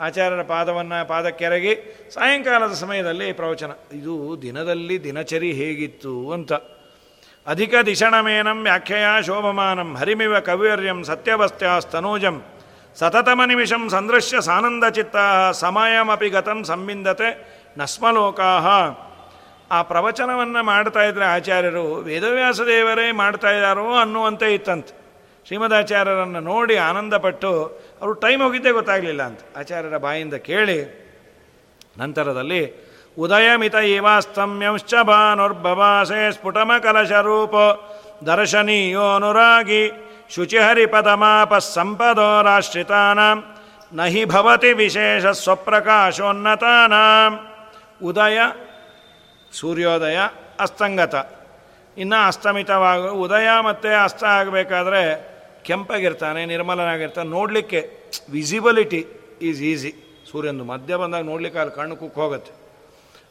ಆಚಾರ್ಯರ 0.00 0.42
ಪಾದವನ್ನು, 0.42 1.08
ಪಾದಕ್ಕೆರಗಿ 1.08 1.74
ಸಾಯಂಕಾಲದ 2.14 2.72
ಸಮಯದಲ್ಲಿ 2.72 3.32
ಪ್ರವಚನ. 3.32 3.70
ಇದು 3.92 4.42
ದಿನದಲ್ಲಿ 4.42 5.04
ದಿನಚರಿ 5.04 5.52
ಹೇಗಿತ್ತು 5.52 6.32
ಅಂತ. 6.32 6.52
ಅಧಿಕ 7.48 7.74
ದಿಶಣಮೇನಂ 7.86 8.62
ವ್ಯಾಖ್ಯೆಯ 8.62 9.22
ಶೋಭಮಾನಂ 9.26 9.96
ಹರಿಮಿವ 9.96 10.40
ಕವಿಯರ್ಯಂ 10.40 11.04
ಸತ್ಯವಸ್ಥ್ಯಾಸ್ತನೂಜಂ 11.04 12.42
ಸತತಮ 12.96 13.40
ನಿಮಿಷಂ 13.46 13.88
ಸಂದೃಶ್ಯ 13.88 14.40
ಸಾನಂದಚಿತ್ತ 14.40 15.16
ಸಮಯಮಿ 15.52 16.28
ಗತಂ 16.28 16.64
ಸಂಬಿಂದತೆ 16.64 17.58
ನಸ್ಮಲೋಕಾ 17.78 18.44
ಆ 19.70 19.82
ಪ್ರವಚನವನ್ನು 19.82 20.62
ಮಾಡ್ತಾ 20.62 21.02
ಇದ್ರೆ 21.02 21.24
ಆಚಾರ್ಯರು 21.24 21.94
ವೇದವ್ಯಾಸ 21.94 22.60
ದೇವರೇ 22.60 23.12
ಮಾಡ್ತಾ 23.12 23.50
ಇದ್ದಾರೋ 23.50 23.94
ಅನ್ನುವಂತೆ 23.94 24.54
ಇತ್ತಂತೆ. 24.54 24.98
ಶ್ರೀಮದಾಚಾರ್ಯರನ್ನು 25.46 26.40
ನೋಡಿ 26.40 26.76
ಆನಂದಪಟ್ಟು 26.76 27.66
ಅವರು 28.00 28.14
ಟೈಮ್ 28.14 28.42
ಹೋಗಿದ್ದೇ 28.42 28.70
ಗೊತ್ತಾಗಲಿಲ್ಲ 28.70 29.22
ಅಂತ. 29.22 29.40
ಆಚಾರ್ಯರ 29.56 29.96
ಬಾಯಿಂದ 29.96 30.34
ಕೇಳಿ 30.34 31.08
ನಂತರದಲ್ಲಿ 31.98 32.87
ಉದಯಮಿತ 33.18 33.74
ಇವಾಸ್ತಮ್ಯಂಶ್ಚ 33.74 34.94
ಭಾನುರ್ಭವಾಸೆ 35.10 36.32
ಸ್ಫುಟಮ 36.32 36.72
ಕಲಶರೂಪ 36.82 37.54
ದರ್ಶನೀಯೋನುರಾಗಿ 38.26 39.92
ಶುಚಿಹರಿಪದಮಾಪ 40.34 41.54
ಸಂಪದೋ 41.74 42.42
ರಾಶ್ರಿತಾನಾಂ 42.42 43.56
ನಹಿ 43.92 44.24
ಭವತಿ 44.24 44.72
ವಿಶೇಷ 44.72 45.26
ಸ್ವಪ್ರಕಾಶೋನ್ನತಾನಾಂ 45.44 47.40
ಉದಯ 48.02 48.38
ಸೂರ್ಯೋದಯ 49.52 50.18
ಅಸ್ತಂಗತ 50.60 51.14
ಇನ್ನು 51.96 52.26
ಅಸ್ತಮಿತವಾಗ, 52.26 53.24
ಉದಯ 53.24 53.48
ಮತ್ತು 53.60 54.04
ಅಸ್ತ 54.04 54.24
ಆಗಬೇಕಾದ್ರೆ 54.24 55.02
ಕೆಂಪಾಗಿರ್ತಾನೆ, 55.66 56.46
ನಿರ್ಮಲನಾಗಿರ್ತಾನೆ. 56.46 57.28
ನೋಡಲಿಕ್ಕೆ 57.28 58.08
ವಿಸಿಬಿಲಿಟಿ 58.32 59.06
ಈಸ್ 59.42 59.62
ಈಸಿ 59.72 60.22
ಸೂರ್ಯಂದು 60.30 60.64
ಮಧ್ಯ 60.64 60.96
ಬಂದಾಗ 60.96 61.24
ನೋಡ್ಲಿಕ್ಕೆ 61.24 61.60
ಅಲ್ಲಿ 61.60 61.74
ಕಣ್ಣು 61.74 61.96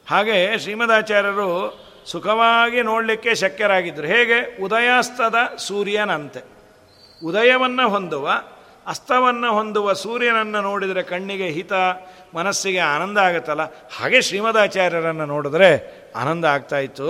ಹಾಗೆ 0.09 0.59
ಶ್ರೀಮದಾಚಾರ್ಯರು 0.59 1.49
ಸುಖವಾಗಿ 2.05 2.81
ನೋಡಲಿಕ್ಕೆ 2.81 3.35
ಶಕ್ಯರಾಗಿದ್ದರು. 3.35 4.07
ಹೇಗೆ? 4.07 4.63
ಉದಯಾಸ್ತದ 4.63 5.35
ಸೂರ್ಯನಂತೆ. 5.57 6.41
ಉದಯವನ್ನು 7.25 7.89
ಹೊಂದುವ, 7.89 8.29
ಅಸ್ತವನ್ನು 8.87 9.51
ಹೊಂದುವ 9.53 9.93
ಸೂರ್ಯನನ್ನು 9.93 10.61
ನೋಡಿದರೆ 10.61 11.03
ಕಣ್ಣಿಗೆ 11.03 11.47
ಹಿತ, 11.47 11.73
ಮನಸ್ಸಿಗೆ 12.35 12.79
ಆನಂದ 12.79 13.17
ಆಗುತ್ತಲ್ಲ? 13.17 13.61
ಹಾಗೆ 13.97 14.21
ಶ್ರೀಮದಾಚಾರ್ಯರನ್ನು 14.21 15.25
ನೋಡಿದ್ರೆ 15.25 15.69
ಆನಂದ 16.15 16.45
ಆಗ್ತಾಯಿತ್ತು 16.45 17.07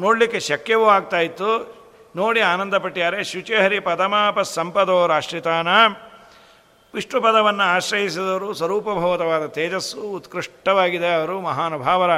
ನೋಡಲಿಕ್ಕೆ 0.00 0.40
ಶಕ್ಯವೂ 0.40 0.86
ಆಗ್ತಾಯಿತ್ತು 0.86 1.50
ನೋಡಿ 2.16 2.40
ಆನಂದಪಟ್ಟಿಯಾರೆ. 2.40 3.24
ಶುಚಿಹರಿ 3.24 3.80
ಪದಮಾಪ 3.80 4.40
ಸಂಪದೋ 4.40 5.06
ರಾಷ್ಟ್ರಿತಾನ 5.06 5.68
ವಿಷ್ಣು 6.94 7.20
ಪದವನ್ನು 7.20 7.76
ಆಶ್ರಯಿಸಿದವರು 7.76 8.54
ಸ್ವರೂಪಭೂತವಾದ 8.54 9.46
ತೇಜಸ್ಸು, 9.46 10.00
ಉತ್ಕೃಷ್ಟವಾಗಿದೆ 10.00 11.14
ಅವರು, 11.14 11.40
ಮಹಾನುಭಾವರ 11.40 12.10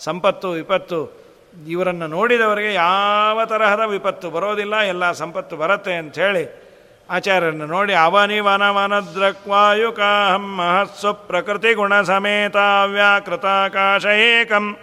ಸಂಪತ್ತು, 0.00 0.50
ವಿಪತ್ತು. 0.50 1.26
ಇವರನ್ನು 1.54 2.06
ನೋಡಿದವರಿಗೆ 2.06 2.74
ಯಾವ 2.74 3.44
ತರಹದ 3.44 3.90
ವಿಪತ್ತು 3.90 4.30
ಬರೋದಿಲ್ಲ, 4.30 4.92
ಎಲ್ಲ 4.92 5.12
ಸಂಪತ್ತು 5.12 5.56
ಬರುತ್ತೆ 5.56 5.94
ಅಂಥೇಳಿ 5.94 6.66
ಆಚಾರ್ಯರನ್ನು 7.08 7.66
ನೋಡಿ 7.66 7.92
ಅವನಿ 8.06 8.40
ವನವನದ್ರಕ್ವಾಯುಕಾಹಂ 8.40 10.58
ಮಹತ್ಸು 10.58 11.26
ಪ್ರಕೃತಿ 11.28 11.74
ಗುಣ 11.74 12.02
ಸಮೇತ 12.02 12.56
ವ್ಯಾಕೃತಾಕಾಶ 12.94 14.04
ಏಕಂ 14.30 14.76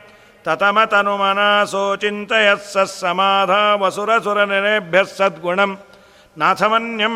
ತತಮತನು 0.46 1.18
ಮನಸೋ 1.18 1.96
ಚಿಂತೆಯಸ್ಸ 1.96 2.78
ಸಮಾಧ 2.78 3.50
ವಸುರಸುರ 3.84 4.44
ನಿರೇಭ್ಯ 4.44 5.04
ಸದ್ಗುಣಂ 5.18 5.78
ನಾಥಮನ್ಯಂ 6.38 7.16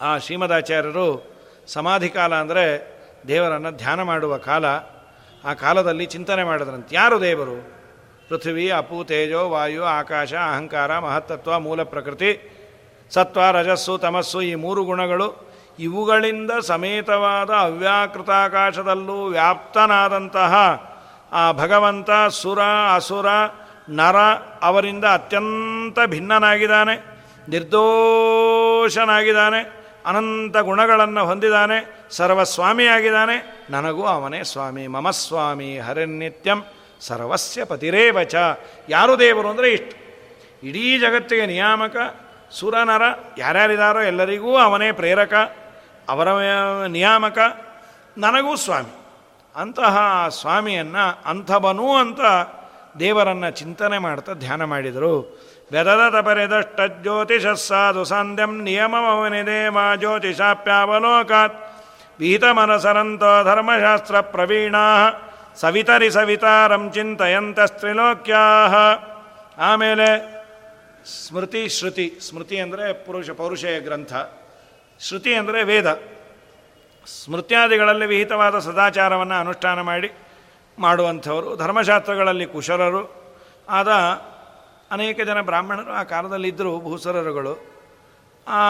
ಆ 0.00 0.18
ಶ್ರೀಮದಾಚಾರ್ಯರು 0.18 1.38
ಸಮಾಧಿ 1.66 2.08
ಕಾಲ 2.08 2.34
ಅಂದರೆ 2.34 2.98
ದೇವರನ್ನು 3.28 3.70
ಧ್ಯಾನ 3.70 4.02
ಮಾಡುವ 4.02 4.36
ಕಾಲ. 4.36 4.64
ಆ 5.44 5.54
ಕಾಲದಲ್ಲಿ 5.60 6.06
ಚಿಂತನೆ 6.06 6.44
ಮಾಡಿದ್ರಂತೆ. 6.44 6.96
ಯಾರು 6.96 7.20
ದೇವರು? 7.20 7.78
ಪೃಥ್ವಿ, 8.28 8.70
ಅಪು, 8.70 9.04
ತೇಜೋ, 9.04 9.48
ವಾಯು, 9.48 9.84
ಆಕಾಶ, 9.84 10.34
ಅಹಂಕಾರ, 10.34 10.98
ಮಹತ್ತತ್ವ, 10.98 11.58
ಮೂಲ 11.58 11.82
ಪ್ರಕೃತಿ, 11.82 12.54
ಸತ್ವ, 13.10 13.40
ರಜಸ್ಸು, 13.52 13.98
ತಮಸ್ಸು 13.98 14.40
ಈ 14.40 14.54
ಮೂರು 14.54 14.84
ಗುಣಗಳು 14.84 15.48
ಇವುಗಳಿಂದ 15.78 16.50
ಸಮೇತವಾದ 16.50 17.50
ಅವ್ಯಾಕೃತಾಕಾಶದಲ್ಲೂ 17.50 19.26
ವ್ಯಾಪ್ತನಾದಂತಹ 19.26 20.84
ಆ 21.32 21.52
ಭಗವಂತ, 21.52 22.10
ಸುರ, 22.28 22.58
ಅಸುರ, 22.94 23.26
ನರ 23.88 24.16
ಅವರಿಂದ 24.62 25.04
ಅತ್ಯಂತ 25.04 25.98
ಭಿನ್ನನಾಗಿದ್ದಾನೆ, 26.06 27.24
ನಿರ್ದೋಷನಾಗಿದ್ದಾನೆ. 27.48 29.77
ಅನಂತ 30.08 30.56
ಗುಣಗಳನ್ನು 30.56 31.26
ಹೊಂದಿದ್ದಾನೆ 31.26 31.78
ಸರ್ವಸ್ವಾಮಿಯಾಗಿದ್ದಾನೆ 32.10 33.66
ನನಗೂ 33.70 34.04
ಅವನೇ 34.04 34.44
ಸ್ವಾಮಿ. 34.44 34.86
ಮಮಸ್ವಾಮಿ 34.86 35.78
ಹರಿನಿತ್ಯಂ 35.78 36.60
ಸರ್ವಸ್ಯ 37.00 37.64
ಪತಿರೇವಚ. 37.64 38.34
ಯಾರು 38.88 39.18
ದೇವರು 39.18 39.48
ಅಂದರೆ 39.48 39.70
ಇಷ್ಟು. 39.72 39.96
ಇಡೀ 40.66 40.98
ಜಗತ್ತಿಗೆ 40.98 41.46
ನಿಯಾಮಕ, 41.46 41.96
ಸುರನರ 42.50 43.02
ಯಾರ್ಯಾರಿದಾರೋ 43.38 44.00
ಎಲ್ಲರಿಗೂ 44.00 44.56
ಅವನೇ 44.56 44.92
ಪ್ರೇರಕ, 44.92 45.34
ಅವರ 46.08 46.28
ನಿಯಾಮಕ, 46.86 47.38
ನನಗೂ 48.18 48.56
ಸ್ವಾಮಿ. 48.56 48.94
ಅಂತಹ 49.56 50.26
ಸ್ವಾಮಿಯನ್ನು 50.28 51.22
ಅಂಥವನೂ 51.26 51.96
ಅಂತ 51.96 52.20
ದೇವರನ್ನು 52.98 53.50
ಚಿಂತನೆ 53.50 53.98
ಮಾಡ್ತಾ 53.98 54.32
ಧ್ಯಾನ 54.32 54.64
ಮಾಡಿದರು. 54.64 55.14
ವ್ಯದದತ 55.70 56.26
ಪರಿದಷ್ಟ 56.26 56.80
ಜ್ಯೋತಿಷಸ್ಸಾಧು 57.02 58.04
ಸಂಧ್ಯಂ 58.04 58.62
ನಿಯಮವನಿದೇವ 58.62 59.78
ಜ್ಯೋತಿಷಾಪ್ಯಾವಲೋಕಾತ್ 59.96 61.58
ವಿಹಿತಮನಸರಂತೋ 62.18 63.44
ಧರ್ಮಶಾಸ್ತ್ರ 63.44 64.20
ಪ್ರವೀಣಾ 64.20 65.10
ಸವಿತರಿ 65.56 66.10
ಸವಿತಾರಂ 66.10 66.92
ಚಿಂತೆಯಂತಸ್ತ್ರಿಲೋಕ್ಯಾ 66.92 68.42
ಆಮೇಲೆ 69.58 70.38
ಸ್ಮೃತಿ, 71.26 71.68
ಶ್ರುತಿ, 71.68 72.18
ಸ್ಮೃತಿ 72.20 72.60
ಅಂದರೆ 72.60 72.92
ಪುರುಷ, 72.92 73.30
ಪೌರುಷಯ 73.30 73.80
ಗ್ರಂಥ। 73.80 74.12
ಶ್ರುತಿ 75.00 75.34
ಅಂದರೆ 75.34 75.62
ವೇದ। 75.62 76.00
ಸ್ಮೃತ್ಯಾದಿಗಳಲ್ಲಿ 77.06 78.06
ವಿಹಿತವಾದ 78.06 78.58
ಸದಾಚಾರವನ್ನು 78.58 79.34
ಅನುಷ್ಠಾನ 79.34 79.80
ಮಾಡಿ, 79.80 80.10
ಮಾಡುವಂಥವರು, 80.78 81.56
ಧರ್ಮಶಾಸ್ತ್ರಗಳಲ್ಲಿ 81.56 82.46
ಕುಶಲರು, 82.46 83.02
ಆದ 83.68 83.88
ಅನೇಕ 84.90 85.20
ಜನ 85.20 85.40
ಬ್ರಾಹ್ಮಣರು 85.40 85.92
ಆ 85.92 86.02
ಕಾಲದಲ್ಲಿದ್ದರು 86.02 86.80
ಭೂಸರರುಗಳು. 86.80 87.58
ಆ 88.48 88.62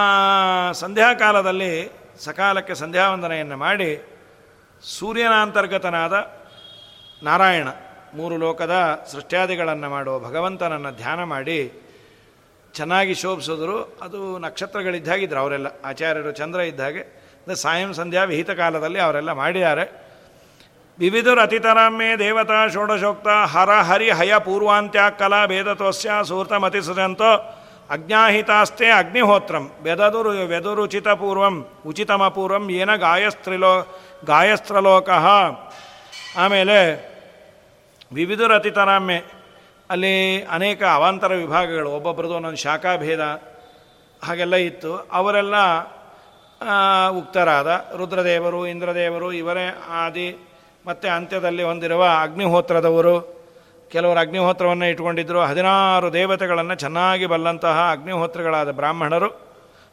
ಸಂಧ್ಯಾಕಾಲದಲ್ಲಿ 0.72 1.92
ಸಕಾಲಕ್ಕೆ 2.18 2.74
ಸಂಧ್ಯಾವಂದನೆಯನ್ನು 2.74 3.56
ಮಾಡಿ 3.56 4.08
ಸೂರ್ಯನಾಂತರ್ಗತನಾದ 4.82 6.30
ನಾರಾಯಣ 7.22 7.68
ಮೂರು 8.14 8.36
ಲೋಕದ 8.36 9.04
ಸೃಷ್ಟ್ಯಾದಿಗಳನ್ನು 9.12 9.90
ಮಾಡುವ 9.90 10.18
ಭಗವಂತನನ್ನು 10.18 10.90
ಧ್ಯಾನ 10.90 11.22
ಮಾಡಿ 11.22 11.72
ಚೆನ್ನಾಗಿ 12.74 13.14
ಶೋಭಿಸಿದ್ರು. 13.14 13.98
ಅದು 14.02 14.38
ನಕ್ಷತ್ರಗಳಿದ್ದಾಗಿದ್ದರು 14.38 15.38
ಅವರೆಲ್ಲ. 15.38 15.66
ಆಚಾರ್ಯರು 15.84 16.32
ಚಂದ್ರ 16.32 16.60
ಇದ್ದಾಗೆ 16.60 17.22
ಸಾಯಂ 17.54 17.92
ಸಂಧ್ಯಾ 17.92 18.24
ವಿಹಿತ 18.24 18.50
ಕಾಲದಲ್ಲಿ 18.50 18.98
ಅವರೆಲ್ಲ 18.98 19.32
ಮಾಡಿದ್ದಾರೆ. 19.32 20.07
ವಿವಿಧುರ 20.98 21.42
ಅತಿತರಾಮೇ 21.42 22.16
ದೇವತಾ 22.18 22.66
ಷೋಡಶೋಕ್ತ 22.68 23.28
ಹರ 23.28 23.70
ಹರಿ 23.70 24.10
ಹಯ 24.10 24.38
ಪೂರ್ವಾಂತ್ಯ 24.38 25.00
ಕಲಾ 25.18 25.46
ಭೇದತೋಸ್ಯ 25.46 26.10
ಸೂರ್ತಮತಿ 26.28 26.80
ಸುಜಂತೋ 26.80 27.30
ಅಜ್ಞಾಹಿತಾಸ್ತೆ 27.90 28.90
ಅಗ್ನಿಹೋತ್ರಂ 28.90 29.70
ಬೆದದುರು 29.82 30.30
ವ್ಯದುರುಚಿತಪೂರ್ವಂ 30.30 31.68
ಉಚಿತಮಪೂರ್ವಂ 31.86 32.70
ಏನ 32.70 32.96
ಗಾಯಸ್ತ್ರಿಲೋ 32.96 33.72
ಗಾಯಸ್ತ್ರಲೋಕ. 34.24 35.10
ಆಮೇಲೆ 36.36 36.78
ವಿವಿಧುರತಿತರಾಮ್ಯ 38.12 39.14
ಅಲ್ಲಿ 39.90 40.42
ಅನೇಕ 40.42 40.82
ಅವಾಂತರ 40.82 41.32
ವಿಭಾಗಗಳು 41.34 41.90
ಒಬ್ಬೊಬ್ಬರದು 41.90 42.34
ಒಂದೊಂದು 42.34 42.56
ಶಾಖಾಭೇದ 42.56 43.20
ಹಾಗೆಲ್ಲ 44.22 44.56
ಇತ್ತು. 44.56 44.92
ಅವರೆಲ್ಲ 45.12 45.56
ಉಕ್ತರಾದ 47.08 47.70
ರುದ್ರದೇವರು, 47.96 48.66
ಇಂದ್ರದೇವರು, 48.66 49.32
ಇವರೇ 49.32 49.66
ಆದಿ 50.04 50.47
ಮತ್ತು 50.88 51.06
ಅಂತ್ಯದಲ್ಲಿ 51.16 51.62
ಹೊಂದಿರುವ 51.62 52.02
ಅಗ್ನಿಹೋತ್ರದವರು, 52.24 53.14
ಕೆಲವರು 53.92 54.18
ಅಗ್ನಿಹೋತ್ರವನ್ನು 54.24 54.86
ಇಟ್ಕೊಂಡಿದ್ದರು 54.92 55.40
ಹದಿನಾರು 55.50 56.08
ದೇವತೆಗಳನ್ನು 56.12 56.74
ಚೆನ್ನಾಗಿ 56.74 57.26
ಬಲ್ಲಂತಹ 57.32 57.76
ಅಗ್ನಿಹೋತ್ರಗಳಾದ 57.94 58.70
ಬ್ರಾಹ್ಮಣರು 58.80 59.30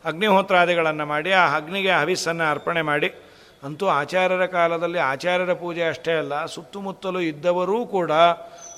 ಅಗ್ನಿಹೋತ್ರಾದಿಗಳನ್ನು 0.05 1.05
ಮಾಡಿ, 1.05 1.31
ಆ 1.41 1.45
ಅಗ್ನಿಗೆ 1.59 1.91
ಹವಿಸ್ಸನ್ನು 2.01 2.45
ಅರ್ಪಣೆ 2.53 2.81
ಮಾಡಿ. 2.91 3.09
ಅಂತೂ 3.63 3.85
ಆಚಾರ್ಯರ 3.99 4.45
ಕಾಲದಲ್ಲಿ 4.45 4.99
ಆಚಾರ್ಯರ 5.11 5.53
ಪೂಜೆ 5.61 5.83
ಅಷ್ಟೇ 5.91 6.13
ಅಲ್ಲ, 6.21 6.33
ಸುತ್ತಮುತ್ತಲು 6.45 7.19
ಇದ್ದವರೂ 7.21 7.77
ಕೂಡ 7.85 8.11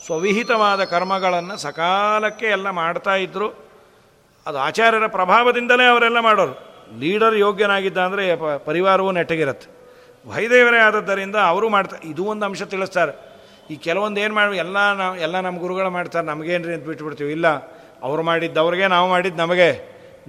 ಸ್ವವಿಹಿತವಾದ 0.05 0.81
ಕರ್ಮಗಳನ್ನು 0.83 1.55
ಸಕಾಲಕ್ಕೆ 1.57 2.47
ಎಲ್ಲ 2.57 2.69
ಮಾಡ್ತಾ 2.81 3.15
ಇದ್ದರು 3.15 3.47
ಅದು 4.45 4.57
ಆಚಾರ್ಯರ 4.57 5.07
ಪ್ರಭಾವದಿಂದಲೇ 5.07 5.85
ಅವರೆಲ್ಲ 5.93 6.19
ಮಾಡೋರು. 6.19 6.55
ಲೀಡರ್ 6.99 7.35
ಯೋಗ್ಯನಾಗಿದ್ದ 7.45 7.99
ಅಂದರೆ 8.07 8.25
ಪರಿವಾರವೂ 8.65 9.09
ನೆಟ್ಟಗಿರುತ್ತೆ. 9.11 9.67
ವೈದೇವರೇ 10.29 10.79
ಆದದ್ದರಿಂದ 10.87 11.37
ಅವರು 11.51 11.69
ಮಾಡ್ತಾರೆ 11.69 12.07
ಇದು 12.07 12.23
ಒಂದು 12.25 12.45
ಅಂಶ 12.45 12.63
ತಿಳಿಸ್ತಾರೆ. 12.73 13.13
ಈ 13.69 13.75
ಕೆಲವೊಂದು 13.75 14.19
ಏನು 14.19 14.33
ಮಾಡಿ 14.33 14.57
ಎಲ್ಲ 14.57 14.77
ನಾವು 14.93 15.15
ಎಲ್ಲ 15.25 15.39
ನಮ್ಮ 15.39 15.57
ಗುರುಗಳು 15.59 15.89
ಮಾಡ್ತಾರೆ. 15.89 16.25
ನಮಗೇನ್ರಿ 16.25 16.73
ಅಂತ 16.73 16.85
ಬಿಟ್ಬಿಡ್ತೀವಿ. 16.85 17.31
ಇಲ್ಲ, 17.31 17.47
ಅವ್ರು 18.03 18.21
ಮಾಡಿದ್ದವ್ರಿಗೆ 18.23 18.87
ನಾವು 18.87 19.07
ಮಾಡಿದ್ದು 19.09 19.39
ನಮಗೆ. 19.43 19.69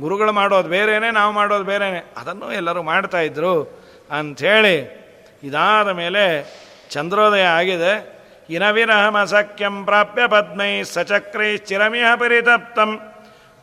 ಗುರುಗಳು 0.00 0.32
ಮಾಡೋದು 0.32 0.68
ಬೇರೆಯೇ 0.68 1.10
ನಾವು 1.20 1.32
ಮಾಡೋದು 1.32 1.64
ಬೇರೆಯೇ 1.64 2.00
ಅದನ್ನು 2.16 2.48
ಎಲ್ಲರೂ 2.52 2.82
ಮಾಡ್ತಾಯಿದ್ರು 2.82 3.54
ಅಂಥೇಳಿ 4.10 4.76
ಇದಾದ 5.42 5.88
ಮೇಲೆ 5.88 6.24
ಚಂದ್ರೋದಯ 6.90 7.46
ಆಗಿದೆ. 7.58 7.92
ಇನವಿರಹಮಸಖ್ಯಂ 8.50 9.74
ಪ್ರಾಪ್ಯ 9.84 10.22
ಪದ್ಮೈ 10.26 10.82
ಸಚಕ್ರೈ 10.94 11.50
ಚಿರಮಿಹ 11.68 12.08
ಪರಿತಪ್ತಂ. 12.16 12.90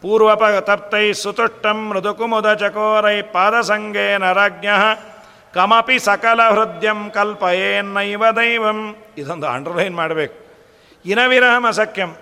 ಪೂರ್ವಪ 0.02 0.44
ತಪ್ತೈ 0.60 1.06
ಸುತುಷ್ಟಂ 1.14 1.78
ಮೃದುಕುಮುದ 1.90 2.54
ಚಕೋರೈ 2.54 3.18
ಪಾದಸಂಗೇನ 3.34 4.26
ರಾಜ್ಞ 4.32 4.68
ಕಮಪಿ 5.56 6.00
ಸಕಲ 6.00 6.42
ಹೃದಯಂ 6.50 7.10
ಕಲ್ಪಯೇನ್ನೈವ 7.10 8.32
ದೈವಂ. 8.36 8.96
ಇದೊಂದು 9.18 9.48
ಅಂಡರ್ಲೈನ್ 9.48 9.96
ಮಾಡಬೇಕು. 9.96 10.46
ಇನವಿರಹಮ 11.06 11.70
ಸಖ್ಯಂ. 11.70 12.16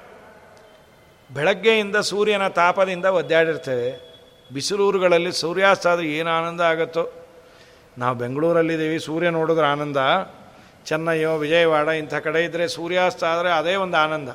ಬೆಳಗ್ಗೆಯಿಂದ 1.34 1.96
ಸೂರ್ಯನ 1.96 2.48
ತಾಪದಿಂದ 2.48 3.06
ಒದ್ದಾಡಿರ್ತೇವೆ. 3.06 4.14
ಬಿಸಿಲೂರುಗಳಲ್ಲಿ 4.54 5.32
ಸೂರ್ಯಾಸ್ತ 5.32 5.88
ಆದರೆ 5.88 6.06
ಏನು 6.06 6.30
ಆನಂದ 6.30 6.62
ಆಗುತ್ತೋ? 6.62 7.12
ನಾವು 7.98 8.18
ಬೆಂಗಳೂರಲ್ಲಿದ್ದೀವಿ, 8.18 9.00
ಸೂರ್ಯ 9.00 9.30
ನೋಡಿದ್ರೆ 9.30 9.66
ಆನಂದ. 9.66 9.98
ಚೆನ್ನೈಯೋ, 10.86 11.38
ವಿಜಯವಾಡ, 11.38 11.88
ಇಂಥ 11.88 12.14
ಕಡೆ 12.14 12.44
ಇದ್ದರೆ 12.44 12.68
ಸೂರ್ಯಾಸ್ತ 12.68 13.24
ಆದರೆ 13.24 13.52
ಅದೇ 13.52 13.76
ಒಂದು 13.76 13.98
ಆನಂದ. 13.98 14.30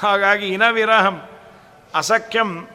ಹಾಗಾಗಿ 0.00 0.48
ಇನವಿರಹಂ, 0.48 1.22
ಅಸಖ್ಯಂ 1.94 2.68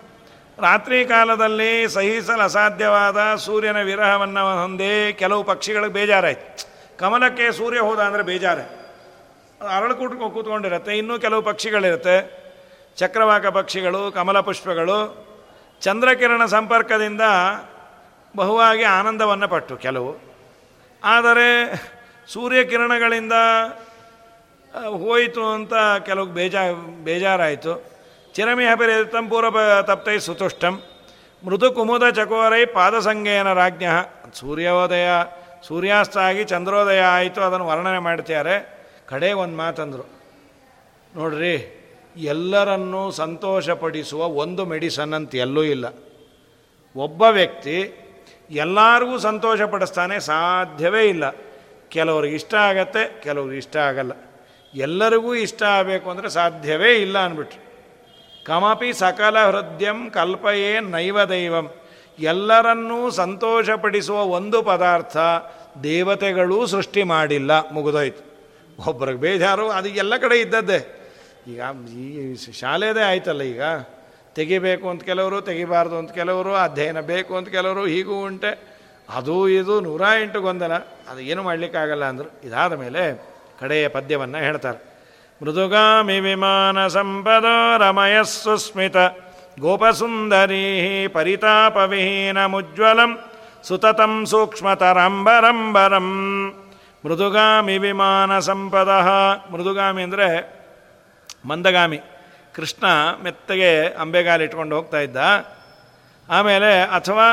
ರಾತ್ರಿ 0.62 1.05
ಕಾಲದಲ್ಲಿ 1.05 1.88
ಸಹಿಸಲು 1.88 2.43
ಅಸಾಧ್ಯವಾದ 2.43 3.36
ಸೂರ್ಯನ 3.36 3.80
ವಿರಹವನ್ನು 3.82 4.43
ಹೊಂದಿ 4.62 5.14
ಕೆಲವು 5.14 5.43
ಪಕ್ಷಿಗಳಿಗೆ 5.43 5.93
ಬೇಜಾರಾಯ್ತು. 5.93 6.68
ಕಮಲಕ್ಕೆ 6.97 7.51
ಸೂರ್ಯ 7.51 7.80
ಹೋದ 7.80 7.99
ಅಂದರೆ 7.99 8.24
ಬೇಜಾರೆ. 8.24 8.64
ಅರಳು 9.76 9.95
ಕೂಟ 9.95 10.14
ಕೂತ್ಕೊಂಡಿರುತ್ತೆ, 10.36 10.97
ಇನ್ನೂ 10.97 11.16
ಕೆಲವು 11.20 11.41
ಪಕ್ಷಿಗಳಿರುತ್ತೆ. 11.41 12.16
ಚಕ್ರವಾಕ 12.97 13.45
ಪಕ್ಷಿಗಳು, 13.45 14.01
ಕಮಲ 14.12 14.39
ಪುಷ್ಪಗಳು, 14.39 14.97
ಚಂದ್ರಕಿರಣ 15.82 16.45
ಸಂಪರ್ಕದಿಂದ 16.45 17.22
ಬಹುವಾಗಿ 18.36 18.84
ಆನಂದವನ್ನು 18.84 19.47
ಪಟ್ಟು 19.47 19.78
ಕೆಲವು. 19.78 20.12
ಆದರೆ 21.03 21.47
ಸೂರ್ಯಕಿರಣಗಳಿಂದ 22.34 23.36
ಹೋಯಿತು 25.03 25.45
ಅಂತ 25.53 25.74
ಕೆಲವು 26.05 26.26
ಬೇಜಾ 26.26 26.62
ಬೇಜಾರಾಯಿತು. 27.03 27.91
ಚಿರಮಿ 28.36 28.66
ಹಪಿರಿ 28.72 28.96
ತಂಪೂರ 29.14 29.46
ತಪ್ತೈ 29.90 30.16
ಸುತುಷ್ಟಂ. 30.28 30.76
ಮೃದು 31.44 31.68
ಕುಮುದ 31.76 32.06
ಚಕೋರೈ 32.18 32.64
ಪಾದಸಂಗೇನ 32.78 33.50
ರಾಜ್ಞ. 33.62 33.86
ಸೂರ್ಯೋದಯ 34.40 35.10
ಸೂರ್ಯಾಸ್ತ 35.68 36.16
ಆಗಿ 36.28 36.44
ಚಂದ್ರೋದಯ 36.52 37.02
ಆಯಿತು, 37.16 37.40
ಅದನ್ನು 37.48 37.66
ವರ್ಣನೆ 37.72 38.00
ಮಾಡ್ತಾರೆ 38.08 38.56
ಕಡೆ 39.12 39.30
ಒಂದು 39.44 39.56
ಮಾತಂದರು. 39.62 40.06
ನೋಡ್ರಿ, 41.16 41.56
ಎಲ್ಲರನ್ನೂ 42.34 43.02
ಸಂತೋಷಪಡಿಸುವ 43.22 44.22
ಒಂದು 44.44 44.64
ಮೆಡಿಸನ್ 44.72 45.14
ಅಂತ 45.18 45.36
ಎಲ್ಲೂ 45.46 45.64
ಇಲ್ಲ. 45.76 45.86
ಒಬ್ಬ 46.96 47.22
ವ್ಯಕ್ತಿ 47.40 47.78
ಎಲ್ಲರಿಗೂ 48.66 49.18
ಸಂತೋಷಪಡಿಸ್ತಾನೆ 49.28 50.16
ಸಾಧ್ಯವೇ 50.32 51.04
ಇಲ್ಲ. 51.14 51.26
ಕೆಲವ್ರಿಗೆ 51.96 52.36
ಇಷ್ಟ 52.42 52.54
ಆಗತ್ತೆ, 52.70 53.04
ಕೆಲವ್ರಿಗೆ 53.26 53.62
ಇಷ್ಟ 53.64 53.78
ಆಗಲ್ಲ. 53.90 54.14
ಎಲ್ಲರಿಗೂ 54.74 55.32
ಇಷ್ಟ 55.48 55.62
ಆಗಬೇಕು 55.78 56.08
ಅಂದರೆ 56.14 56.30
ಸಾಧ್ಯವೇ 56.40 56.92
ಇಲ್ಲ 57.06 57.18
ಅಂದ್ಬಿಟ್ರು. 57.28 57.62
ಕಮಪಿ 58.46 58.94
ಸಕಲ 58.94 59.39
ಹೃದಯಂ 59.39 60.10
ಕಲ್ಪಯೇ 60.10 60.80
ನೈವ 60.80 61.24
ದೈವಂ. 61.24 61.74
ಎಲ್ಲರನ್ನೂ 62.20 63.10
ಸಂತೋಷಪಡಿಸುವ 63.10 64.18
ಒಂದು 64.18 64.62
ಪದಾರ್ಥ 64.62 65.18
ದೇವತೆಗಳೂ 65.84 66.66
ಸೃಷ್ಟಿ 66.66 67.04
ಮಾಡಿಲ್ಲ. 67.04 67.70
ಮುಗಿದೋಯ್ತು. 67.72 68.32
ಒಬ್ಬರಿಗೆ 68.88 69.20
ಬೇಜಾರು, 69.20 69.70
ಅದು 69.70 69.89
ಎಲ್ಲ 69.89 70.18
ಕಡೆ 70.18 70.39
ಇದ್ದದ್ದೇ. 70.39 71.12
ಈಗ 71.48 71.62
ಈ 71.89 72.36
ಶಾಲೆದೇ 72.36 73.02
ಆಯ್ತಲ್ಲ 73.02 73.42
ಈಗ. 73.42 73.62
ತೆಗಿಬೇಕು 74.36 74.89
ಅಂತ 74.89 75.04
ಕೆಲವರು, 75.04 75.42
ತೆಗಿಬಾರ್ದು 75.42 75.98
ಅಂತ 75.98 76.12
ಕೆಲವರು, 76.12 76.56
ಅಧ್ಯಯನ 76.56 77.00
ಬೇಕು 77.00 77.38
ಅಂತ 77.38 77.48
ಕೆಲವರು, 77.48 77.86
ಹೀಗೂ 77.86 78.26
ಉಂಟೆ. 78.26 78.60
ಅದು 79.10 79.50
ಇದು 79.50 79.82
ನೂರ 79.82 80.02
ಎಂಟು 80.22 80.42
ಗೊಂದಲ. 80.42 80.74
ಅದು 81.10 81.20
ಏನು 81.20 81.44
ಮಾಡಲಿಕ್ಕಾಗಲ್ಲ 81.44 82.06
ಅಂದರು. 82.06 82.48
ಇದಾದ 82.48 82.74
ಮೇಲೆ 82.74 83.26
ಕಡೆಯ 83.60 83.88
ಪದ್ಯವನ್ನು 83.88 84.38
ಹೇಳ್ತಾರೆ. 84.38 84.91
ಮೃದುಗಾಮಿ 85.42 86.20
ವಿಮಾನ 86.20 86.88
ಸಂಪದ 86.88 87.46
ರಮಯಸ್ಸು 87.78 88.58
ಸ್ಮಿತ. 88.58 88.98
ಗೋಪಸುಂದರೀ 89.60 91.08
ಮುಜ್ವಲಂ 92.48 93.12
ಸುತತಂ 93.64 94.26
ಸೂಕ್ಷ್ಮತರಂಬರಂಬರಂ 94.26 96.10
ಮೃದುಗಾಮಿ 97.06 97.78
ವಿಮಾನ 97.78 98.39
ಸಂಪದ, 98.39 98.92
ಮೃದುಗಾಮಿ 99.52 100.02
ಅಂದರೆ 100.04 100.28
ಮಂದಗಾಮಿ. 101.46 102.00
ಕೃಷ್ಣ 102.56 102.86
ಮೆತ್ತಗೆ 103.24 103.88
ಅಂಬೆಗಾಲಿಟ್ಕೊಂಡು 103.88 104.76
ಹೋಗ್ತಾ 104.76 105.00
ಇದ್ದ. 105.00 105.18
ಆಮೇಲೆ 106.30 106.82
ಅಥವಾ 106.82 107.28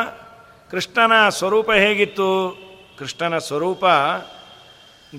ಕೃಷ್ಣನ 0.70 1.28
ಸ್ವರೂಪ 1.28 1.70
ಹೇಗಿತ್ತು? 1.72 2.30
ಕೃಷ್ಣನ 2.98 3.38
ಸ್ವರೂಪ 3.38 3.84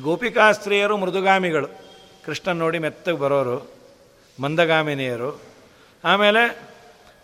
ಗೋಪಿಕಾಸ್ತ್ರೀಯರು 0.01 0.97
ಮೃದುಗಾಮಿಗಳು. 0.97 1.88
ಕೃಷ್ಣನ್ 2.29 2.59
ನೋಡಿ 2.59 2.79
ಮೆತ್ತಗೆ 2.79 3.17
ಬರೋರು, 3.17 3.55
ಮಂದಗಾಮಿನಿಯರು. 4.37 5.29
ಆಮೇಲೆ 6.03 6.41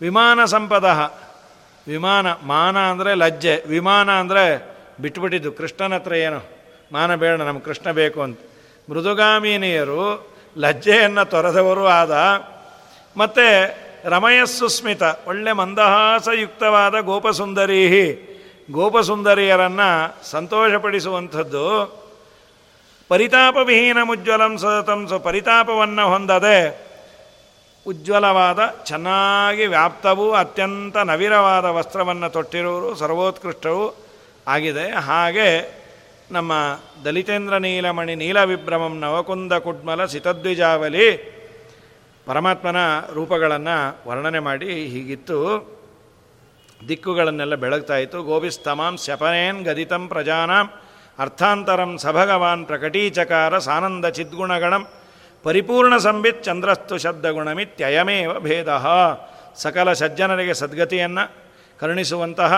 ವಿಮಾನ 0.02 0.40
ಸಂಪದ, 0.46 0.88
ವಿಮಾನ, 1.88 2.28
ಮಾನ 2.44 2.78
ಅಂದರೆ 2.92 3.12
ಲಜ್ಜೆ, 3.14 3.56
ವಿಮಾನ 3.68 4.10
ಅಂದರೆ 4.12 4.46
ಬಿಟ್ಬಿಟ್ಟಿದ್ದು, 5.02 5.52
ಕೃಷ್ಣನ 5.52 5.94
ಹತ್ರ 5.94 6.14
ಏನು? 6.28 6.40
ಮಾನ 6.92 7.16
ಬೇಡ 7.16 7.36
ನಮ್ಮ 7.42 7.60
ಕೃಷ್ಣ 7.60 7.92
ಬೇಕು 7.92 8.20
ಅಂತ. 8.22 8.40
ಮೃದುಗಾಮಿನಿಯರು 8.90 10.02
ಲಜ್ಜೆಯನ್ನು 10.58 11.24
ತೊರೆದವರು 11.34 11.86
ಆದ, 12.00 12.14
ಮತ್ತು 13.16 13.46
ರಮಯಸ್ಸುಸ್ಮಿತ 14.10 15.04
ಒಳ್ಳೆ 15.28 15.52
ಮಂದಹಾಸಯುಕ್ತವಾದ 15.52 16.96
ಗೋಪಸುಂದರಿ 17.12 17.84
ಗೋಪಸುಂದರಿಯರನ್ನು 18.72 19.90
ಸಂತೋಷಪಡಿಸುವಂಥದ್ದು 20.32 21.66
ಪರಿತಾಪವಿಹೀನ 23.10 24.00
ಮುಜ್ವಲಂ 24.04 24.54
ಸತತಂ 24.58 25.02
ಸ 25.08 25.14
ಪರಿತಾಪವನ್ನು 25.14 26.04
ಹೊಂದದೆ 26.10 26.58
ಉಜ್ವಲವಾದ, 27.86 28.60
ಚೆನ್ನಾಗಿ 28.88 29.66
ವ್ಯಾಪ್ತವೂ 29.66 30.32
ಅತ್ಯಂತ 30.32 30.98
ನವಿರವಾದ 30.98 31.66
ವಸ್ತ್ರವನ್ನು 31.78 32.30
ತೊಟ್ಟಿರುವರು 32.30 32.96
ಸರ್ವೋತ್ಕೃಷ್ಟವೂ 32.96 33.86
ಆಗಿದೆ. 34.48 34.86
ಹಾಗೆ 35.10 35.50
ನಮ್ಮ 36.32 36.54
ದಲಿತೇಂದ್ರ 37.06 37.58
ನೀಲಮಣಿ 37.58 38.16
ನೀಲವಿಭ್ರಮಂ 38.16 38.94
ನವಕುಂದ 39.00 39.54
ಕುಡ್ಮಲ 39.66 40.06
ಸಿತದ್ವಿಜಾವಲಿ 40.06 41.08
ಪರಮಾತ್ಮನ 42.26 42.80
ರೂಪಗಳನ್ನು 43.14 43.76
ವರ್ಣನೆ 44.10 44.40
ಮಾಡಿ 44.40 44.72
ಹೀಗಿತ್ತು. 44.94 45.40
ದಿಕ್ಕುಗಳನ್ನೆಲ್ಲ 46.88 47.56
ಬೆಳಗ್ತಾ 47.56 47.98
ಇತ್ತು. 47.98 48.20
ಗೋವಿಸ್ತಮಾಂ 48.24 48.98
ಶಪನೇನ್ 49.06 49.62
ಗದಿತಂ 49.66 50.08
ಪ್ರಜಾನಾಂ 50.08 50.68
ಅರ್ಥಾಂತರಂ 51.20 51.98
ಸಭಗವಾನ್ 51.98 52.66
ಪ್ರಕಟೀಚಕಾರ 52.66 53.58
ಸಾನಂದ 53.58 54.06
ಚಿದ್ಗುಣಗಣಂ 54.06 54.88
ಪರಿಪೂರ್ಣ 55.44 55.98
ಸಂಬಿತ್ 55.98 56.44
ಚಂದ್ರಸ್ತು 56.44 56.98
ಶಬ್ದಗುಣಮಿತ್ಯಯಮೇವ 56.98 58.40
ಭೇದ. 58.40 58.68
ಸಕಲ 59.56 59.94
ಸಜ್ಜನರಿಗೆ 59.94 60.54
ಸದ್ಗತಿಯನ್ನು 60.54 61.24
ಕರುಣಿಸುವಂತಹ 61.80 62.52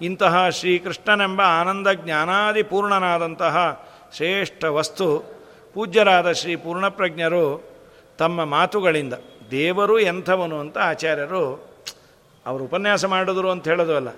ಇಂತಹ 0.00 0.48
ಶ್ರೀಕೃಷ್ಣನೆಂಬ 0.48 1.40
ಆನಂದ 1.42 1.86
ಜ್ಞಾನಾದಿ 1.92 2.62
ಪೂರ್ಣನಾದಂತಹ 2.62 3.86
ಶ್ರೇಷ್ಠ 4.16 4.64
ವಸ್ತು 4.64 5.06
ಪೂಜ್ಯರಾದ 5.74 6.32
ಶ್ರೀ 6.32 6.56
ಪೂರ್ಣಪ್ರಜ್ಞರು 6.56 7.44
ತಮ್ಮ 8.18 8.44
ಮಾತುಗಳಿಂದ 8.44 9.14
ದೇವರು 9.50 9.98
ಎಂಥವನು 9.98 10.60
ಅಂತ 10.60 10.78
ಆಚಾರ್ಯರು 10.78 11.44
ಅವರು 12.46 12.64
ಉಪನ್ಯಾಸ 12.64 13.04
ಮಾಡಿದ್ರು 13.04 13.50
ಅಂತ 13.50 13.68
ಹೇಳೋದು 13.68 13.96
ಅಲ್ಲ. 13.96 14.08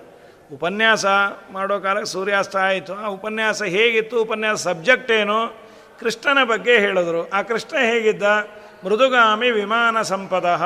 ಉಪನ್ಯಾಸ 0.53 1.05
ಮಾಡೋ 1.51 1.79
ಕಾಲಕ್ಕೆ 1.79 2.05
ಸೂರ್ಯಾಸ್ತ 2.05 2.55
ಆಯಿತು. 2.55 2.93
ಆ 2.93 3.05
ಉಪನ್ಯಾಸ 3.05 3.63
ಹೇಗಿತ್ತು? 3.63 4.21
ಉಪನ್ಯಾಸ 4.21 4.67
ಸಬ್ಜೆಕ್ಟ್ 4.67 5.11
ಏನು? 5.11 5.67
ಕೃಷ್ಣನ 5.99 6.43
ಬಗ್ಗೆ 6.43 6.79
ಹೇಳಿದ್ರು. 6.79 7.29
ಆ 7.29 7.41
ಕೃಷ್ಣ 7.41 7.77
ಹೇಗಿದ್ದ? 7.77 8.23
ಮೃದುಗಾಮಿ 8.85 9.51
ವಿಮಾನ 9.51 10.01
ಸಂಪದ. 10.01 10.59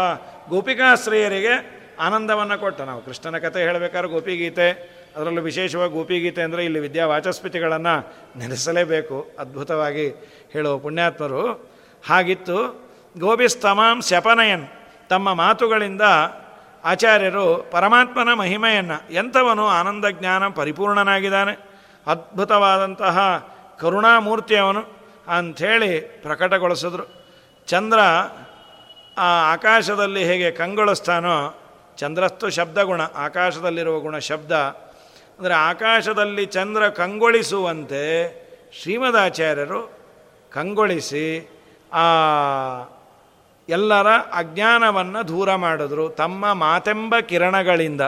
ಗೋಪಿಕಾಶ್ರೀಯರಿಗೆ 0.49 1.81
ಆನಂದವನ್ನು 1.99 2.59
ಕೊಟ್ಟ. 2.59 2.81
ನಾವು 2.81 3.05
ಕೃಷ್ಣನ 3.05 3.37
ಕಥೆ 3.37 3.61
ಹೇಳಬೇಕಾದ್ರೆ 3.61 4.11
ಗೋಪಿಗೀತೆ. 4.11 4.69
ಅದರಲ್ಲೂ 5.15 5.41
ವಿಶೇಷವಾಗಿ 5.41 5.93
ಗೋಪಿಗೀತೆ 5.93 6.41
ಅಂದರೆ 6.41 6.65
ಇಲ್ಲಿ 6.65 6.79
ವಿದ್ಯಾ 6.79 7.07
ವಾಚಸ್ಪತಿಗಳನ್ನು 7.07 8.13
ನೆನೆಸಲೇಬೇಕು. 8.39 9.31
ಅದ್ಭುತವಾಗಿ 9.39 10.09
ಹೇಳುವ 10.53 10.77
ಪುಣ್ಯಾತ್ಮರು. 10.77 11.69
ಹಾಗಿತ್ತು. 12.07 12.89
ಗೋಪಿಸ್ತಮಾಂ 13.19 14.01
ಶಪನಯನ್. 14.01 14.67
ತಮ್ಮ 15.09 15.33
ಮಾತುಗಳಿಂದ 15.33 16.01
ಆಚಾರ್ಯರು 16.85 17.69
ಪರಮಾತ್ಮನ 17.71 18.33
ಮಹಿಮೆಯನ್ನು 18.33 19.13
ಎಂಥವನು 19.13 19.67
ಆನಂದ 19.67 20.05
ಜ್ಞಾನ 20.09 20.47
ಪರಿಪೂರ್ಣನಾಗಿದ್ದಾನೆ, 20.47 21.53
ಅದ್ಭುತವಾದಂತಹ 22.07 23.17
ಕರುಣಾಮೂರ್ತಿಯವನು 23.79 24.81
ಅಂಥೇಳಿ 25.27 26.01
ಪ್ರಕಟಗೊಳಿಸಿದ್ರು. 26.01 27.05
ಚಂದ್ರ 27.67 27.99
ಆ 29.17 29.53
ಆಕಾಶದಲ್ಲಿ 29.53 30.23
ಹೇಗೆ 30.23 30.51
ಕಂಗೊಳಿಸ್ತಾನೋ, 30.51 31.57
ಚಂದ್ರಸ್ತು 31.97 32.49
ಶಬ್ದಗುಣ 32.49 33.01
ಆಕಾಶದಲ್ಲಿರುವ 33.01 33.99
ಗುಣ 33.99 34.17
ಶಬ್ದ, 34.17 34.51
ಅಂದರೆ 35.39 35.53
ಆಕಾಶದಲ್ಲಿ 35.53 36.45
ಚಂದ್ರ 36.45 36.89
ಕಂಗೊಳಿಸುವಂತೆ 36.89 38.03
ಶ್ರೀಮದಾಚಾರ್ಯರು 38.81 40.01
ಕಂಗೊಳಿಸಿ 40.51 41.25
ಆ 41.93 42.05
ಎಲ್ಲರ 43.69 44.07
ಅಜ್ಞಾನವನ್ನು 44.07 45.27
ದೂರ 45.27 45.55
ಮಾಡಿದ್ರು. 45.55 46.09
ತಮ್ಮ 46.09 46.53
ಮಾತೆಂಬ 46.53 47.19
ಕಿರಣಗಳಿಂದ 47.19 48.01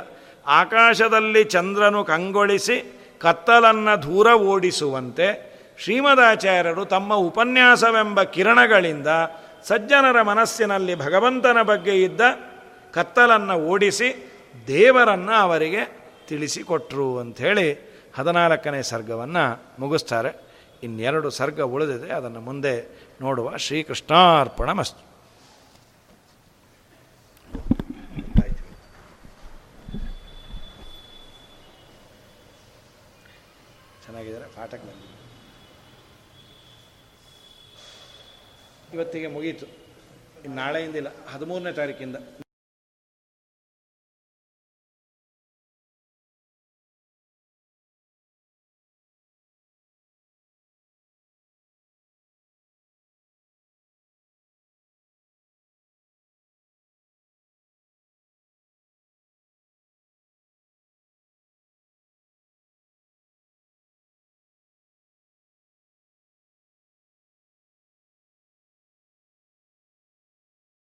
ಆಕಾಶದಲ್ಲಿ 0.47 1.43
ಚಂದ್ರನು 1.43 2.03
ಕಂಗೊಳಿಸಿ 2.03 2.99
ಕತ್ತಲನ್ನು 3.19 4.03
ದೂರ 4.03 4.27
ಓಡಿಸುವಂತೆ 4.27 5.53
ಶ್ರೀಮದಾಚಾರ್ಯರು 5.79 6.85
ತಮ್ಮ 6.85 7.13
ಉಪನ್ಯಾಸವೆಂಬ 7.13 8.23
ಕಿರಣಗಳಿಂದ 8.23 9.07
ಸಜ್ಜನರ 9.63 10.21
ಮನಸ್ಸಿನಲ್ಲಿ 10.21 10.95
ಭಗವಂತನ 10.95 11.61
ಬಗ್ಗೆ 11.61 12.03
ಇದ್ದ 12.03 12.21
ಕತ್ತಲನ್ನು 12.93 13.53
ಓಡಿಸಿ 13.53 14.31
ದೇವರನ್ನು 14.67 15.31
ಅವರಿಗೆ 15.31 16.01
ತಿಳಿಸಿಕೊಟ್ರು 16.27 17.19
ಅಂಥೇಳಿ 17.19 17.73
ಹದಿನಾಲ್ಕನೇ 18.15 18.81
ಸರ್ಗವನ್ನು 18.81 19.63
ಮುಗಿಸ್ತಾರೆ. 19.79 20.53
ಇನ್ನೆರಡು 20.83 21.29
ಸರ್ಗ 21.29 21.61
ಉಳಿದಿದೆ. 21.61 22.13
ಅದನ್ನು 22.13 22.39
ಮುಂದೆ 22.39 23.05
ನೋಡುವ 23.21 23.57
ಶ್ರೀಕೃಷ್ಣಾರ್ಪಣ 23.57 24.71
ಮಸ್ತು 24.71 25.12
ಚೆನ್ನಾಗಿದ್ದಾರೆ 34.23 34.55
ಪಾಠಕ್ಕೆ 34.55 34.87
ಬಂದು 34.87 35.07
ಇವತ್ತಿಗೆ 38.93 39.27
ಮುಗೀತು. 39.27 39.65
ಇನ್ನು 40.43 40.55
ನಾಳೆಯಿಂದಿಲ್ಲ 40.55 41.09
ಹದಿಮೂರನೇ 41.25 41.71
ತಾರೀಕಿಂದ. 41.71 42.17